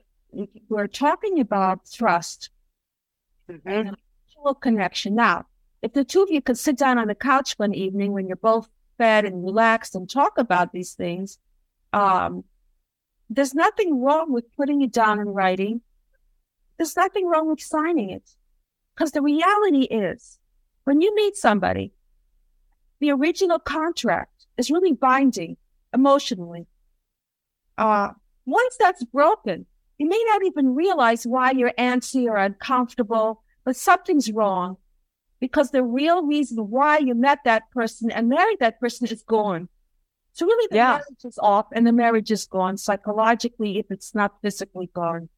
we're 0.69 0.87
talking 0.87 1.41
about 1.41 1.91
trust 1.93 2.51
mm-hmm. 3.51 3.69
and 3.69 3.89
emotional 3.89 4.55
connection. 4.55 5.15
Now, 5.15 5.47
if 5.83 5.93
the 5.93 6.05
two 6.05 6.23
of 6.23 6.31
you 6.31 6.41
could 6.41 6.59
sit 6.59 6.77
down 6.77 6.99
on 6.99 7.09
the 7.09 7.15
couch 7.15 7.55
one 7.57 7.75
evening 7.75 8.13
when 8.13 8.27
you're 8.27 8.37
both 8.37 8.69
fed 8.99 9.25
and 9.25 9.45
relaxed 9.45 9.95
and 9.95 10.09
talk 10.09 10.37
about 10.37 10.73
these 10.73 10.93
things, 10.95 11.39
um, 11.93 12.45
there's 13.29 13.55
nothing 13.55 14.03
wrong 14.03 14.33
with 14.33 14.55
putting 14.57 14.83
it 14.83 14.93
down 14.93 15.21
in 15.21 15.29
writing. 15.29 15.81
There's 16.77 16.97
nothing 16.97 17.27
wrong 17.27 17.49
with 17.49 17.61
signing 17.61 18.11
it. 18.11 18.29
Because 18.95 19.13
the 19.13 19.23
reality 19.23 19.85
is, 19.85 20.39
when 20.85 21.01
you 21.01 21.15
meet 21.15 21.37
somebody, 21.37 21.93
the 23.01 23.11
original 23.11 23.59
contract 23.59 24.47
is 24.57 24.71
really 24.71 24.93
binding 24.93 25.57
emotionally. 25.95 26.67
Uh, 27.79 28.11
once 28.45 28.77
that's 28.79 29.05
broken, 29.05 29.67
you 30.01 30.09
may 30.09 30.25
not 30.29 30.43
even 30.47 30.75
realize 30.75 31.27
why 31.27 31.51
you're 31.51 31.75
antsy 31.79 32.25
or 32.25 32.37
uncomfortable, 32.37 33.43
but 33.67 33.77
something's 33.77 34.33
wrong 34.33 34.79
because 35.41 35.73
the 35.73 35.83
real 35.83 36.25
reason 36.25 36.57
why 36.71 36.97
you 36.97 37.15
met 37.15 37.41
that 37.45 37.71
person 37.71 38.11
and 38.11 38.31
married 38.31 38.61
that 38.61 38.81
person 38.81 39.07
is 39.09 39.23
gone. 39.23 39.69
So 40.33 40.47
really 40.47 40.69
the 40.71 40.77
yeah. 40.77 40.93
marriage 40.93 41.25
is 41.27 41.39
off 41.43 41.67
and 41.75 41.87
the 41.87 41.93
marriage 41.93 42.31
is 42.31 42.47
gone 42.47 42.79
psychologically 42.79 43.79
if 43.79 43.91
it's 43.91 44.15
not 44.15 44.41
physically 44.41 44.89
gone. 44.95 45.29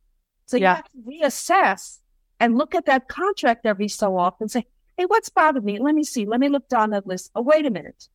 So 0.46 0.58
you 0.58 0.62
yeah. 0.62 0.76
have 0.76 0.84
to 0.92 0.98
reassess 0.98 1.98
and 2.38 2.56
look 2.56 2.76
at 2.76 2.86
that 2.86 3.08
contract 3.08 3.66
every 3.66 3.88
so 3.88 4.16
often 4.16 4.48
say, 4.48 4.64
Hey, 4.96 5.06
what's 5.06 5.28
bothering 5.28 5.64
me? 5.64 5.80
Let 5.80 5.96
me 5.96 6.04
see. 6.04 6.24
Let 6.24 6.38
me 6.38 6.48
look 6.48 6.68
down 6.68 6.90
that 6.90 7.08
list. 7.08 7.32
Oh, 7.34 7.42
wait 7.42 7.66
a 7.66 7.70
minute. 7.70 8.08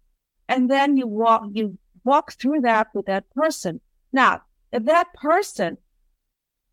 And 0.47 0.71
then 0.71 0.95
you 0.95 1.07
walk, 1.07 1.43
you 1.51 1.77
walk 2.05 2.31
through 2.31 2.61
that 2.61 2.87
with 2.93 3.07
that 3.07 3.29
person. 3.31 3.81
Now, 4.13 4.43
if 4.71 4.85
that 4.85 5.13
person 5.13 5.77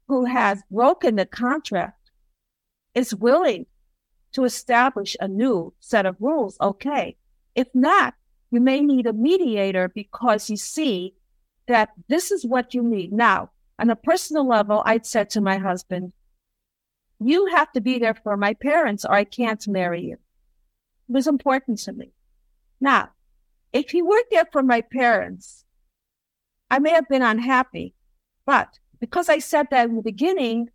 who 0.08 0.24
has 0.24 0.62
broken 0.70 1.16
the 1.16 1.26
contract 1.26 2.10
is 2.94 3.14
willing 3.14 3.66
to 4.32 4.44
establish 4.44 5.16
a 5.20 5.28
new 5.28 5.72
set 5.80 6.06
of 6.06 6.16
rules, 6.20 6.56
okay. 6.60 7.16
If 7.54 7.68
not, 7.74 8.14
you 8.50 8.60
may 8.60 8.80
need 8.80 9.06
a 9.06 9.12
mediator 9.12 9.88
because 9.88 10.50
you 10.50 10.56
see 10.56 11.14
that 11.66 11.90
this 12.08 12.30
is 12.30 12.44
what 12.44 12.74
you 12.74 12.82
need. 12.82 13.12
Now, 13.12 13.50
on 13.78 13.90
a 13.90 13.96
personal 13.96 14.46
level, 14.46 14.82
I'd 14.84 15.06
said 15.06 15.30
to 15.30 15.40
my 15.40 15.58
husband, 15.58 16.12
you 17.20 17.46
have 17.46 17.72
to 17.72 17.80
be 17.80 17.98
there 17.98 18.14
for 18.14 18.36
my 18.36 18.54
parents 18.54 19.04
or 19.04 19.12
I 19.12 19.24
can't 19.24 19.66
marry 19.66 20.02
you. 20.02 20.14
It 20.14 21.12
was 21.12 21.26
important 21.26 21.78
to 21.80 21.92
me. 21.92 22.12
Now, 22.80 23.10
if 23.72 23.90
he 23.90 24.02
weren't 24.02 24.30
there 24.30 24.46
for 24.52 24.62
my 24.62 24.80
parents, 24.80 25.64
I 26.70 26.78
may 26.78 26.90
have 26.90 27.08
been 27.08 27.22
unhappy, 27.22 27.94
but 28.46 28.78
because 29.04 29.28
I 29.28 29.38
said 29.38 29.66
that 29.70 29.90
in 29.90 29.96
the 29.96 30.02
beginning, 30.02 30.70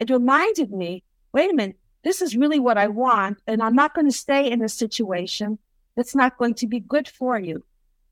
it 0.00 0.10
reminded 0.10 0.72
me, 0.72 1.04
wait 1.32 1.48
a 1.48 1.54
minute, 1.54 1.76
this 2.02 2.20
is 2.20 2.36
really 2.36 2.58
what 2.58 2.76
I 2.76 2.88
want. 2.88 3.38
And 3.46 3.62
I'm 3.62 3.76
not 3.76 3.94
going 3.94 4.08
to 4.08 4.12
stay 4.26 4.50
in 4.50 4.64
a 4.64 4.68
situation 4.68 5.60
that's 5.94 6.16
not 6.16 6.38
going 6.38 6.54
to 6.54 6.66
be 6.66 6.80
good 6.80 7.06
for 7.06 7.38
you. 7.38 7.62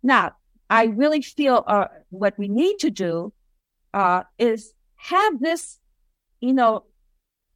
Now, 0.04 0.36
I 0.70 0.84
really 0.84 1.20
feel 1.20 1.64
uh, 1.66 1.88
what 2.10 2.38
we 2.38 2.46
need 2.46 2.78
to 2.78 2.90
do 2.90 3.32
uh, 3.92 4.22
is 4.38 4.72
have 4.94 5.40
this, 5.40 5.80
you 6.40 6.52
know, 6.52 6.84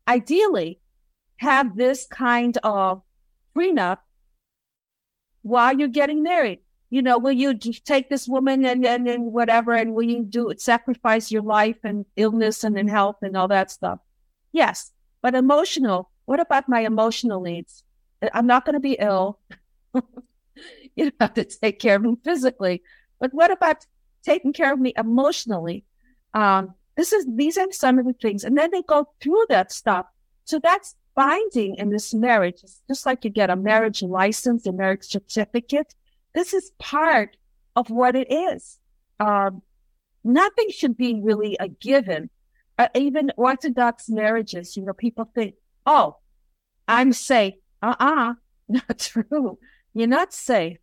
ideally 0.08 0.80
have 1.36 1.76
this 1.76 2.08
kind 2.08 2.58
of 2.64 3.02
prenup 3.56 3.98
while 5.42 5.78
you're 5.78 5.86
getting 5.86 6.24
married. 6.24 6.58
You 6.90 7.02
know, 7.02 7.18
will 7.18 7.32
you 7.32 7.56
take 7.56 8.10
this 8.10 8.26
woman 8.26 8.64
and, 8.64 8.84
and, 8.84 9.08
and 9.08 9.32
whatever, 9.32 9.72
and 9.72 9.94
will 9.94 10.02
you 10.02 10.24
do 10.24 10.52
sacrifice 10.58 11.30
your 11.30 11.42
life 11.42 11.78
and 11.84 12.04
illness 12.16 12.64
and, 12.64 12.76
and 12.76 12.90
health 12.90 13.16
and 13.22 13.36
all 13.36 13.48
that 13.48 13.70
stuff? 13.70 14.00
Yes, 14.52 14.90
but 15.22 15.34
emotional. 15.34 16.10
What 16.24 16.40
about 16.40 16.68
my 16.68 16.80
emotional 16.80 17.40
needs? 17.40 17.84
I'm 18.34 18.46
not 18.46 18.64
going 18.64 18.74
to 18.74 18.80
be 18.80 18.96
ill. 18.98 19.38
you 20.96 21.12
have 21.20 21.34
to 21.34 21.44
take 21.44 21.78
care 21.78 21.96
of 21.96 22.02
me 22.02 22.16
physically, 22.24 22.82
but 23.20 23.32
what 23.32 23.50
about 23.50 23.86
taking 24.24 24.52
care 24.52 24.72
of 24.72 24.80
me 24.80 24.92
emotionally? 24.96 25.84
Um, 26.34 26.74
this 26.96 27.12
is 27.12 27.24
these 27.28 27.56
are 27.56 27.70
some 27.72 27.98
of 27.98 28.06
the 28.06 28.12
things, 28.12 28.44
and 28.44 28.58
then 28.58 28.70
they 28.72 28.82
go 28.82 29.08
through 29.20 29.46
that 29.48 29.72
stuff. 29.72 30.06
So 30.44 30.58
that's 30.58 30.96
binding 31.14 31.76
in 31.76 31.90
this 31.90 32.12
marriage. 32.12 32.60
It's 32.62 32.82
just 32.88 33.06
like 33.06 33.24
you 33.24 33.30
get 33.30 33.50
a 33.50 33.56
marriage 33.56 34.02
license, 34.02 34.66
a 34.66 34.72
marriage 34.72 35.04
certificate. 35.04 35.94
This 36.34 36.54
is 36.54 36.72
part 36.78 37.36
of 37.76 37.90
what 37.90 38.16
it 38.16 38.30
is. 38.30 38.78
Um, 39.18 39.62
nothing 40.24 40.70
should 40.70 40.96
be 40.96 41.20
really 41.22 41.56
a 41.58 41.68
given. 41.68 42.30
Uh, 42.78 42.88
even 42.94 43.32
Orthodox 43.36 44.08
marriages, 44.08 44.76
you 44.76 44.84
know, 44.84 44.92
people 44.92 45.30
think, 45.34 45.54
"Oh, 45.84 46.16
I'm 46.88 47.12
safe." 47.12 47.54
Uh-uh, 47.82 48.34
not 48.68 48.98
true. 48.98 49.58
You're 49.94 50.06
not 50.06 50.32
safe. 50.32 50.78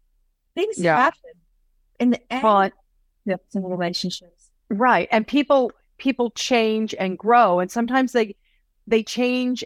Things 0.56 0.80
yeah. 0.80 0.98
happen 0.98 1.32
in 2.00 2.10
the 2.12 2.34
end. 2.34 2.44
Well, 2.44 2.72
in 3.26 3.64
relationships, 3.64 4.50
right? 4.70 5.08
And 5.12 5.28
people 5.28 5.72
people 5.98 6.32
change 6.32 6.94
and 6.98 7.18
grow, 7.18 7.60
and 7.60 7.72
sometimes 7.72 8.12
they 8.12 8.36
they 8.86 9.04
change 9.04 9.64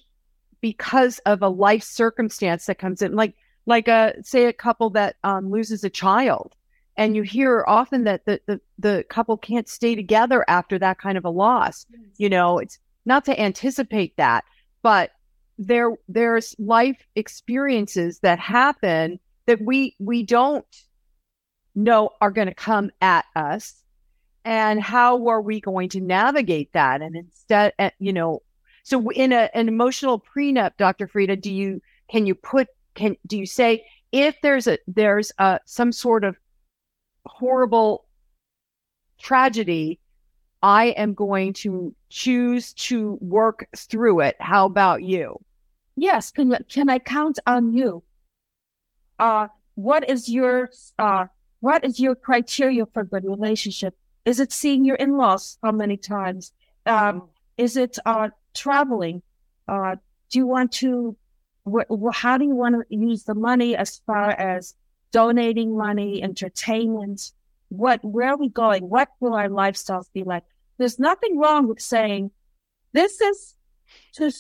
because 0.62 1.20
of 1.20 1.41
a 1.41 1.50
life 1.50 1.84
circumstance 1.84 2.65
that 2.65 2.78
comes 2.80 3.02
in, 3.02 3.13
like 3.13 3.36
like 3.65 3.88
a 3.88 4.15
say 4.24 4.45
a 4.45 4.54
couple 4.54 4.89
that 4.91 5.15
um, 5.24 5.52
loses 5.52 5.84
a 5.84 5.89
child, 5.89 6.56
and 6.97 7.15
you 7.15 7.24
hear 7.24 7.63
often 7.67 8.04
that 8.06 8.26
the, 8.26 8.41
the 8.47 8.62
the 8.80 9.06
couple 9.10 9.38
can't 9.38 9.69
stay 9.69 9.95
together 9.95 10.43
after 10.47 10.80
that 10.80 11.00
kind 11.00 11.17
of 11.17 11.26
a 11.26 11.30
loss. 11.30 11.86
Yes. 11.89 12.02
You 12.17 12.30
know, 12.30 12.60
it's 12.60 12.80
not 13.06 13.26
to 13.26 13.39
anticipate 13.39 14.15
that, 14.17 14.43
but 14.82 15.12
there 15.58 15.91
there's 16.08 16.56
life 16.58 17.06
experiences 17.15 18.19
that 18.19 18.39
happen 18.39 19.19
that 19.45 19.62
we 19.62 19.95
we 20.00 20.24
don't 20.24 20.65
know 21.76 22.10
are 22.19 22.32
going 22.32 22.47
to 22.47 22.54
come 22.54 22.91
at 23.02 23.26
us 23.36 23.84
and 24.43 24.82
how 24.82 25.28
are 25.28 25.41
we 25.41 25.62
going 25.62 25.89
to 25.89 26.02
navigate 26.02 26.74
that 26.74 27.02
and 27.02 27.15
instead 27.15 27.74
eh, 27.80 27.91
you 28.00 28.12
know 28.12 28.41
so 28.84 29.10
in 29.12 29.32
a, 29.32 29.50
an 29.54 29.67
emotional 29.67 30.19
prenup 30.19 30.71
dr 30.78 31.08
frieda 31.08 31.36
do 31.36 31.54
you 31.54 31.82
can 32.10 32.26
you 32.26 32.34
put 32.34 32.67
can 32.96 33.16
do 33.28 33.38
you 33.38 33.46
say 33.46 33.84
if 34.12 34.36
there's 34.42 34.68
a 34.68 34.78
there's 34.88 35.32
a 35.38 35.60
some 35.66 35.92
sort 35.92 36.24
of 36.24 36.36
horrible 37.26 38.06
tragedy 39.20 40.00
i 40.64 40.86
am 40.86 41.14
going 41.14 41.54
to 41.54 41.94
choose 42.10 42.74
to 42.74 43.18
work 43.22 43.68
through 43.76 44.20
it 44.20 44.36
how 44.40 44.66
about 44.66 45.04
you 45.04 45.40
yes 45.96 46.32
can, 46.32 46.58
can 46.70 46.90
i 46.90 46.98
count 47.00 47.40
on 47.46 47.74
you 47.74 48.04
uh, 49.22 49.48
what 49.76 50.10
is 50.10 50.28
your 50.28 50.72
uh, 50.98 51.28
what 51.60 51.86
is 51.86 52.00
your 52.00 52.16
criteria 52.16 52.86
for 52.88 53.04
good 53.04 53.24
relationship? 53.24 53.96
Is 54.26 54.40
it 54.40 54.52
seeing 54.52 54.84
your 54.84 54.96
in-laws 54.96 55.60
how 55.64 55.72
many 55.72 55.96
times? 55.96 56.52
Um, 56.86 57.30
is 57.58 57.78
it 57.78 57.98
uh, 58.06 58.30
traveling? 58.56 59.22
Uh, 59.68 59.96
do 60.32 60.40
you 60.40 60.48
want 60.48 60.72
to? 60.74 61.16
Wh- 61.65 61.89
wh- 61.89 62.15
how 62.15 62.38
do 62.38 62.45
you 62.45 62.56
want 62.56 62.76
to 62.76 62.95
use 62.95 63.24
the 63.24 63.36
money 63.36 63.76
as 63.76 64.02
far 64.06 64.32
as 64.32 64.76
donating 65.12 65.78
money, 65.78 66.24
entertainment? 66.24 67.32
What? 67.69 68.04
Where 68.04 68.30
are 68.30 68.38
we 68.38 68.50
going? 68.50 68.89
What 68.89 69.10
will 69.19 69.34
our 69.34 69.50
lifestyles 69.50 70.12
be 70.13 70.24
like? 70.24 70.43
There's 70.78 71.00
nothing 71.00 71.38
wrong 71.38 71.67
with 71.67 71.82
saying 71.82 72.32
this 72.93 73.21
is 73.21 73.56
to, 74.13 74.32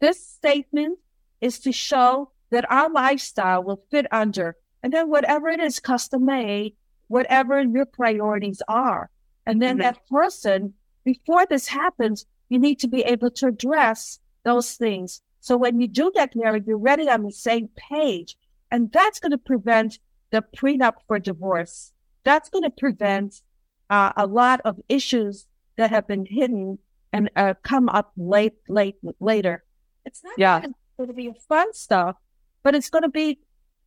this 0.00 0.26
statement 0.26 0.98
is 1.40 1.58
to 1.60 1.72
show 1.72 2.30
that 2.50 2.70
our 2.70 2.90
lifestyle 2.90 3.62
will 3.62 3.84
fit 3.90 4.06
under. 4.12 4.56
And 4.82 4.92
then 4.92 5.08
whatever 5.08 5.48
it 5.48 5.60
is 5.60 5.78
custom 5.78 6.24
made, 6.24 6.74
whatever 7.08 7.60
your 7.60 7.86
priorities 7.86 8.62
are. 8.68 9.10
And 9.46 9.60
then 9.60 9.76
mm-hmm. 9.76 9.82
that 9.82 10.06
person, 10.08 10.74
before 11.04 11.46
this 11.46 11.66
happens, 11.66 12.26
you 12.48 12.58
need 12.58 12.78
to 12.80 12.88
be 12.88 13.02
able 13.02 13.30
to 13.32 13.46
address 13.48 14.20
those 14.44 14.74
things. 14.74 15.22
So 15.40 15.56
when 15.56 15.80
you 15.80 15.88
do 15.88 16.12
get 16.14 16.36
married, 16.36 16.66
you're 16.66 16.78
ready 16.78 17.08
on 17.08 17.22
the 17.22 17.32
same 17.32 17.68
page. 17.76 18.36
And 18.70 18.92
that's 18.92 19.18
going 19.18 19.32
to 19.32 19.38
prevent 19.38 19.98
the 20.30 20.44
prenup 20.56 20.94
for 21.06 21.18
divorce. 21.18 21.92
That's 22.24 22.48
going 22.50 22.64
to 22.64 22.70
prevent 22.70 23.42
uh, 23.88 24.12
a 24.16 24.26
lot 24.26 24.60
of 24.64 24.78
issues 24.88 25.46
that 25.76 25.90
have 25.90 26.06
been 26.06 26.26
hidden 26.26 26.78
and 27.12 27.30
uh, 27.34 27.54
come 27.62 27.88
up 27.88 28.12
late, 28.16 28.54
late, 28.68 28.96
later. 29.18 29.64
It's 30.04 30.22
not 30.22 30.34
yeah. 30.36 30.60
going 30.96 31.08
to 31.08 31.14
be 31.14 31.32
fun 31.48 31.72
stuff, 31.72 32.16
but 32.62 32.74
it's 32.74 32.90
going 32.90 33.02
to 33.02 33.08
be 33.08 33.40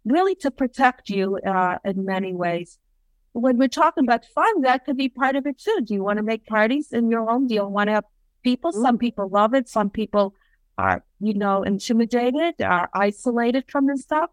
really 0.03 0.35
to 0.35 0.51
protect 0.51 1.09
you 1.09 1.37
uh, 1.37 1.77
in 1.85 2.03
many 2.05 2.33
ways. 2.33 2.77
When 3.31 3.57
we're 3.57 3.67
talking 3.67 4.03
about 4.03 4.25
fun, 4.25 4.61
that 4.61 4.85
could 4.85 4.97
be 4.97 5.09
part 5.09 5.35
of 5.35 5.47
it 5.47 5.57
too. 5.57 5.79
Do 5.83 5.93
you 5.93 6.03
want 6.03 6.17
to 6.17 6.23
make 6.23 6.45
parties 6.45 6.91
in 6.91 7.09
your 7.09 7.25
home? 7.25 7.47
Do 7.47 7.55
you 7.55 7.65
want 7.65 7.87
to 7.87 7.93
have 7.93 8.05
people? 8.43 8.71
Mm-hmm. 8.71 8.83
Some 8.83 8.97
people 8.97 9.29
love 9.29 9.53
it. 9.53 9.69
Some 9.69 9.89
people 9.89 10.35
are, 10.77 11.03
you 11.19 11.33
know, 11.33 11.63
intimidated, 11.63 12.61
are 12.61 12.89
isolated 12.93 13.65
from 13.67 13.87
this 13.87 14.01
stuff. 14.01 14.29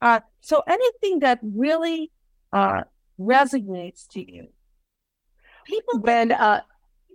Uh, 0.00 0.20
so 0.40 0.62
anything 0.66 1.20
that 1.20 1.38
really 1.42 2.10
uh, 2.52 2.82
resonates 3.18 4.06
to 4.08 4.20
you. 4.20 4.48
People 5.64 6.00
when 6.00 6.32
uh, 6.32 6.60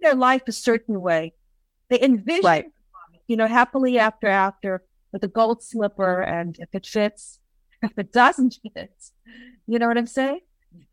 their 0.02 0.16
life 0.16 0.44
a 0.48 0.52
certain 0.52 1.00
way, 1.00 1.34
they 1.90 2.02
envision, 2.02 2.44
right. 2.44 2.66
you 3.28 3.38
know, 3.38 3.48
happily 3.48 3.98
after 4.00 4.28
after 4.28 4.84
with 5.12 5.24
a 5.24 5.28
gold 5.28 5.64
slipper, 5.64 6.22
and 6.22 6.58
if 6.60 6.70
it 6.74 6.86
fits, 6.86 7.40
if 7.82 7.98
it 7.98 8.12
doesn't 8.12 8.60
fit, 8.74 8.94
you 9.68 9.80
know 9.80 9.88
what 9.88 9.98
I'm 9.98 10.08
saying? 10.08 10.42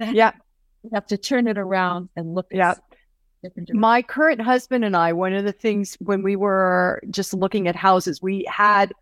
Yeah. 0.00 0.32
you 0.82 0.90
have 0.94 1.06
to 1.06 1.16
turn 1.16 1.48
it 1.48 1.58
around 1.58 2.08
and 2.16 2.34
look 2.34 2.46
yeah. 2.50 2.74
My 3.72 4.02
current 4.02 4.40
husband 4.40 4.84
and 4.84 4.96
I, 4.96 5.12
one 5.12 5.32
of 5.32 5.44
the 5.44 5.52
things 5.52 5.96
when 6.00 6.22
we 6.22 6.36
were 6.36 7.00
just 7.10 7.32
looking 7.34 7.68
at 7.68 7.76
houses, 7.76 8.20
we 8.20 8.44
had 8.48 8.92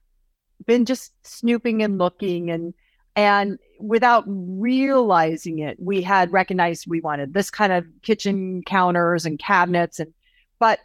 been 0.67 0.85
just 0.85 1.13
snooping 1.27 1.83
and 1.83 1.99
looking 1.99 2.51
and 2.51 2.75
and 3.15 3.59
without 3.81 4.25
realizing 4.27 5.61
it, 5.61 5.79
we 5.81 6.03
had 6.03 6.33
recognized 6.33 6.87
we 6.87 7.01
wanted 7.01 7.33
this 7.33 7.51
kind 7.51 7.73
of 7.73 7.87
kitchen 8.03 8.63
counters 8.67 9.25
and 9.25 9.39
cabinets 9.39 10.01
and 10.01 10.13
but 10.59 10.81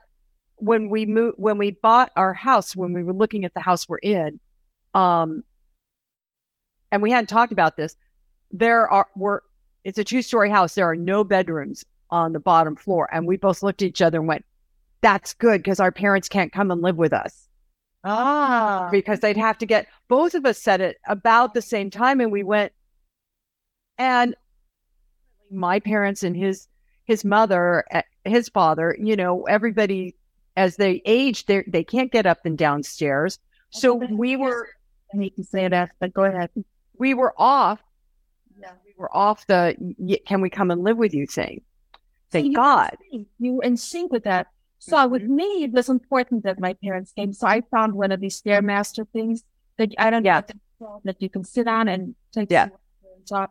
when 0.56 0.90
we 0.90 1.06
moved 1.06 1.36
when 1.38 1.58
we 1.58 1.72
bought 1.72 2.12
our 2.16 2.34
house 2.34 2.76
when 2.76 2.94
we 2.94 3.04
were 3.04 3.14
looking 3.14 3.44
at 3.46 3.54
the 3.54 3.60
house 3.60 3.90
we're 3.90 3.98
in 3.98 4.40
um 4.94 5.44
and 6.92 7.02
we 7.02 7.12
hadn't 7.12 7.28
talked 7.28 7.52
about 7.52 7.76
this 7.78 7.96
there 8.52 8.88
are 8.90 9.08
were 9.16 9.44
it's 9.84 9.98
a 9.98 10.04
two 10.04 10.22
story 10.22 10.50
house. 10.50 10.76
There 10.76 10.90
are 10.90 10.96
no 10.96 11.24
bedrooms 11.24 11.86
on 12.12 12.34
the 12.34 12.40
bottom 12.40 12.76
floor 12.76 13.10
and 13.12 13.26
we 13.26 13.38
both 13.38 13.64
looked 13.64 13.82
at 13.82 13.88
each 13.88 14.02
other 14.02 14.20
and 14.20 14.28
went 14.28 14.46
that's 15.02 15.34
good 15.34 15.64
because 15.64 15.80
our 15.80 15.92
parents 15.92 16.28
can't 16.28 16.52
come 16.52 16.72
and 16.72 16.82
live 16.82 16.98
with 16.98 17.14
us 17.14 17.48
ah 18.04 18.90
because 18.92 19.20
they'd 19.20 19.38
have 19.38 19.58
to 19.58 19.66
get 19.66 19.88
both 20.08 20.34
of 20.34 20.46
us 20.46 20.58
said 20.58 20.82
it 20.82 20.98
about 21.08 21.54
the 21.54 21.62
same 21.62 21.90
time 21.90 22.20
and 22.20 22.32
we 22.32 22.44
went 22.44 22.72
and 23.98 24.36
my 25.52 25.80
parents 25.80 26.24
and 26.24 26.36
his 26.36 26.68
his 27.06 27.26
mother 27.26 27.84
eh, 27.92 28.02
his 28.26 28.50
father, 28.50 28.96
you 29.00 29.16
know, 29.16 29.44
everybody 29.44 30.16
as 30.56 30.76
they 30.76 31.02
age, 31.06 31.46
they 31.46 31.64
they 31.68 31.84
can't 31.84 32.12
get 32.12 32.26
up 32.26 32.46
and 32.46 32.58
downstairs. 32.58 33.40
So 33.70 33.94
we 33.94 34.36
were. 34.36 34.70
I 35.14 35.18
hate 35.18 35.36
to 35.36 35.44
say 35.44 35.68
that, 35.68 35.92
but 36.00 36.14
go 36.14 36.24
ahead. 36.24 36.50
We 36.98 37.14
were 37.14 37.34
off. 37.38 37.80
Yeah. 38.60 38.72
We 38.86 38.94
were 38.98 39.16
off 39.16 39.46
the. 39.48 39.76
Can 40.26 40.42
we 40.42 40.50
come 40.50 40.72
and 40.72 40.84
live 40.84 40.98
with 40.98 41.14
you 41.14 41.26
thing? 41.26 41.62
Thank 42.32 42.56
God. 42.56 42.98
You 43.40 43.54
were 43.54 43.64
in 43.64 43.78
sync 43.78 44.12
with 44.12 44.24
that. 44.24 44.48
So 44.80 45.08
with 45.08 45.24
Mhm. 45.24 45.30
me, 45.30 45.64
it 45.66 45.72
was 45.72 45.90
important 45.90 46.44
that 46.44 46.60
my 46.60 46.74
parents 46.74 47.12
came. 47.12 47.34
So 47.34 47.48
I 47.48 47.62
found 47.62 47.94
one 47.94 48.12
of 48.12 48.20
these 48.20 48.42
stairmaster 48.42 49.08
things 49.10 49.44
that 49.78 49.94
I 49.98 50.10
don't 50.10 50.24
know 50.24 50.30
Yeah. 50.30 50.42
what 50.80 51.04
that 51.04 51.22
you 51.22 51.30
can 51.30 51.44
sit 51.44 51.68
on 51.68 51.88
and 51.88 52.16
take 52.32 52.50
Yeah. 52.52 52.70
on. 53.32 53.48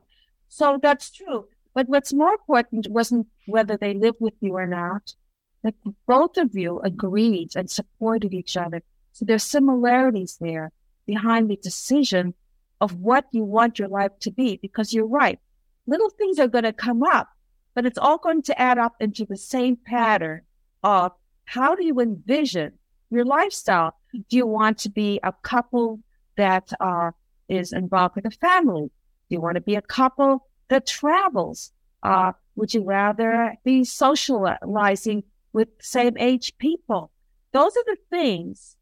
So 0.48 0.78
that's 0.82 1.10
true. 1.10 1.46
But 1.74 1.88
what's 1.88 2.12
more 2.12 2.32
important 2.32 2.88
wasn't 2.88 3.28
whether 3.46 3.76
they 3.76 3.94
lived 3.94 4.20
with 4.20 4.34
you 4.40 4.54
or 4.56 4.66
not. 4.66 5.14
That 5.62 5.74
both 6.06 6.36
of 6.36 6.56
you 6.56 6.80
agreed 6.80 7.54
and 7.54 7.70
supported 7.70 8.34
each 8.34 8.56
other. 8.56 8.82
So 9.12 9.24
there's 9.24 9.44
similarities 9.44 10.36
there 10.40 10.72
behind 11.06 11.48
the 11.50 11.56
decision 11.56 12.34
of 12.80 12.96
what 12.96 13.26
you 13.30 13.44
want 13.44 13.78
your 13.78 13.88
life 13.88 14.18
to 14.20 14.30
be. 14.30 14.56
Because 14.56 14.92
you're 14.92 15.06
right, 15.06 15.38
little 15.86 16.10
things 16.10 16.38
are 16.40 16.48
going 16.48 16.64
to 16.64 16.72
come 16.72 17.02
up, 17.02 17.28
but 17.74 17.86
it's 17.86 17.98
all 17.98 18.18
going 18.18 18.42
to 18.42 18.60
add 18.60 18.78
up 18.78 18.94
into 19.00 19.24
the 19.24 19.36
same 19.36 19.76
pattern 19.76 20.42
of 20.82 21.12
how 21.44 21.74
do 21.74 21.84
you 21.84 22.00
envision 22.00 22.72
your 23.10 23.24
lifestyle? 23.24 23.94
Do 24.12 24.36
you 24.36 24.46
want 24.46 24.78
to 24.78 24.90
be 24.90 25.20
a 25.22 25.32
couple 25.42 26.00
that 26.36 26.72
uh, 26.80 27.10
is 27.48 27.72
involved 27.72 28.16
with 28.16 28.26
a 28.26 28.30
family? 28.30 28.90
Do 29.28 29.34
you 29.34 29.40
want 29.40 29.56
to 29.56 29.60
be 29.60 29.74
a 29.74 29.82
couple 29.82 30.48
that 30.68 30.86
travels? 30.86 31.72
Uh, 32.02 32.32
would 32.56 32.72
you 32.72 32.84
rather 32.84 33.54
be 33.64 33.84
socializing 33.84 35.24
with 35.52 35.68
same 35.80 36.16
age 36.18 36.56
people? 36.58 37.10
Those 37.52 37.76
are 37.76 37.84
the 37.86 37.96
things 38.10 38.76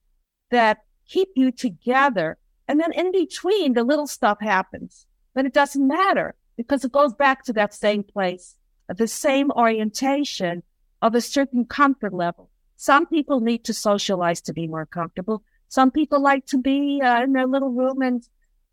that 0.51 0.79
keep 1.09 1.29
you 1.35 1.51
together. 1.51 2.39
And 2.67 2.81
then 2.81 2.93
in 2.93 3.13
between, 3.13 3.73
the 3.73 3.85
little 3.85 4.07
stuff 4.07 4.39
happens, 4.41 5.07
but 5.35 5.47
it 5.47 5.55
doesn't 5.55 5.87
matter 5.87 6.35
because 6.57 6.85
it 6.85 6.93
goes 6.93 7.15
back 7.15 7.45
to 7.45 7.53
that 7.55 7.73
same 7.73 8.03
place, 8.03 8.57
the 8.97 9.09
same 9.09 9.51
orientation 9.51 10.63
of 11.03 11.15
a 11.15 11.21
certain 11.21 11.65
comfort 11.65 12.13
level. 12.15 12.51
Some 12.77 13.07
people 13.07 13.41
need 13.41 13.65
to 13.65 13.75
socialize 13.75 14.41
to 14.43 14.53
be 14.53 14.67
more 14.67 14.87
comfortable. 14.87 15.43
Some 15.69 15.91
people 15.91 16.21
like 16.23 16.47
to 16.47 16.59
be 16.59 17.01
uh, 17.03 17.23
in 17.25 17.33
their 17.33 17.47
little 17.47 17.71
room 17.71 18.03
and 18.03 18.27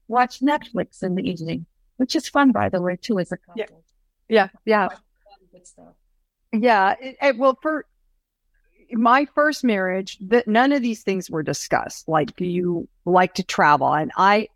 watch 0.07 0.39
Netflix 0.39 1.03
in 1.03 1.15
the 1.15 1.27
evening, 1.29 1.65
which 1.97 2.15
is 2.15 2.29
fun, 2.29 2.51
by 2.51 2.69
the 2.69 2.81
way, 2.81 2.95
too, 2.95 3.19
as 3.19 3.31
a 3.31 3.37
couple. 3.37 3.83
Yeah. 4.29 4.49
Yeah. 4.65 4.89
Good 5.51 5.67
stuff. 5.67 5.93
Yeah. 6.53 6.95
It, 7.01 7.17
it- 7.21 7.37
well, 7.37 7.57
for 7.61 7.85
my 8.91 9.25
first 9.33 9.63
marriage, 9.63 10.17
that 10.21 10.47
none 10.47 10.71
of 10.71 10.81
these 10.81 11.01
things 11.03 11.29
were 11.29 11.43
discussed. 11.43 12.07
Like, 12.07 12.35
do 12.35 12.45
you 12.45 12.87
like 13.03 13.33
to 13.35 13.43
travel? 13.43 13.93
And 13.93 14.11
I, 14.15 14.49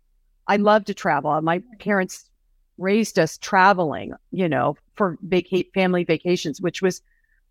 I 0.46 0.56
love 0.56 0.84
to 0.86 0.94
travel. 0.94 1.40
My 1.42 1.62
parents 1.80 2.30
raised 2.78 3.18
us 3.18 3.36
traveling, 3.38 4.12
you 4.30 4.48
know, 4.48 4.76
for 5.00 5.16
vaca- 5.22 5.70
family 5.72 6.04
vacations, 6.04 6.60
which 6.60 6.82
was 6.82 7.00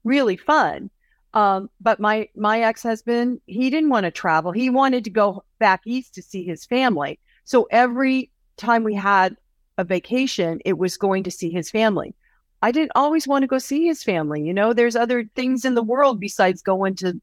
really 0.03 0.37
fun. 0.37 0.89
Um, 1.33 1.69
but 1.81 1.99
my 1.99 2.29
my 2.35 2.61
ex 2.61 2.83
husband, 2.83 3.41
he 3.47 3.69
didn't 3.71 3.89
want 3.89 4.05
to 4.05 4.11
travel. 4.11 4.51
He 4.51 4.69
wanted 4.69 5.03
to 5.05 5.09
go 5.09 5.43
back 5.59 5.81
east 5.85 6.13
to 6.15 6.21
see 6.21 6.43
his 6.43 6.65
family. 6.65 7.17
So 7.45 7.67
every 7.71 8.29
time 8.57 8.83
we 8.83 8.93
had 8.93 9.35
a 9.77 9.83
vacation, 9.83 10.59
it 10.65 10.77
was 10.77 10.97
going 10.97 11.23
to 11.23 11.31
see 11.31 11.49
his 11.49 11.71
family. 11.71 12.13
I 12.61 12.71
didn't 12.71 12.91
always 12.95 13.27
want 13.27 13.43
to 13.43 13.47
go 13.47 13.57
see 13.57 13.85
his 13.87 14.03
family. 14.03 14.41
You 14.43 14.53
know, 14.53 14.73
there's 14.73 14.95
other 14.95 15.23
things 15.35 15.65
in 15.65 15.73
the 15.75 15.83
world 15.93 16.19
besides 16.19 16.61
going 16.61 16.95
to 16.97 17.19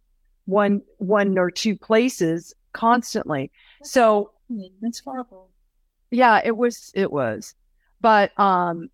one 0.47 0.83
one 0.99 1.39
or 1.39 1.51
two 1.51 1.77
places 1.77 2.55
constantly. 2.73 3.51
So 3.83 4.31
That's 4.83 5.01
horrible. 5.01 5.51
yeah, 6.11 6.41
it 6.45 6.57
was 6.57 6.91
it 6.95 7.11
was. 7.13 7.55
But 8.01 8.39
um 8.39 8.89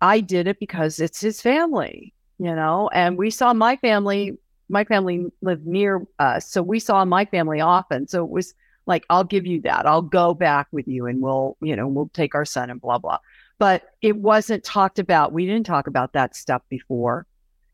I 0.00 0.20
did 0.20 0.46
it 0.46 0.58
because 0.58 0.98
it's 0.98 1.20
his 1.20 1.40
family, 1.40 2.12
you 2.38 2.54
know, 2.54 2.90
and 2.92 3.16
we 3.16 3.30
saw 3.30 3.52
my 3.52 3.76
family 3.76 4.38
my 4.68 4.84
family 4.84 5.26
lived 5.42 5.66
near 5.66 6.06
us, 6.18 6.50
so 6.50 6.62
we 6.62 6.78
saw 6.80 7.04
my 7.04 7.26
family 7.26 7.60
often. 7.60 8.08
So 8.08 8.24
it 8.24 8.30
was 8.30 8.54
like 8.86 9.04
I'll 9.10 9.24
give 9.24 9.46
you 9.46 9.60
that. 9.62 9.86
I'll 9.86 10.02
go 10.02 10.34
back 10.34 10.66
with 10.72 10.88
you 10.88 11.06
and 11.06 11.20
we'll, 11.20 11.56
you 11.60 11.76
know, 11.76 11.86
we'll 11.86 12.10
take 12.14 12.34
our 12.34 12.44
son 12.44 12.70
and 12.70 12.80
blah 12.80 12.98
blah. 12.98 13.18
But 13.58 13.82
it 14.00 14.16
wasn't 14.16 14.64
talked 14.64 14.98
about. 14.98 15.32
We 15.32 15.46
didn't 15.46 15.66
talk 15.66 15.86
about 15.86 16.14
that 16.14 16.34
stuff 16.34 16.62
before. 16.68 17.26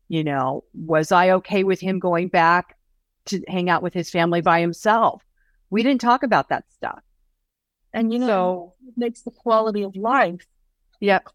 You 0.07 0.23
know, 0.23 0.63
was 0.73 1.11
I 1.11 1.31
okay 1.31 1.63
with 1.63 1.79
him 1.79 1.99
going 1.99 2.27
back 2.27 2.75
to 3.25 3.41
hang 3.47 3.69
out 3.69 3.81
with 3.83 3.93
his 3.93 4.09
family 4.09 4.41
by 4.41 4.59
himself? 4.59 5.23
We 5.69 5.83
didn't 5.83 6.01
talk 6.01 6.23
about 6.23 6.49
that 6.49 6.65
stuff. 6.73 6.99
And 7.93 8.11
you 8.13 8.19
know, 8.19 8.27
So- 8.27 8.73
it 8.87 8.93
makes 8.97 9.21
the 9.21 9.31
quality 9.31 9.83
of 9.83 9.95
life. 9.95 10.45
Yep. 10.99 11.29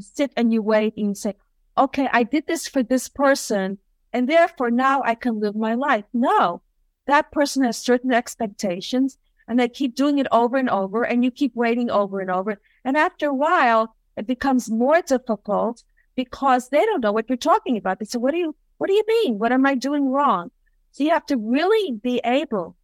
Sit 0.00 0.32
and 0.36 0.52
you 0.52 0.62
wait 0.62 0.96
and 0.96 1.08
you 1.08 1.14
say, 1.14 1.34
okay, 1.78 2.08
I 2.12 2.22
did 2.22 2.46
this 2.46 2.68
for 2.68 2.82
this 2.82 3.08
person, 3.08 3.78
and 4.12 4.28
therefore 4.28 4.70
now 4.70 5.02
I 5.02 5.14
can 5.14 5.40
live 5.40 5.56
my 5.56 5.74
life. 5.74 6.04
No, 6.12 6.62
that 7.06 7.30
person 7.30 7.64
has 7.64 7.76
certain 7.76 8.12
expectations 8.12 9.18
and 9.48 9.58
they 9.60 9.68
keep 9.68 9.94
doing 9.94 10.18
it 10.18 10.26
over 10.32 10.56
and 10.56 10.68
over, 10.68 11.04
and 11.04 11.22
you 11.24 11.30
keep 11.30 11.54
waiting 11.54 11.88
over 11.90 12.20
and 12.20 12.30
over. 12.30 12.60
And 12.84 12.96
after 12.96 13.28
a 13.28 13.34
while, 13.34 13.94
it 14.16 14.26
becomes 14.26 14.70
more 14.70 15.00
difficult 15.02 15.84
because 16.16 16.68
they 16.68 16.84
don't 16.84 17.02
know 17.02 17.12
what 17.12 17.28
you're 17.28 17.36
talking 17.36 17.76
about. 17.76 17.98
They 17.98 18.06
say, 18.06 18.18
what 18.18 18.32
do 18.32 18.38
you, 18.38 18.56
what 18.78 18.88
do 18.88 18.94
you 18.94 19.04
mean? 19.06 19.38
What 19.38 19.52
am 19.52 19.64
I 19.64 19.76
doing 19.76 20.10
wrong? 20.10 20.50
So 20.90 21.04
you 21.04 21.10
have 21.10 21.26
to 21.26 21.36
really 21.36 21.92
be 21.92 22.20
able 22.24 22.76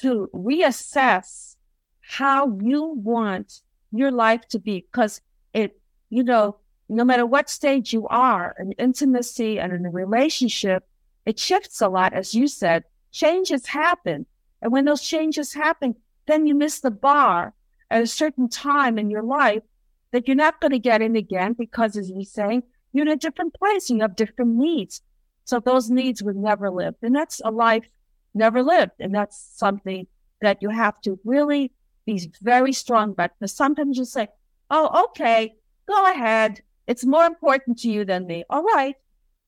to 0.00 0.28
reassess 0.34 1.56
how 2.00 2.58
you 2.60 2.94
want 2.96 3.60
your 3.92 4.10
life 4.10 4.48
to 4.48 4.58
be 4.58 4.86
because 4.90 5.20
it 5.52 5.78
you 6.12 6.22
know 6.22 6.56
no 6.88 7.04
matter 7.04 7.24
what 7.24 7.48
stage 7.48 7.92
you 7.92 8.06
are 8.08 8.54
in 8.58 8.72
intimacy 8.72 9.58
and 9.58 9.72
in 9.72 9.86
a 9.86 9.90
relationship 9.90 10.86
it 11.24 11.38
shifts 11.38 11.80
a 11.80 11.88
lot 11.88 12.12
as 12.12 12.34
you 12.34 12.46
said. 12.48 12.84
Changes 13.12 13.66
happen. 13.66 14.26
And 14.60 14.72
when 14.72 14.84
those 14.84 15.02
changes 15.02 15.54
happen 15.54 15.96
then 16.26 16.46
you 16.46 16.54
miss 16.54 16.80
the 16.80 16.90
bar 16.90 17.54
at 17.90 18.02
a 18.02 18.06
certain 18.06 18.48
time 18.48 18.98
in 18.98 19.10
your 19.10 19.22
life 19.22 19.62
that 20.12 20.28
you're 20.28 20.36
not 20.36 20.60
going 20.60 20.72
to 20.72 20.78
get 20.78 21.02
in 21.02 21.16
again 21.16 21.54
because 21.54 21.96
as 21.96 22.10
you're 22.10 22.24
saying 22.24 22.62
you're 22.92 23.06
in 23.06 23.12
a 23.12 23.16
different 23.16 23.54
place 23.54 23.88
and 23.88 23.98
you 23.98 24.02
have 24.02 24.14
different 24.14 24.54
needs. 24.54 25.00
So 25.44 25.60
those 25.60 25.90
needs 25.90 26.22
were 26.22 26.34
never 26.34 26.70
lived 26.70 26.98
and 27.02 27.16
that's 27.16 27.40
a 27.42 27.50
life 27.50 27.88
never 28.34 28.62
lived. 28.62 28.92
And 29.00 29.14
that's 29.14 29.38
something 29.54 30.06
that 30.42 30.58
you 30.60 30.68
have 30.68 31.00
to 31.02 31.18
really 31.24 31.72
be 32.04 32.30
very 32.42 32.72
strong 32.72 33.12
about. 33.12 33.30
Because 33.38 33.54
sometimes 33.54 33.96
you 33.96 34.04
say, 34.04 34.28
oh, 34.70 35.04
okay, 35.06 35.54
go 35.88 36.10
ahead. 36.10 36.62
It's 36.86 37.04
more 37.04 37.24
important 37.24 37.78
to 37.80 37.90
you 37.90 38.04
than 38.04 38.26
me. 38.26 38.44
All 38.50 38.62
right. 38.62 38.96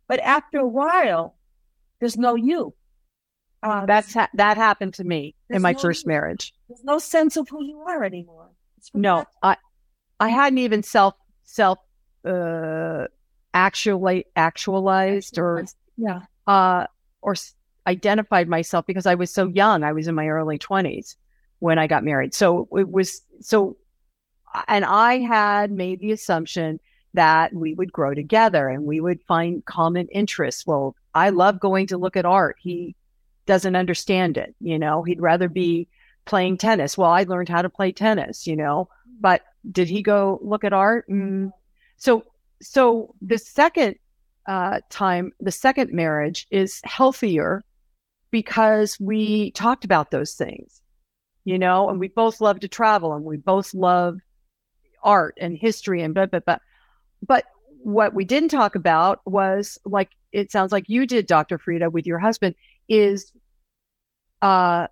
But 0.08 0.20
after 0.20 0.58
a 0.58 0.66
while, 0.66 1.34
there's 2.00 2.16
no 2.16 2.34
you. 2.34 2.74
Uh, 3.62 3.86
That's 3.86 4.12
ha- 4.12 4.28
that 4.34 4.56
happened 4.58 4.94
to 4.94 5.04
me 5.04 5.34
in 5.48 5.62
my 5.62 5.72
no- 5.72 5.78
first 5.78 6.06
marriage. 6.06 6.52
there's 6.68 6.84
no 6.84 6.98
sense 6.98 7.36
of 7.38 7.48
who 7.48 7.64
you 7.64 7.80
are 7.80 8.04
anymore. 8.04 8.50
No. 8.92 9.24
I 9.42 9.56
I 10.20 10.28
hadn't 10.28 10.58
even 10.58 10.82
self 10.82 11.14
self 11.44 11.78
uh 12.26 13.06
actually 13.54 14.26
actualized 14.36 15.38
or 15.38 15.64
yeah. 15.96 16.20
uh 16.46 16.86
or 17.22 17.32
s- 17.32 17.54
identified 17.86 18.48
myself 18.48 18.84
because 18.86 19.06
I 19.06 19.14
was 19.14 19.32
so 19.32 19.46
young. 19.48 19.82
I 19.82 19.92
was 19.92 20.08
in 20.08 20.14
my 20.14 20.28
early 20.28 20.58
20s 20.58 21.16
when 21.60 21.78
I 21.78 21.86
got 21.86 22.04
married. 22.04 22.34
So 22.34 22.68
it 22.72 22.90
was 22.90 23.22
so 23.40 23.76
and 24.68 24.84
I 24.84 25.18
had 25.18 25.70
made 25.70 26.00
the 26.00 26.12
assumption 26.12 26.80
that 27.14 27.52
we 27.54 27.74
would 27.74 27.92
grow 27.92 28.14
together 28.14 28.68
and 28.68 28.84
we 28.84 29.00
would 29.00 29.22
find 29.22 29.64
common 29.64 30.08
interests. 30.08 30.66
Well, 30.66 30.96
I 31.14 31.30
love 31.30 31.60
going 31.60 31.86
to 31.88 31.98
look 31.98 32.16
at 32.16 32.24
art. 32.24 32.56
He 32.60 32.96
doesn't 33.46 33.76
understand 33.76 34.36
it, 34.36 34.54
you 34.60 34.78
know. 34.78 35.02
He'd 35.02 35.20
rather 35.20 35.48
be 35.48 35.88
playing 36.24 36.58
tennis. 36.58 36.98
Well, 36.98 37.10
I 37.10 37.22
learned 37.24 37.48
how 37.48 37.62
to 37.62 37.68
play 37.68 37.92
tennis, 37.92 38.46
you 38.46 38.56
know. 38.56 38.88
But 39.20 39.42
did 39.70 39.88
he 39.88 40.02
go 40.02 40.40
look 40.42 40.64
at 40.64 40.72
art? 40.72 41.08
Mm. 41.08 41.52
So 41.96 42.24
so 42.60 43.14
the 43.20 43.38
second 43.38 43.96
uh, 44.46 44.80
time, 44.90 45.32
the 45.40 45.52
second 45.52 45.92
marriage 45.92 46.46
is 46.50 46.80
healthier 46.84 47.64
because 48.30 48.98
we 48.98 49.52
talked 49.52 49.84
about 49.84 50.10
those 50.10 50.34
things, 50.34 50.82
you 51.44 51.58
know, 51.58 51.88
and 51.88 52.00
we 52.00 52.08
both 52.08 52.40
love 52.40 52.60
to 52.60 52.68
travel 52.68 53.12
and 53.14 53.24
we 53.24 53.36
both 53.36 53.74
love 53.74 54.18
art 55.04 55.36
and 55.40 55.56
history 55.56 56.02
and 56.02 56.14
blah, 56.14 56.26
blah, 56.26 56.40
blah. 56.40 56.58
But 57.26 57.44
what 57.82 58.14
we 58.14 58.24
didn't 58.24 58.48
talk 58.48 58.74
about 58.74 59.20
was 59.26 59.78
like, 59.84 60.10
it 60.32 60.50
sounds 60.50 60.72
like 60.72 60.88
you 60.88 61.06
did, 61.06 61.26
Dr. 61.26 61.58
Frieda, 61.58 61.90
with 61.90 62.06
your 62.06 62.18
husband, 62.18 62.54
is 62.88 63.32
uh, 64.42 64.88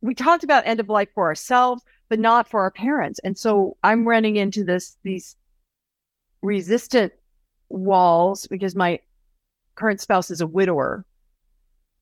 we 0.00 0.14
talked 0.14 0.42
about 0.42 0.66
end 0.66 0.80
of 0.80 0.88
life 0.88 1.08
for 1.14 1.26
ourselves, 1.26 1.82
but 2.08 2.18
not 2.18 2.48
for 2.48 2.60
our 2.60 2.70
parents. 2.70 3.20
And 3.22 3.38
so 3.38 3.76
I'm 3.84 4.08
running 4.08 4.36
into 4.36 4.64
this, 4.64 4.96
these 5.04 5.36
resistant 6.42 7.12
walls 7.68 8.46
because 8.48 8.74
my 8.74 8.98
current 9.74 10.00
spouse 10.00 10.30
is 10.30 10.40
a 10.40 10.46
widower. 10.46 11.04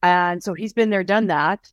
And 0.02 0.42
so 0.42 0.54
he's 0.54 0.72
been 0.72 0.90
there, 0.90 1.04
done 1.04 1.26
that 1.26 1.70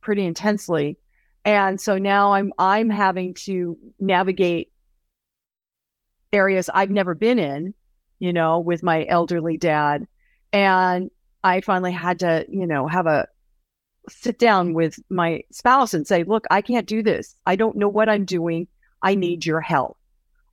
pretty 0.00 0.24
intensely. 0.24 0.96
And 1.44 1.80
so 1.80 1.98
now 1.98 2.32
I'm 2.32 2.52
I'm 2.58 2.88
having 2.90 3.34
to 3.44 3.76
navigate 4.00 4.72
areas 6.32 6.70
I've 6.72 6.90
never 6.90 7.14
been 7.14 7.38
in, 7.38 7.74
you 8.18 8.32
know, 8.32 8.58
with 8.58 8.82
my 8.82 9.04
elderly 9.08 9.56
dad. 9.56 10.06
And 10.52 11.10
I 11.42 11.60
finally 11.60 11.92
had 11.92 12.20
to, 12.20 12.46
you 12.48 12.66
know, 12.66 12.86
have 12.88 13.06
a 13.06 13.28
sit 14.08 14.38
down 14.38 14.74
with 14.74 14.98
my 15.10 15.42
spouse 15.52 15.94
and 15.94 16.06
say, 16.06 16.24
look, 16.24 16.44
I 16.50 16.60
can't 16.60 16.86
do 16.86 17.02
this. 17.02 17.36
I 17.46 17.56
don't 17.56 17.76
know 17.76 17.88
what 17.88 18.08
I'm 18.08 18.24
doing. 18.24 18.66
I 19.02 19.14
need 19.14 19.44
your 19.44 19.60
help. 19.60 19.98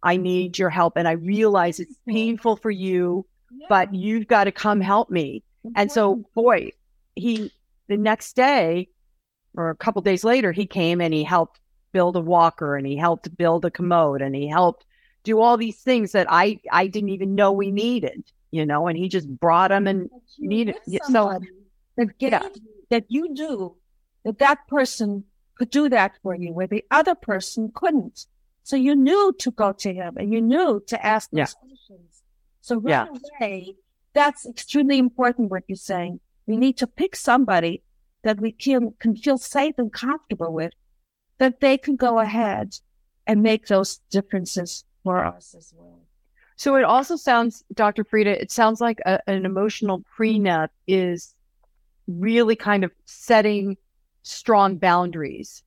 I 0.04 0.18
need 0.18 0.58
your 0.58 0.70
help. 0.70 0.98
And 0.98 1.08
I 1.08 1.14
realize 1.14 1.80
it's 1.80 1.96
painful 2.08 2.58
for 2.58 2.72
you, 2.72 3.26
but 3.70 3.94
you've 3.94 4.28
got 4.28 4.46
to 4.46 4.52
come 4.52 4.82
help 4.82 5.10
me. 5.10 5.44
And 5.76 5.92
so, 5.92 6.24
boy, 6.34 6.72
he, 7.16 7.52
the 7.88 7.98
next 7.98 8.36
day 8.36 8.90
or 9.56 9.70
a 9.70 9.76
couple 9.76 10.02
days 10.02 10.24
later, 10.24 10.52
he 10.52 10.66
came 10.66 11.02
and 11.02 11.14
he 11.14 11.24
helped 11.24 11.60
build 11.92 12.16
a 12.16 12.22
walker 12.22 12.76
and 12.76 12.88
he 12.88 12.96
helped 12.96 13.36
build 13.38 13.66
a 13.66 13.72
commode 13.72 14.22
and 14.22 14.36
he 14.36 14.48
helped 14.48 14.86
do 15.24 15.40
all 15.40 15.58
these 15.58 15.80
things 15.82 16.14
that 16.14 16.28
I, 16.30 16.60
I 16.72 16.88
didn't 16.88 17.10
even 17.10 17.36
know 17.36 17.52
we 17.52 17.72
needed, 17.72 18.24
you 18.50 18.66
know, 18.66 18.88
and 18.88 18.98
he 18.98 19.08
just 19.10 19.28
brought 19.28 19.70
them 19.70 19.88
and 19.88 20.10
needed. 20.40 20.76
So, 21.08 21.40
that, 21.98 22.08
yeah. 22.20 22.48
that 22.90 23.06
you 23.10 23.36
do, 23.36 23.76
that 24.24 24.40
that 24.40 24.68
person 24.68 25.26
could 25.58 25.70
do 25.70 25.90
that 25.90 26.14
for 26.24 26.34
you, 26.34 26.54
where 26.54 26.68
the 26.68 26.84
other 26.90 27.14
person 27.14 27.72
couldn't. 27.74 28.26
So 28.64 28.76
you 28.76 28.96
knew 28.96 29.34
to 29.40 29.52
go 29.52 29.74
to 29.74 29.94
him 29.94 30.18
and 30.18 30.32
you 30.34 30.42
knew 30.42 30.82
to 30.88 31.06
ask 31.06 31.30
Yeah. 31.32 31.46
questions. 31.46 32.24
So 32.62 32.78
right 32.78 32.92
Yeah. 32.92 33.08
away, 33.40 33.76
that's 34.14 34.46
extremely 34.46 34.98
important 34.98 35.52
what 35.52 35.64
you're 35.68 35.76
saying. 35.76 36.20
We 36.48 36.58
need 36.58 36.78
to 36.78 36.88
pick 36.88 37.16
somebody 37.16 37.84
that 38.24 38.40
we 38.40 38.52
can, 38.52 38.94
can 39.00 39.16
feel 39.16 39.38
safe 39.38 39.76
and 39.78 39.92
comfortable 39.92 40.54
with, 40.54 40.74
that 41.38 41.60
they 41.60 41.78
can 41.78 41.96
go 41.96 42.20
ahead 42.20 42.76
and 43.28 43.42
make 43.42 43.68
those 43.68 44.00
differences 44.10 44.86
for 45.04 45.24
us 45.26 45.56
as 45.58 45.74
well. 45.76 46.00
So 46.56 46.76
it 46.76 46.84
also 46.84 47.16
sounds, 47.16 47.64
Dr. 47.74 48.04
Frieda, 48.04 48.40
it 48.40 48.52
sounds 48.52 48.80
like 48.80 49.00
a, 49.06 49.20
an 49.28 49.46
emotional 49.46 50.04
prenup 50.16 50.70
is 50.86 51.34
really 52.08 52.56
kind 52.56 52.84
of 52.84 52.92
setting 53.06 53.78
strong 54.24 54.78
boundaries. 54.78 55.64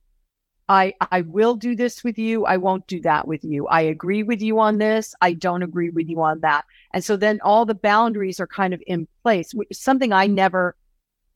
I 0.67 0.93
I 1.11 1.21
will 1.21 1.55
do 1.55 1.75
this 1.75 2.03
with 2.03 2.17
you. 2.17 2.45
I 2.45 2.57
won't 2.57 2.87
do 2.87 2.99
that 3.01 3.27
with 3.27 3.43
you. 3.43 3.67
I 3.67 3.81
agree 3.81 4.23
with 4.23 4.41
you 4.41 4.59
on 4.59 4.79
this. 4.79 5.13
I 5.21 5.33
don't 5.33 5.61
agree 5.61 5.91
with 5.91 6.09
you 6.09 6.21
on 6.21 6.39
that. 6.39 6.65
And 6.93 7.03
so 7.03 7.15
then 7.17 7.39
all 7.43 7.65
the 7.65 7.75
boundaries 7.75 8.39
are 8.39 8.47
kind 8.47 8.73
of 8.73 8.81
in 8.87 9.07
place. 9.21 9.53
Something 9.71 10.11
I 10.11 10.27
never 10.27 10.75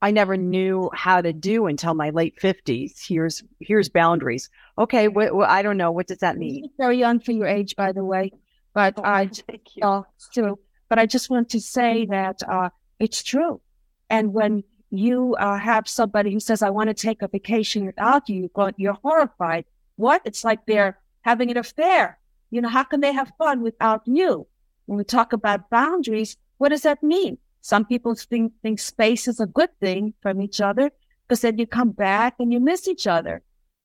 I 0.02 0.10
never 0.10 0.36
knew 0.36 0.90
how 0.94 1.20
to 1.20 1.32
do 1.32 1.66
until 1.66 1.94
my 1.94 2.10
late 2.10 2.36
50s. 2.40 3.06
Here's 3.06 3.42
here's 3.60 3.88
boundaries. 3.88 4.48
Okay, 4.78 5.08
what, 5.08 5.34
what 5.34 5.50
I 5.50 5.62
don't 5.62 5.76
know 5.76 5.92
what 5.92 6.06
does 6.06 6.18
that 6.18 6.38
mean? 6.38 6.70
Very 6.78 6.98
young 6.98 7.20
for 7.20 7.32
your 7.32 7.46
age, 7.46 7.76
by 7.76 7.92
the 7.92 8.04
way, 8.04 8.32
but 8.72 8.98
I 9.04 9.26
Thank 9.46 9.62
uh, 9.82 10.02
still, 10.16 10.58
but 10.88 10.98
I 10.98 11.06
just 11.06 11.28
want 11.28 11.50
to 11.50 11.60
say 11.60 12.06
that 12.06 12.42
uh, 12.48 12.70
it's 12.98 13.22
true. 13.22 13.60
And 14.08 14.32
when 14.32 14.64
you 14.90 15.36
uh, 15.38 15.58
have 15.58 15.86
somebody 15.86 16.32
who 16.32 16.40
says, 16.40 16.62
"I 16.62 16.70
want 16.70 16.88
to 16.88 16.94
take 16.94 17.20
a 17.22 17.28
vacation 17.28 17.84
without 17.84 18.28
you," 18.28 18.48
going, 18.54 18.74
you're 18.78 18.98
horrified. 19.02 19.66
What? 19.96 20.22
It's 20.24 20.44
like 20.44 20.64
they're 20.66 20.98
having 21.22 21.50
an 21.50 21.58
affair. 21.58 22.18
You 22.50 22.62
know, 22.62 22.70
how 22.70 22.84
can 22.84 23.00
they 23.00 23.12
have 23.12 23.32
fun 23.38 23.60
without 23.60 24.02
you? 24.06 24.46
When 24.86 24.96
we 24.96 25.04
talk 25.04 25.32
about 25.32 25.70
boundaries, 25.70 26.36
what 26.58 26.70
does 26.70 26.82
that 26.82 27.02
mean? 27.02 27.38
Some 27.60 27.84
people 27.84 28.14
think 28.14 28.52
think 28.62 28.78
space 28.80 29.28
is 29.28 29.40
a 29.40 29.46
good 29.46 29.70
thing 29.80 30.14
from 30.22 30.40
each 30.40 30.60
other 30.60 30.90
because 31.26 31.42
then 31.42 31.58
you 31.58 31.66
come 31.66 31.90
back 31.90 32.34
and 32.38 32.52
you 32.52 32.60
miss 32.60 32.88
each 32.88 33.06
other, 33.06 33.42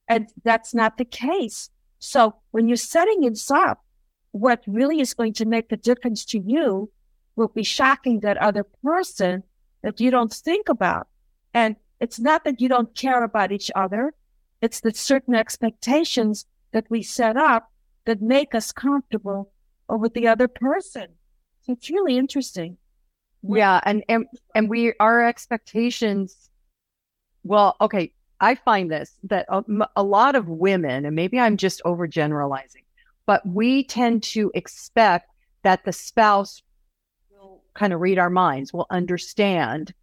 and 0.08 0.30
that's 0.44 0.74
not 0.74 0.98
the 0.98 1.06
case. 1.06 1.70
So 2.00 2.36
when 2.52 2.68
you're 2.68 2.78
setting 2.78 3.22
this 3.22 3.52
up, 3.52 3.84
what 4.32 4.64
really 4.68 5.00
is 5.00 5.14
going 5.14 5.34
to 5.34 5.46
make 5.46 5.70
the 5.70 5.78
difference 5.78 6.26
to 6.26 6.40
you 6.40 6.92
will 7.36 7.48
be 7.50 7.64
shocking 7.64 8.20
that 8.20 8.38
other 8.38 8.66
person 8.84 9.44
that 9.82 10.00
you 10.00 10.12
don't 10.12 10.34
think 10.34 10.70
about. 10.70 11.08
And 11.54 11.76
it's 12.00 12.20
not 12.20 12.44
that 12.44 12.60
you 12.60 12.68
don't 12.68 12.96
care 12.96 13.24
about 13.24 13.52
each 13.52 13.72
other. 13.76 14.14
It's 14.62 14.82
that 14.82 14.98
certain 14.98 15.36
expectations 15.36 16.46
that 16.72 16.86
we 16.90 17.02
set 17.04 17.38
up 17.38 17.72
that 18.06 18.22
make 18.22 18.54
us 18.54 18.72
comfortable 18.72 19.52
with 19.88 20.14
the 20.14 20.28
other 20.28 20.48
person. 20.48 21.08
So 21.62 21.74
it's 21.74 21.90
really 21.90 22.18
interesting. 22.18 22.78
Yeah, 23.48 23.80
and 23.84 24.04
and 24.10 24.26
and 24.54 24.70
we 24.70 24.94
our 25.00 25.26
expectations. 25.26 26.50
Well, 27.44 27.76
okay, 27.80 28.14
I 28.40 28.56
find 28.56 28.92
this 28.92 29.14
that 29.24 29.46
a 29.96 30.04
lot 30.04 30.36
of 30.36 30.48
women, 30.48 31.06
and 31.06 31.16
maybe 31.16 31.40
I'm 31.40 31.58
just 31.58 31.82
overgeneralizing, 31.86 32.84
but 33.26 33.46
we 33.46 33.84
tend 33.84 34.24
to 34.24 34.52
expect 34.56 35.30
that 35.64 35.84
the 35.86 35.94
spouse 35.94 36.62
will 37.32 37.62
kind 37.74 37.94
of 37.94 38.02
read 38.02 38.20
our 38.20 38.30
minds, 38.30 38.74
will 38.74 38.88
understand 38.90 39.94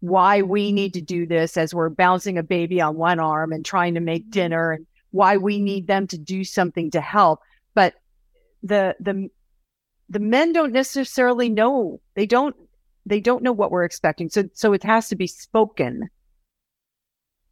why 0.00 0.42
we 0.42 0.72
need 0.72 0.94
to 0.94 1.00
do 1.00 1.26
this 1.26 1.56
as 1.56 1.74
we're 1.74 1.90
bouncing 1.90 2.38
a 2.38 2.42
baby 2.42 2.80
on 2.80 2.96
one 2.96 3.20
arm 3.20 3.52
and 3.52 3.64
trying 3.64 3.94
to 3.94 4.00
make 4.00 4.22
mm-hmm. 4.24 4.30
dinner, 4.30 4.72
and 4.72 4.86
why 5.10 5.36
we 5.36 5.58
need 5.58 5.86
them 5.86 6.06
to 6.06 6.18
do 6.18 6.44
something 6.44 6.90
to 6.90 7.00
help. 7.00 7.40
But 7.74 7.94
the 8.62 8.94
the 9.00 9.30
the 10.08 10.20
men 10.20 10.52
don't 10.52 10.72
necessarily 10.72 11.48
know. 11.48 12.00
They 12.14 12.26
don't 12.26 12.56
they 13.06 13.20
don't 13.20 13.42
know 13.42 13.52
what 13.52 13.70
we're 13.70 13.84
expecting. 13.84 14.28
So 14.28 14.44
so 14.52 14.72
it 14.72 14.82
has 14.84 15.08
to 15.08 15.16
be 15.16 15.26
spoken 15.26 16.08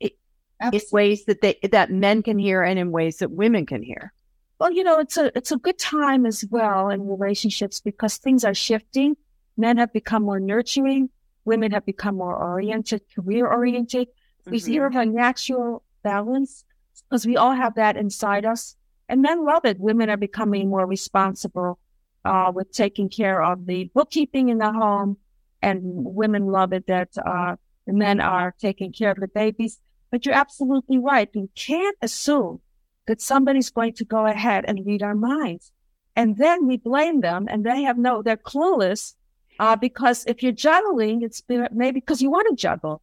in 0.00 0.80
ways 0.92 1.24
that 1.26 1.40
they 1.40 1.58
that 1.70 1.90
men 1.90 2.22
can 2.22 2.38
hear 2.38 2.62
and 2.62 2.78
in 2.78 2.90
ways 2.90 3.18
that 3.18 3.30
women 3.30 3.66
can 3.66 3.82
hear. 3.82 4.12
Well, 4.58 4.72
you 4.72 4.82
know, 4.82 4.98
it's 4.98 5.16
a 5.16 5.36
it's 5.36 5.52
a 5.52 5.56
good 5.56 5.78
time 5.78 6.26
as 6.26 6.44
well 6.50 6.88
in 6.88 7.08
relationships 7.08 7.80
because 7.80 8.16
things 8.16 8.44
are 8.44 8.54
shifting. 8.54 9.16
Men 9.56 9.76
have 9.76 9.92
become 9.92 10.24
more 10.24 10.40
nurturing. 10.40 11.10
Women 11.44 11.72
have 11.72 11.86
become 11.86 12.16
more 12.16 12.36
oriented, 12.36 13.02
career 13.14 13.46
oriented. 13.46 14.08
We 14.46 14.58
see 14.58 14.76
a 14.78 15.04
natural 15.04 15.82
balance 16.02 16.64
because 17.08 17.26
we 17.26 17.36
all 17.36 17.52
have 17.52 17.74
that 17.74 17.96
inside 17.96 18.44
us. 18.44 18.76
And 19.08 19.22
men 19.22 19.44
love 19.44 19.64
it. 19.64 19.78
Women 19.78 20.10
are 20.10 20.16
becoming 20.16 20.68
more 20.68 20.86
responsible 20.86 21.78
uh, 22.24 22.52
with 22.54 22.72
taking 22.72 23.08
care 23.08 23.42
of 23.42 23.66
the 23.66 23.90
bookkeeping 23.94 24.48
in 24.48 24.58
the 24.58 24.72
home. 24.72 25.16
And 25.62 25.80
women 25.82 26.46
love 26.46 26.72
it 26.72 26.86
that 26.86 27.10
uh, 27.18 27.56
the 27.86 27.92
men 27.92 28.20
are 28.20 28.54
taking 28.60 28.92
care 28.92 29.10
of 29.10 29.18
the 29.20 29.28
babies. 29.28 29.80
But 30.10 30.24
you're 30.24 30.34
absolutely 30.34 30.98
right. 30.98 31.28
We 31.34 31.48
can't 31.54 31.96
assume 32.00 32.60
that 33.06 33.20
somebody's 33.20 33.70
going 33.70 33.94
to 33.94 34.04
go 34.04 34.26
ahead 34.26 34.64
and 34.66 34.86
read 34.86 35.02
our 35.02 35.14
minds. 35.14 35.72
And 36.16 36.36
then 36.36 36.66
we 36.66 36.76
blame 36.76 37.20
them 37.20 37.46
and 37.48 37.64
they 37.64 37.82
have 37.82 37.98
no, 37.98 38.22
they're 38.22 38.36
clueless. 38.36 39.14
Uh, 39.60 39.74
because 39.76 40.24
if 40.26 40.42
you're 40.42 40.52
juggling, 40.52 41.22
it's 41.22 41.42
maybe 41.72 42.00
because 42.00 42.22
you 42.22 42.30
want 42.30 42.46
to 42.48 42.54
juggle. 42.54 43.02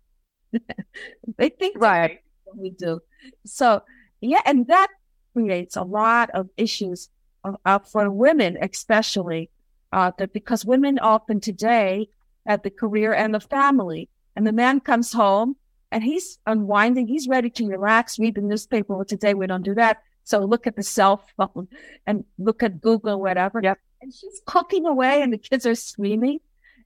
they 1.38 1.50
think 1.50 1.78
Right. 1.80 2.20
we 2.56 2.70
do. 2.70 3.02
So 3.46 3.84
yeah, 4.22 4.42
and 4.46 4.68
that 4.68 4.88
creates 5.34 5.76
a 5.76 5.84
lot 5.84 6.30
of 6.32 6.50
issues 6.58 7.10
uh, 7.44 7.54
uh, 7.66 7.80
for 7.80 8.10
women, 8.10 8.58
especially 8.62 9.50
uh, 9.92 10.12
that 10.18 10.34
because 10.34 10.66
women 10.66 10.98
often 11.00 11.40
today 11.40 12.08
have 12.46 12.64
the 12.64 12.70
career 12.70 13.14
and 13.14 13.34
the 13.34 13.40
family, 13.40 14.10
and 14.36 14.46
the 14.46 14.54
man 14.54 14.80
comes 14.80 15.14
home 15.14 15.56
and 15.92 16.04
he's 16.04 16.40
unwinding, 16.46 17.08
he's 17.08 17.28
ready 17.28 17.50
to 17.50 17.68
relax, 17.68 18.20
read 18.20 18.36
the 18.36 18.42
newspaper. 18.42 18.96
Well, 18.96 19.06
today 19.06 19.34
we 19.34 19.48
don't 19.48 19.64
do 19.64 19.76
that. 19.76 20.02
So 20.24 20.40
look 20.40 20.68
at 20.68 20.76
the 20.76 20.84
cell 20.84 21.24
phone 21.38 21.68
and 22.08 22.26
look 22.38 22.64
at 22.64 22.82
Google, 22.82 23.22
whatever. 23.22 23.62
Yep. 23.64 23.80
And 24.02 24.14
she's 24.14 24.42
cooking 24.46 24.86
away, 24.86 25.22
and 25.22 25.32
the 25.32 25.38
kids 25.38 25.66
are 25.66 25.76
screaming, 25.76 26.40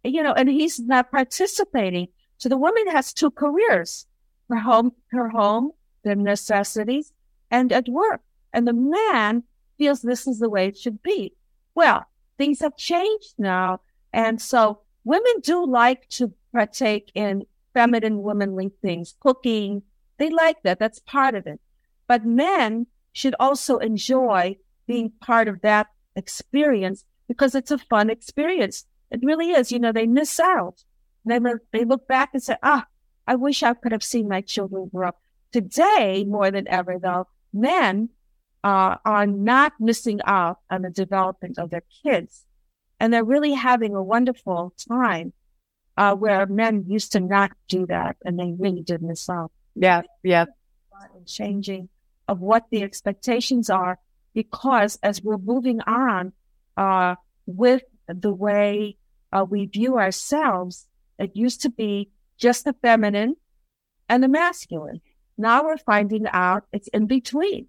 you 0.03 0.21
know, 0.21 0.33
and 0.33 0.49
he's 0.49 0.79
not 0.79 1.11
participating. 1.11 2.09
So 2.37 2.49
the 2.49 2.57
woman 2.57 2.87
has 2.87 3.13
two 3.13 3.31
careers: 3.31 4.05
her 4.49 4.57
home, 4.57 4.91
her 5.07 5.29
home, 5.29 5.71
their 6.03 6.15
necessities, 6.15 7.11
and 7.49 7.73
at 7.73 7.89
work. 7.89 8.21
And 8.53 8.67
the 8.67 8.73
man 8.73 9.43
feels 9.77 10.01
this 10.01 10.27
is 10.27 10.39
the 10.39 10.49
way 10.49 10.67
it 10.67 10.77
should 10.77 11.01
be. 11.01 11.33
Well, 11.75 12.05
things 12.37 12.59
have 12.59 12.77
changed 12.77 13.35
now. 13.37 13.81
And 14.13 14.41
so 14.41 14.81
women 15.09 15.41
do 15.41 15.65
like 15.65 16.07
to 16.09 16.33
partake 16.53 17.11
in 17.15 17.43
feminine, 17.73 18.21
womanly 18.21 18.71
things, 18.81 19.15
cooking. 19.19 19.81
They 20.19 20.29
like 20.29 20.61
that. 20.63 20.77
That's 20.79 20.99
part 20.99 21.33
of 21.33 21.47
it. 21.47 21.59
But 22.07 22.25
men 22.25 22.85
should 23.11 23.35
also 23.39 23.77
enjoy 23.77 24.57
being 24.85 25.11
part 25.19 25.47
of 25.47 25.61
that 25.61 25.87
experience 26.15 27.05
because 27.27 27.55
it's 27.55 27.71
a 27.71 27.77
fun 27.77 28.09
experience. 28.11 28.85
It 29.09 29.21
really 29.23 29.49
is. 29.51 29.71
You 29.71 29.79
know, 29.79 29.91
they 29.91 30.05
miss 30.05 30.39
out. 30.39 30.83
They, 31.25 31.39
look- 31.39 31.65
they 31.73 31.85
look 31.85 32.07
back 32.07 32.29
and 32.33 32.43
say, 32.43 32.57
ah, 32.61 32.85
I 33.27 33.35
wish 33.35 33.63
I 33.63 33.73
could 33.73 33.91
have 33.91 34.03
seen 34.03 34.27
my 34.27 34.41
children 34.41 34.89
grow 34.93 35.09
up. 35.09 35.19
Today, 35.51 36.23
more 36.27 36.51
than 36.51 36.67
ever, 36.67 36.99
though, 37.01 37.27
men 37.51 38.09
uh, 38.63 38.97
are 39.05 39.25
not 39.25 39.73
missing 39.79 40.19
out 40.25 40.59
on 40.69 40.83
the 40.83 40.89
development 40.91 41.57
of 41.57 41.71
their 41.71 41.83
kids. 42.03 42.45
And 42.99 43.13
they're 43.13 43.23
really 43.23 43.53
having 43.53 43.95
a 43.95 44.03
wonderful 44.03 44.73
time 44.87 45.33
uh, 45.97 46.15
where 46.15 46.45
men 46.45 46.85
used 46.87 47.11
to 47.13 47.19
not 47.19 47.51
do 47.67 47.85
that 47.87 48.17
and 48.23 48.39
they 48.39 48.53
really 48.57 48.81
did 48.81 49.01
miss 49.01 49.29
out. 49.29 49.51
Yeah, 49.75 50.01
yeah. 50.23 50.45
And 51.15 51.25
changing 51.25 51.89
of 52.27 52.39
what 52.39 52.65
the 52.69 52.83
expectations 52.83 53.69
are 53.69 53.99
because 54.33 54.99
as 55.01 55.23
we're 55.23 55.37
moving 55.37 55.81
on 55.81 56.33
uh, 56.77 57.15
with 57.45 57.83
the 58.07 58.33
way 58.33 58.97
uh, 59.31 59.45
we 59.49 59.65
view 59.65 59.97
ourselves, 59.97 60.87
it 61.17 61.35
used 61.35 61.61
to 61.61 61.69
be 61.69 62.09
just 62.37 62.65
the 62.65 62.73
feminine 62.73 63.35
and 64.07 64.23
the 64.23 64.27
masculine. 64.27 65.01
Now 65.37 65.63
we're 65.63 65.77
finding 65.77 66.25
out 66.27 66.65
it's 66.71 66.87
in 66.89 67.07
between. 67.07 67.67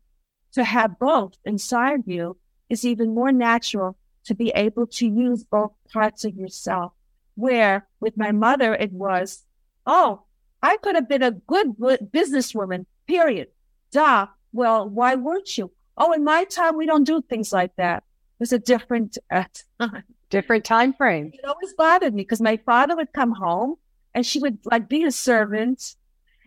To 0.54 0.64
have 0.64 0.98
both 0.98 1.34
inside 1.44 2.02
you 2.06 2.36
is 2.68 2.84
even 2.84 3.14
more 3.14 3.30
natural 3.30 3.96
to 4.24 4.34
be 4.34 4.50
able 4.54 4.86
to 4.86 5.06
use 5.06 5.44
both 5.44 5.72
parts 5.92 6.24
of 6.24 6.36
yourself. 6.36 6.92
Where 7.34 7.88
with 8.00 8.16
my 8.16 8.32
mother, 8.32 8.74
it 8.74 8.92
was, 8.92 9.44
oh, 9.86 10.24
I 10.62 10.76
could 10.76 10.94
have 10.94 11.08
been 11.08 11.22
a 11.22 11.30
good 11.30 11.76
businesswoman, 11.78 12.86
period. 13.06 13.48
Duh. 13.90 14.26
Well, 14.52 14.88
why 14.88 15.14
weren't 15.14 15.56
you? 15.56 15.70
Oh, 15.96 16.12
in 16.12 16.24
my 16.24 16.44
time, 16.44 16.76
we 16.76 16.86
don't 16.86 17.04
do 17.04 17.22
things 17.22 17.52
like 17.52 17.74
that. 17.76 17.98
It 17.98 18.40
was 18.40 18.52
a 18.52 18.58
different 18.58 19.18
uh, 19.30 19.44
different 20.30 20.64
time 20.64 20.92
frame. 20.92 21.30
It 21.32 21.44
always 21.44 21.74
bothered 21.74 22.14
me 22.14 22.22
because 22.22 22.40
my 22.40 22.56
father 22.58 22.96
would 22.96 23.12
come 23.12 23.32
home 23.32 23.76
and 24.14 24.24
she 24.26 24.38
would 24.38 24.58
like 24.64 24.88
be 24.88 25.04
a 25.04 25.10
servant. 25.10 25.96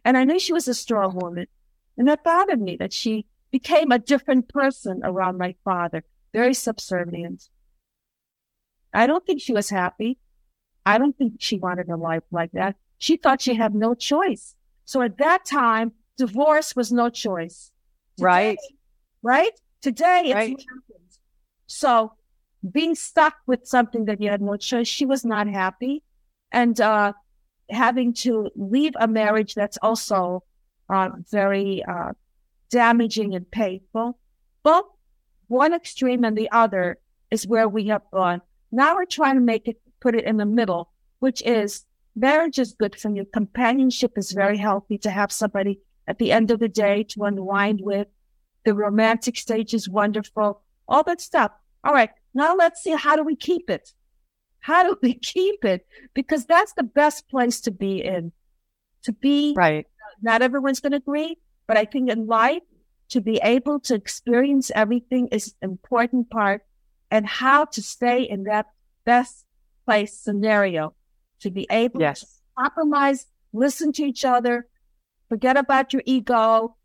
And 0.04 0.18
I 0.18 0.24
knew 0.24 0.40
she 0.40 0.54
was 0.54 0.68
a 0.68 0.74
strong 0.74 1.16
woman. 1.16 1.48
And 1.98 2.08
that 2.08 2.24
bothered 2.24 2.62
me 2.62 2.76
that 2.78 2.94
she 2.94 3.26
became 3.52 3.92
a 3.92 4.00
different 4.00 4.50
person 4.50 5.02
around 5.04 5.38
my 5.38 5.56
father, 5.64 6.04
very 6.34 6.54
subservient. 6.54 7.50
I 8.94 9.08
don't 9.08 9.26
think 9.26 9.42
she 9.42 9.54
was 9.54 9.70
happy. 9.70 10.18
I 10.86 10.98
don't 10.98 11.18
think 11.18 11.36
she 11.40 11.58
wanted 11.58 11.90
a 11.90 11.96
life 11.96 12.24
like 12.32 12.52
that. 12.52 12.76
She 12.98 13.18
thought 13.18 13.42
she 13.42 13.54
had 13.54 13.74
no 13.74 13.96
choice. 13.96 14.56
So 14.86 15.02
at 15.02 15.18
that 15.18 15.46
time, 15.46 15.94
divorce 16.18 16.76
was 16.76 16.92
no 16.92 17.10
choice. 17.10 17.72
Today, 18.18 18.26
right. 18.26 18.58
Right? 19.22 19.52
Today, 19.82 20.24
it's 20.26 20.34
right. 20.36 20.62
So 21.68 22.14
being 22.72 22.96
stuck 22.96 23.36
with 23.48 23.68
something 23.68 24.06
that 24.06 24.22
you 24.22 24.30
had 24.30 24.42
no 24.42 24.58
choice, 24.58 24.88
she 24.88 25.06
was 25.06 25.26
not 25.26 25.48
happy. 25.48 26.04
And 26.52 26.80
uh, 26.80 27.14
having 27.70 28.14
to 28.14 28.50
leave 28.56 28.94
a 29.00 29.08
marriage 29.08 29.56
that's 29.56 29.78
also 29.82 30.44
uh, 30.90 31.10
very 31.32 31.84
uh, 31.84 32.12
damaging 32.70 33.34
and 33.36 33.50
painful. 33.50 34.20
But 34.62 34.86
one 35.48 35.74
extreme 35.74 36.24
and 36.24 36.38
the 36.38 36.50
other 36.52 37.00
is 37.32 37.48
where 37.48 37.68
we 37.68 37.88
have 37.88 38.04
gone. 38.12 38.42
Now 38.74 38.96
we're 38.96 39.06
trying 39.06 39.36
to 39.36 39.42
make 39.42 39.68
it, 39.68 39.80
put 40.02 40.16
it 40.16 40.26
in 40.26 40.38
the 40.38 40.48
middle, 40.48 40.92
which 41.20 41.44
is 41.44 41.86
marriage 42.16 42.58
is 42.58 42.74
good 42.74 43.00
for 43.00 43.12
you. 43.12 43.24
Companionship 43.32 44.18
is 44.18 44.32
very 44.32 44.58
healthy 44.58 44.98
to 44.98 45.12
have 45.12 45.32
somebody 45.32 45.80
at 46.08 46.18
the 46.18 46.32
end 46.32 46.50
of 46.50 46.60
the 46.60 46.68
day 46.68 47.04
to 47.10 47.24
unwind 47.24 47.82
with. 47.84 48.08
The 48.66 48.74
romantic 48.74 49.38
stage 49.38 49.76
is 49.76 49.88
wonderful. 49.88 50.64
All 50.88 51.04
that 51.04 51.22
stuff. 51.22 51.52
All 51.84 51.94
right. 51.94 52.10
Now 52.34 52.56
let's 52.56 52.82
see 52.82 52.96
how 52.96 53.16
do 53.16 53.24
we 53.24 53.36
keep 53.36 53.70
it? 53.70 53.92
How 54.60 54.82
do 54.82 54.98
we 55.04 55.14
keep 55.34 55.64
it? 55.64 55.86
Because 56.16 56.48
that's 56.48 56.74
the 56.74 56.84
best 56.84 57.30
place 57.30 57.62
to 57.62 57.72
be 57.72 58.04
in. 58.04 58.32
To 59.04 59.12
be 59.12 59.54
right. 59.56 59.86
Not 60.24 60.42
everyone's 60.42 60.80
going 60.80 60.94
to 60.94 60.98
agree, 60.98 61.38
but 61.68 61.78
I 61.78 61.86
think 61.86 62.10
in 62.10 62.26
life, 62.26 62.64
to 63.10 63.22
be 63.22 63.38
able 63.44 63.80
to 63.82 63.94
experience 63.94 64.72
everything 64.74 65.28
is 65.28 65.54
an 65.62 65.70
important 65.70 66.32
part 66.32 66.64
and 67.14 67.28
how 67.28 67.64
to 67.64 67.80
stay 67.80 68.24
in 68.24 68.46
that 68.46 68.66
best 69.06 69.46
place 69.86 70.18
scenario 70.18 70.96
to 71.42 71.52
be 71.52 71.68
able 71.70 72.02
yes. 72.02 72.22
to 72.22 72.28
compromise, 72.58 73.28
listen 73.54 73.92
to 73.94 74.04
each 74.04 74.26
other, 74.26 74.66
forget 75.30 75.56
about 75.56 75.94
your 75.94 76.02
ego, 76.08 76.76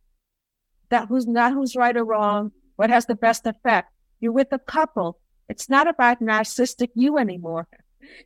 that 0.91 1.09
who's 1.09 1.27
not 1.27 1.55
who's 1.55 1.75
right 1.75 1.97
or 1.97 2.05
wrong, 2.05 2.53
what 2.77 2.91
has 2.91 3.07
the 3.07 3.15
best 3.15 3.47
effect. 3.47 3.91
You're 4.21 4.33
with 4.33 4.53
a 4.53 4.59
couple. 4.59 5.19
It's 5.49 5.71
not 5.71 5.89
about 5.89 6.21
narcissistic 6.21 6.91
you 6.95 7.19
anymore. 7.19 7.67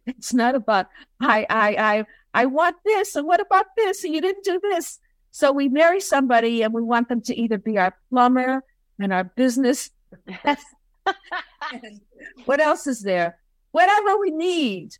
It's 0.07 0.35
not 0.35 0.55
about 0.55 0.87
I 1.21 1.47
I 1.49 1.69
I 1.91 2.05
I 2.43 2.47
want 2.47 2.77
this 2.85 3.17
and 3.17 3.27
what 3.27 3.41
about 3.41 3.67
this 3.77 4.05
and 4.05 4.15
you 4.15 4.21
didn't 4.21 4.45
do 4.45 4.61
this. 4.61 4.99
So 5.31 5.51
we 5.51 5.69
marry 5.69 6.01
somebody 6.01 6.63
and 6.63 6.75
we 6.75 6.83
want 6.83 7.09
them 7.09 7.21
to 7.23 7.35
either 7.35 7.59
be 7.59 7.79
our 7.79 7.97
plumber 8.11 8.65
and 8.99 9.13
our 9.13 9.25
business. 9.25 9.91
what 12.45 12.61
else 12.61 12.87
is 12.87 13.03
there? 13.03 13.39
Whatever 13.73 14.19
we 14.19 14.31
need. 14.31 14.97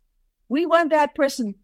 We 0.49 0.65
want 0.65 0.91
that 0.91 1.15
person. 1.15 1.55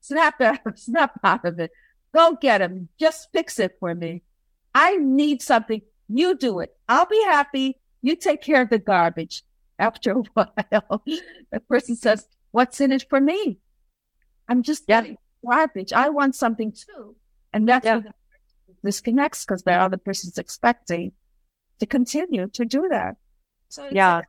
Snap 0.00 0.40
out, 0.40 0.58
snap 0.78 1.18
out 1.22 1.44
of 1.44 1.58
it. 1.58 1.70
Go 2.14 2.36
get 2.40 2.60
him. 2.60 2.88
Just 2.98 3.28
fix 3.32 3.58
it 3.58 3.76
for 3.80 3.94
me. 3.94 4.22
I 4.74 4.96
need 4.96 5.42
something. 5.42 5.82
You 6.08 6.36
do 6.36 6.60
it. 6.60 6.74
I'll 6.88 7.06
be 7.06 7.22
happy. 7.24 7.78
You 8.02 8.16
take 8.16 8.42
care 8.42 8.62
of 8.62 8.70
the 8.70 8.78
garbage. 8.78 9.44
After 9.78 10.12
a 10.12 10.14
while, 10.34 11.02
the 11.50 11.60
person 11.68 11.96
says, 11.96 12.26
What's 12.50 12.80
in 12.80 12.92
it 12.92 13.06
for 13.08 13.20
me? 13.20 13.58
I'm 14.48 14.62
just 14.62 14.86
getting 14.86 15.16
garbage. 15.44 15.92
I 15.92 16.10
want 16.10 16.34
something 16.34 16.72
too. 16.72 17.16
And 17.52 17.68
that's 17.68 17.86
yeah. 17.86 18.00
disconnects 18.84 19.44
because 19.44 19.62
the 19.62 19.72
other 19.72 19.96
person's 19.96 20.38
expecting 20.38 21.12
to 21.80 21.86
continue 21.86 22.48
to 22.48 22.64
do 22.64 22.88
that. 22.90 23.16
So 23.72 23.88
yeah, 23.90 24.20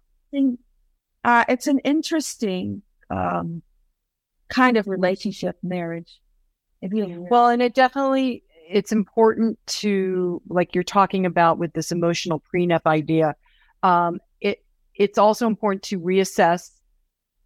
uh, 1.26 1.44
it's 1.50 1.68
an 1.68 1.80
interesting 1.80 2.82
um, 3.10 3.62
kind 4.48 4.78
of 4.78 4.88
relationship, 4.88 5.58
marriage. 5.62 6.22
Well, 7.30 7.50
and 7.50 7.62
it 7.62 7.76
definitely 7.76 8.44
it's 8.70 8.94
important 8.94 9.60
to 9.68 10.42
like 10.48 10.74
you're 10.74 10.86
talking 10.86 11.26
about 11.26 11.58
with 11.58 11.74
this 11.74 11.92
emotional 11.92 12.42
prenup 12.54 12.86
idea. 12.86 13.36
Um, 13.84 14.22
it 14.40 14.64
it's 14.96 15.18
also 15.18 15.48
important 15.48 15.84
to 15.84 16.00
reassess, 16.00 16.70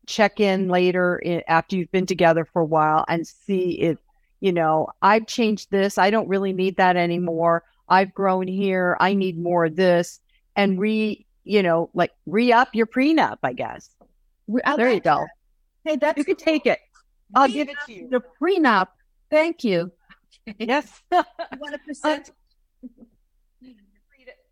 check 0.06 0.40
in 0.40 0.70
later 0.70 1.18
in, 1.18 1.42
after 1.48 1.78
you've 1.78 1.92
been 1.92 2.06
together 2.06 2.46
for 2.46 2.62
a 2.62 2.66
while, 2.66 3.06
and 3.08 3.26
see 3.26 3.72
if 3.82 3.98
you 4.40 4.54
know 4.54 4.90
I've 5.02 5.26
changed 5.26 5.72
this. 5.72 5.98
I 5.98 6.12
don't 6.12 6.28
really 6.30 6.54
need 6.54 6.78
that 6.78 6.96
anymore. 6.96 7.64
I've 7.90 8.14
grown 8.14 8.48
here. 8.48 8.98
I 9.00 9.16
need 9.16 9.42
more 9.42 9.66
of 9.66 9.76
this, 9.76 10.20
and 10.56 10.80
re 10.80 11.27
you 11.48 11.64
know 11.64 11.90
like 11.94 12.12
re 12.26 12.52
up 12.52 12.70
your 12.74 12.88
prenup. 12.88 13.38
I 13.44 13.54
guess. 13.54 13.90
there 14.48 14.92
you 14.92 15.00
go. 15.00 15.26
Hey, 15.84 15.96
that's 15.96 16.18
you 16.18 16.24
can 16.24 16.36
take 16.36 16.66
it. 16.66 16.80
I'll 17.36 17.48
give 17.48 17.70
it 17.70 17.76
to 17.86 17.94
you. 17.94 18.10
The 18.10 18.24
prenup. 18.42 18.88
Thank 19.30 19.64
you. 19.64 19.92
Yes. 20.58 21.04
One 21.10 21.26
percent. 21.86 22.32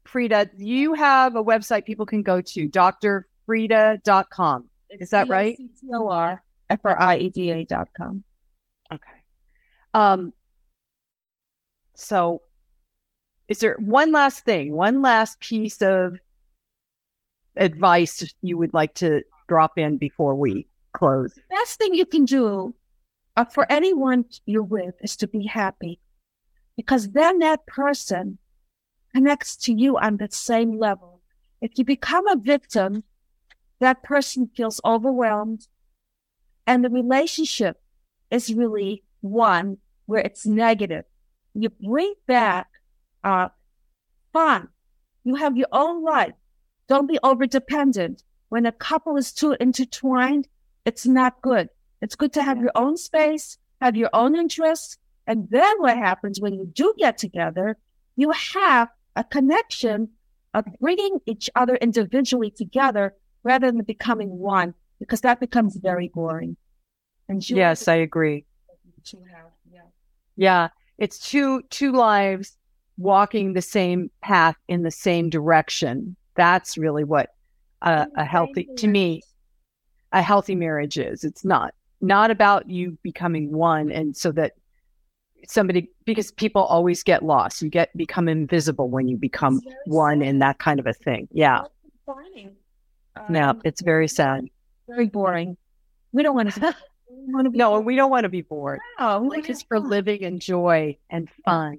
Frieda, 0.06 0.52
you 0.58 0.94
have 0.94 1.36
a 1.36 1.44
website 1.44 1.86
people 1.86 2.06
can 2.06 2.22
go 2.22 2.40
to, 2.40 2.70
drfrieda.com. 2.70 4.70
Is 4.92 5.10
that 5.10 5.28
right? 5.28 5.58
C-T-O-R 5.58 6.44
F-R-I-E-D-A 6.70 7.66
dot 7.66 7.90
com. 7.96 8.24
Okay. 8.92 9.04
Um, 9.94 10.34
so 11.96 12.42
is 13.48 13.60
there 13.60 13.78
one 13.80 14.12
last 14.12 14.46
thing, 14.46 14.74
one 14.74 15.02
last 15.02 15.40
piece 15.40 15.82
of 15.82 16.18
advice 17.58 18.24
you 18.42 18.58
would 18.58 18.74
like 18.74 18.94
to 18.96 19.24
drop 19.48 19.78
in 19.78 19.98
before 19.98 20.36
we 20.36 20.68
close? 20.94 21.34
The 21.34 21.42
best 21.50 21.78
thing 21.78 21.94
you 21.94 22.06
can 22.06 22.26
do 22.26 22.74
uh, 23.36 23.46
for 23.46 23.70
anyone 23.72 24.26
you're 24.46 24.64
with 24.64 24.96
is 25.02 25.16
to 25.18 25.28
be 25.28 25.46
happy 25.46 26.00
because 26.76 27.12
then 27.12 27.40
that 27.40 27.66
person 27.66 28.38
connects 29.14 29.56
to 29.56 29.74
you 29.74 29.98
on 29.98 30.18
the 30.18 30.28
same 30.32 30.78
level. 30.78 31.22
If 31.62 31.78
you 31.78 31.86
become 31.86 32.28
a 32.28 32.36
victim, 32.36 33.04
that 33.80 34.04
person 34.04 34.50
feels 34.56 34.82
overwhelmed 34.84 35.68
and 36.68 36.84
the 36.84 36.90
relationship 36.90 37.82
is 38.32 38.54
really 38.54 39.04
one 39.22 39.78
where 40.06 40.22
it's 40.22 40.46
negative. 40.46 41.06
You 41.54 41.70
bring 41.70 42.14
back 42.28 42.68
uh, 43.24 43.50
fun. 44.34 44.70
You 45.24 45.36
have 45.36 45.58
your 45.58 45.68
own 45.72 46.04
life. 46.04 46.34
Don't 46.88 47.08
be 47.08 47.20
over 47.24 47.46
dependent. 47.46 48.24
When 48.50 48.66
a 48.66 48.72
couple 48.72 49.18
is 49.18 49.32
too 49.32 49.56
intertwined, 49.60 50.48
it's 50.86 51.06
not 51.06 51.42
good. 51.42 51.70
It's 52.02 52.16
good 52.16 52.34
to 52.34 52.44
have 52.44 52.60
your 52.60 52.72
own 52.76 52.98
space, 52.98 53.58
have 53.82 53.96
your 53.96 54.10
own 54.14 54.36
interests. 54.36 54.98
And 55.28 55.48
then 55.50 55.76
what 55.80 55.98
happens 55.98 56.40
when 56.40 56.54
you 56.54 56.66
do 56.66 56.94
get 56.98 57.18
together, 57.18 57.78
you 58.16 58.32
have 58.32 58.90
a 59.16 59.24
connection 59.24 60.10
of 60.54 60.66
bringing 60.80 61.20
each 61.26 61.50
other 61.56 61.76
individually 61.78 62.52
together 62.52 63.16
rather 63.44 63.72
than 63.72 63.84
becoming 63.84 64.38
one, 64.38 64.74
because 65.00 65.22
that 65.22 65.40
becomes 65.40 65.76
very 65.78 66.10
boring. 66.10 66.56
And 67.28 67.48
yes, 67.50 67.88
I 67.88 67.96
agree. 67.96 68.46
yeah. 69.72 69.82
yeah, 70.36 70.68
it's 70.98 71.20
two 71.20 71.62
two 71.70 71.92
lives 71.92 72.58
walking 72.98 73.54
the 73.54 73.62
same 73.62 74.10
path 74.22 74.56
in 74.68 74.84
the 74.84 74.92
same 74.92 75.30
direction. 75.30 76.16
That's 76.36 76.78
really 76.78 77.04
what 77.04 77.30
uh, 77.82 78.06
a 78.16 78.26
healthy 78.26 78.68
to 78.78 78.88
me 78.88 79.22
a 80.12 80.22
healthy 80.22 80.56
marriage 80.56 80.98
is. 80.98 81.24
It's 81.24 81.44
not 81.46 81.74
not 82.02 82.32
about 82.32 82.70
you 82.70 82.98
becoming 83.04 83.52
one 83.52 83.92
and 83.92 84.16
so 84.16 84.32
that 84.34 84.54
somebody 85.48 85.90
because 86.06 86.32
people 86.32 86.64
always 86.64 87.04
get 87.04 87.24
lost. 87.24 87.62
You 87.62 87.70
get 87.70 87.96
become 87.98 88.28
invisible 88.28 88.90
when 88.90 89.08
you 89.08 89.18
become 89.18 89.62
one 89.86 90.22
and 90.22 90.42
that 90.42 90.60
kind 90.60 90.80
of 90.80 90.88
a 90.88 90.94
thing. 90.94 91.28
Yeah. 91.32 91.64
Yeah, 93.30 93.50
Um, 93.50 93.62
it's 93.64 93.82
very 93.82 94.08
sad. 94.08 94.46
very 94.88 95.08
boring. 95.08 95.58
We 96.12 96.24
don't 96.24 96.36
want 96.36 96.54
to. 96.54 96.76
want 97.10 97.46
to 97.46 97.50
be 97.50 97.58
No, 97.58 97.78
and 97.78 97.86
we 97.86 97.96
don't 97.96 98.12
want 98.12 98.24
to 98.26 98.30
be 98.30 98.42
bored. 98.42 98.80
No, 99.00 99.22
we 99.22 99.42
just 99.42 99.68
for 99.68 99.80
living 99.80 100.24
and 100.24 100.42
joy 100.42 100.98
and 101.10 101.30
fun. 101.44 101.78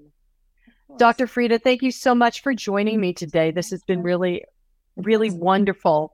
Dr. 0.99 1.27
Frieda, 1.27 1.59
thank 1.59 1.83
you 1.83 1.91
so 1.91 2.15
much 2.15 2.43
for 2.43 2.55
joining 2.55 3.01
me 3.01 3.13
today. 3.13 3.51
This 3.51 3.71
has 3.71 3.83
been 3.83 4.03
really, 4.03 4.45
really 4.97 5.31
wonderful. 5.31 6.13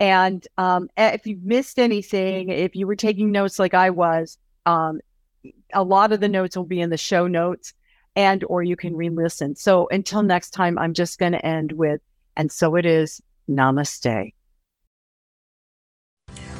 And 0.00 0.46
um, 0.58 0.88
if 0.96 1.26
you've 1.26 1.44
missed 1.44 1.78
anything, 1.78 2.48
if 2.48 2.74
you 2.74 2.86
were 2.86 2.96
taking 2.96 3.30
notes 3.30 3.58
like 3.58 3.74
I 3.74 3.90
was, 3.90 4.38
um, 4.66 5.00
a 5.72 5.82
lot 5.82 6.12
of 6.12 6.20
the 6.20 6.28
notes 6.28 6.56
will 6.56 6.64
be 6.64 6.80
in 6.80 6.90
the 6.90 6.96
show 6.96 7.26
notes 7.26 7.74
and 8.16 8.44
or 8.44 8.62
you 8.62 8.76
can 8.76 8.96
re-listen. 8.96 9.56
So 9.56 9.88
until 9.90 10.22
next 10.22 10.50
time, 10.50 10.78
I'm 10.78 10.94
just 10.94 11.18
going 11.18 11.32
to 11.32 11.46
end 11.46 11.72
with, 11.72 12.00
and 12.36 12.50
so 12.50 12.74
it 12.76 12.86
is, 12.86 13.22
namaste. 13.48 14.32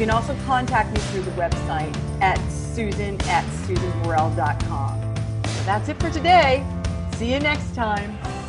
can 0.00 0.08
also 0.08 0.34
contact 0.46 0.90
me 0.94 0.98
through 1.10 1.20
the 1.20 1.30
website 1.32 1.94
at 2.22 2.38
susan 2.50 3.20
at 3.28 3.44
susanburrell.com. 3.66 5.14
So 5.44 5.62
that's 5.64 5.90
it 5.90 6.00
for 6.00 6.08
today. 6.08 6.64
See 7.16 7.30
you 7.30 7.38
next 7.38 7.74
time. 7.74 8.39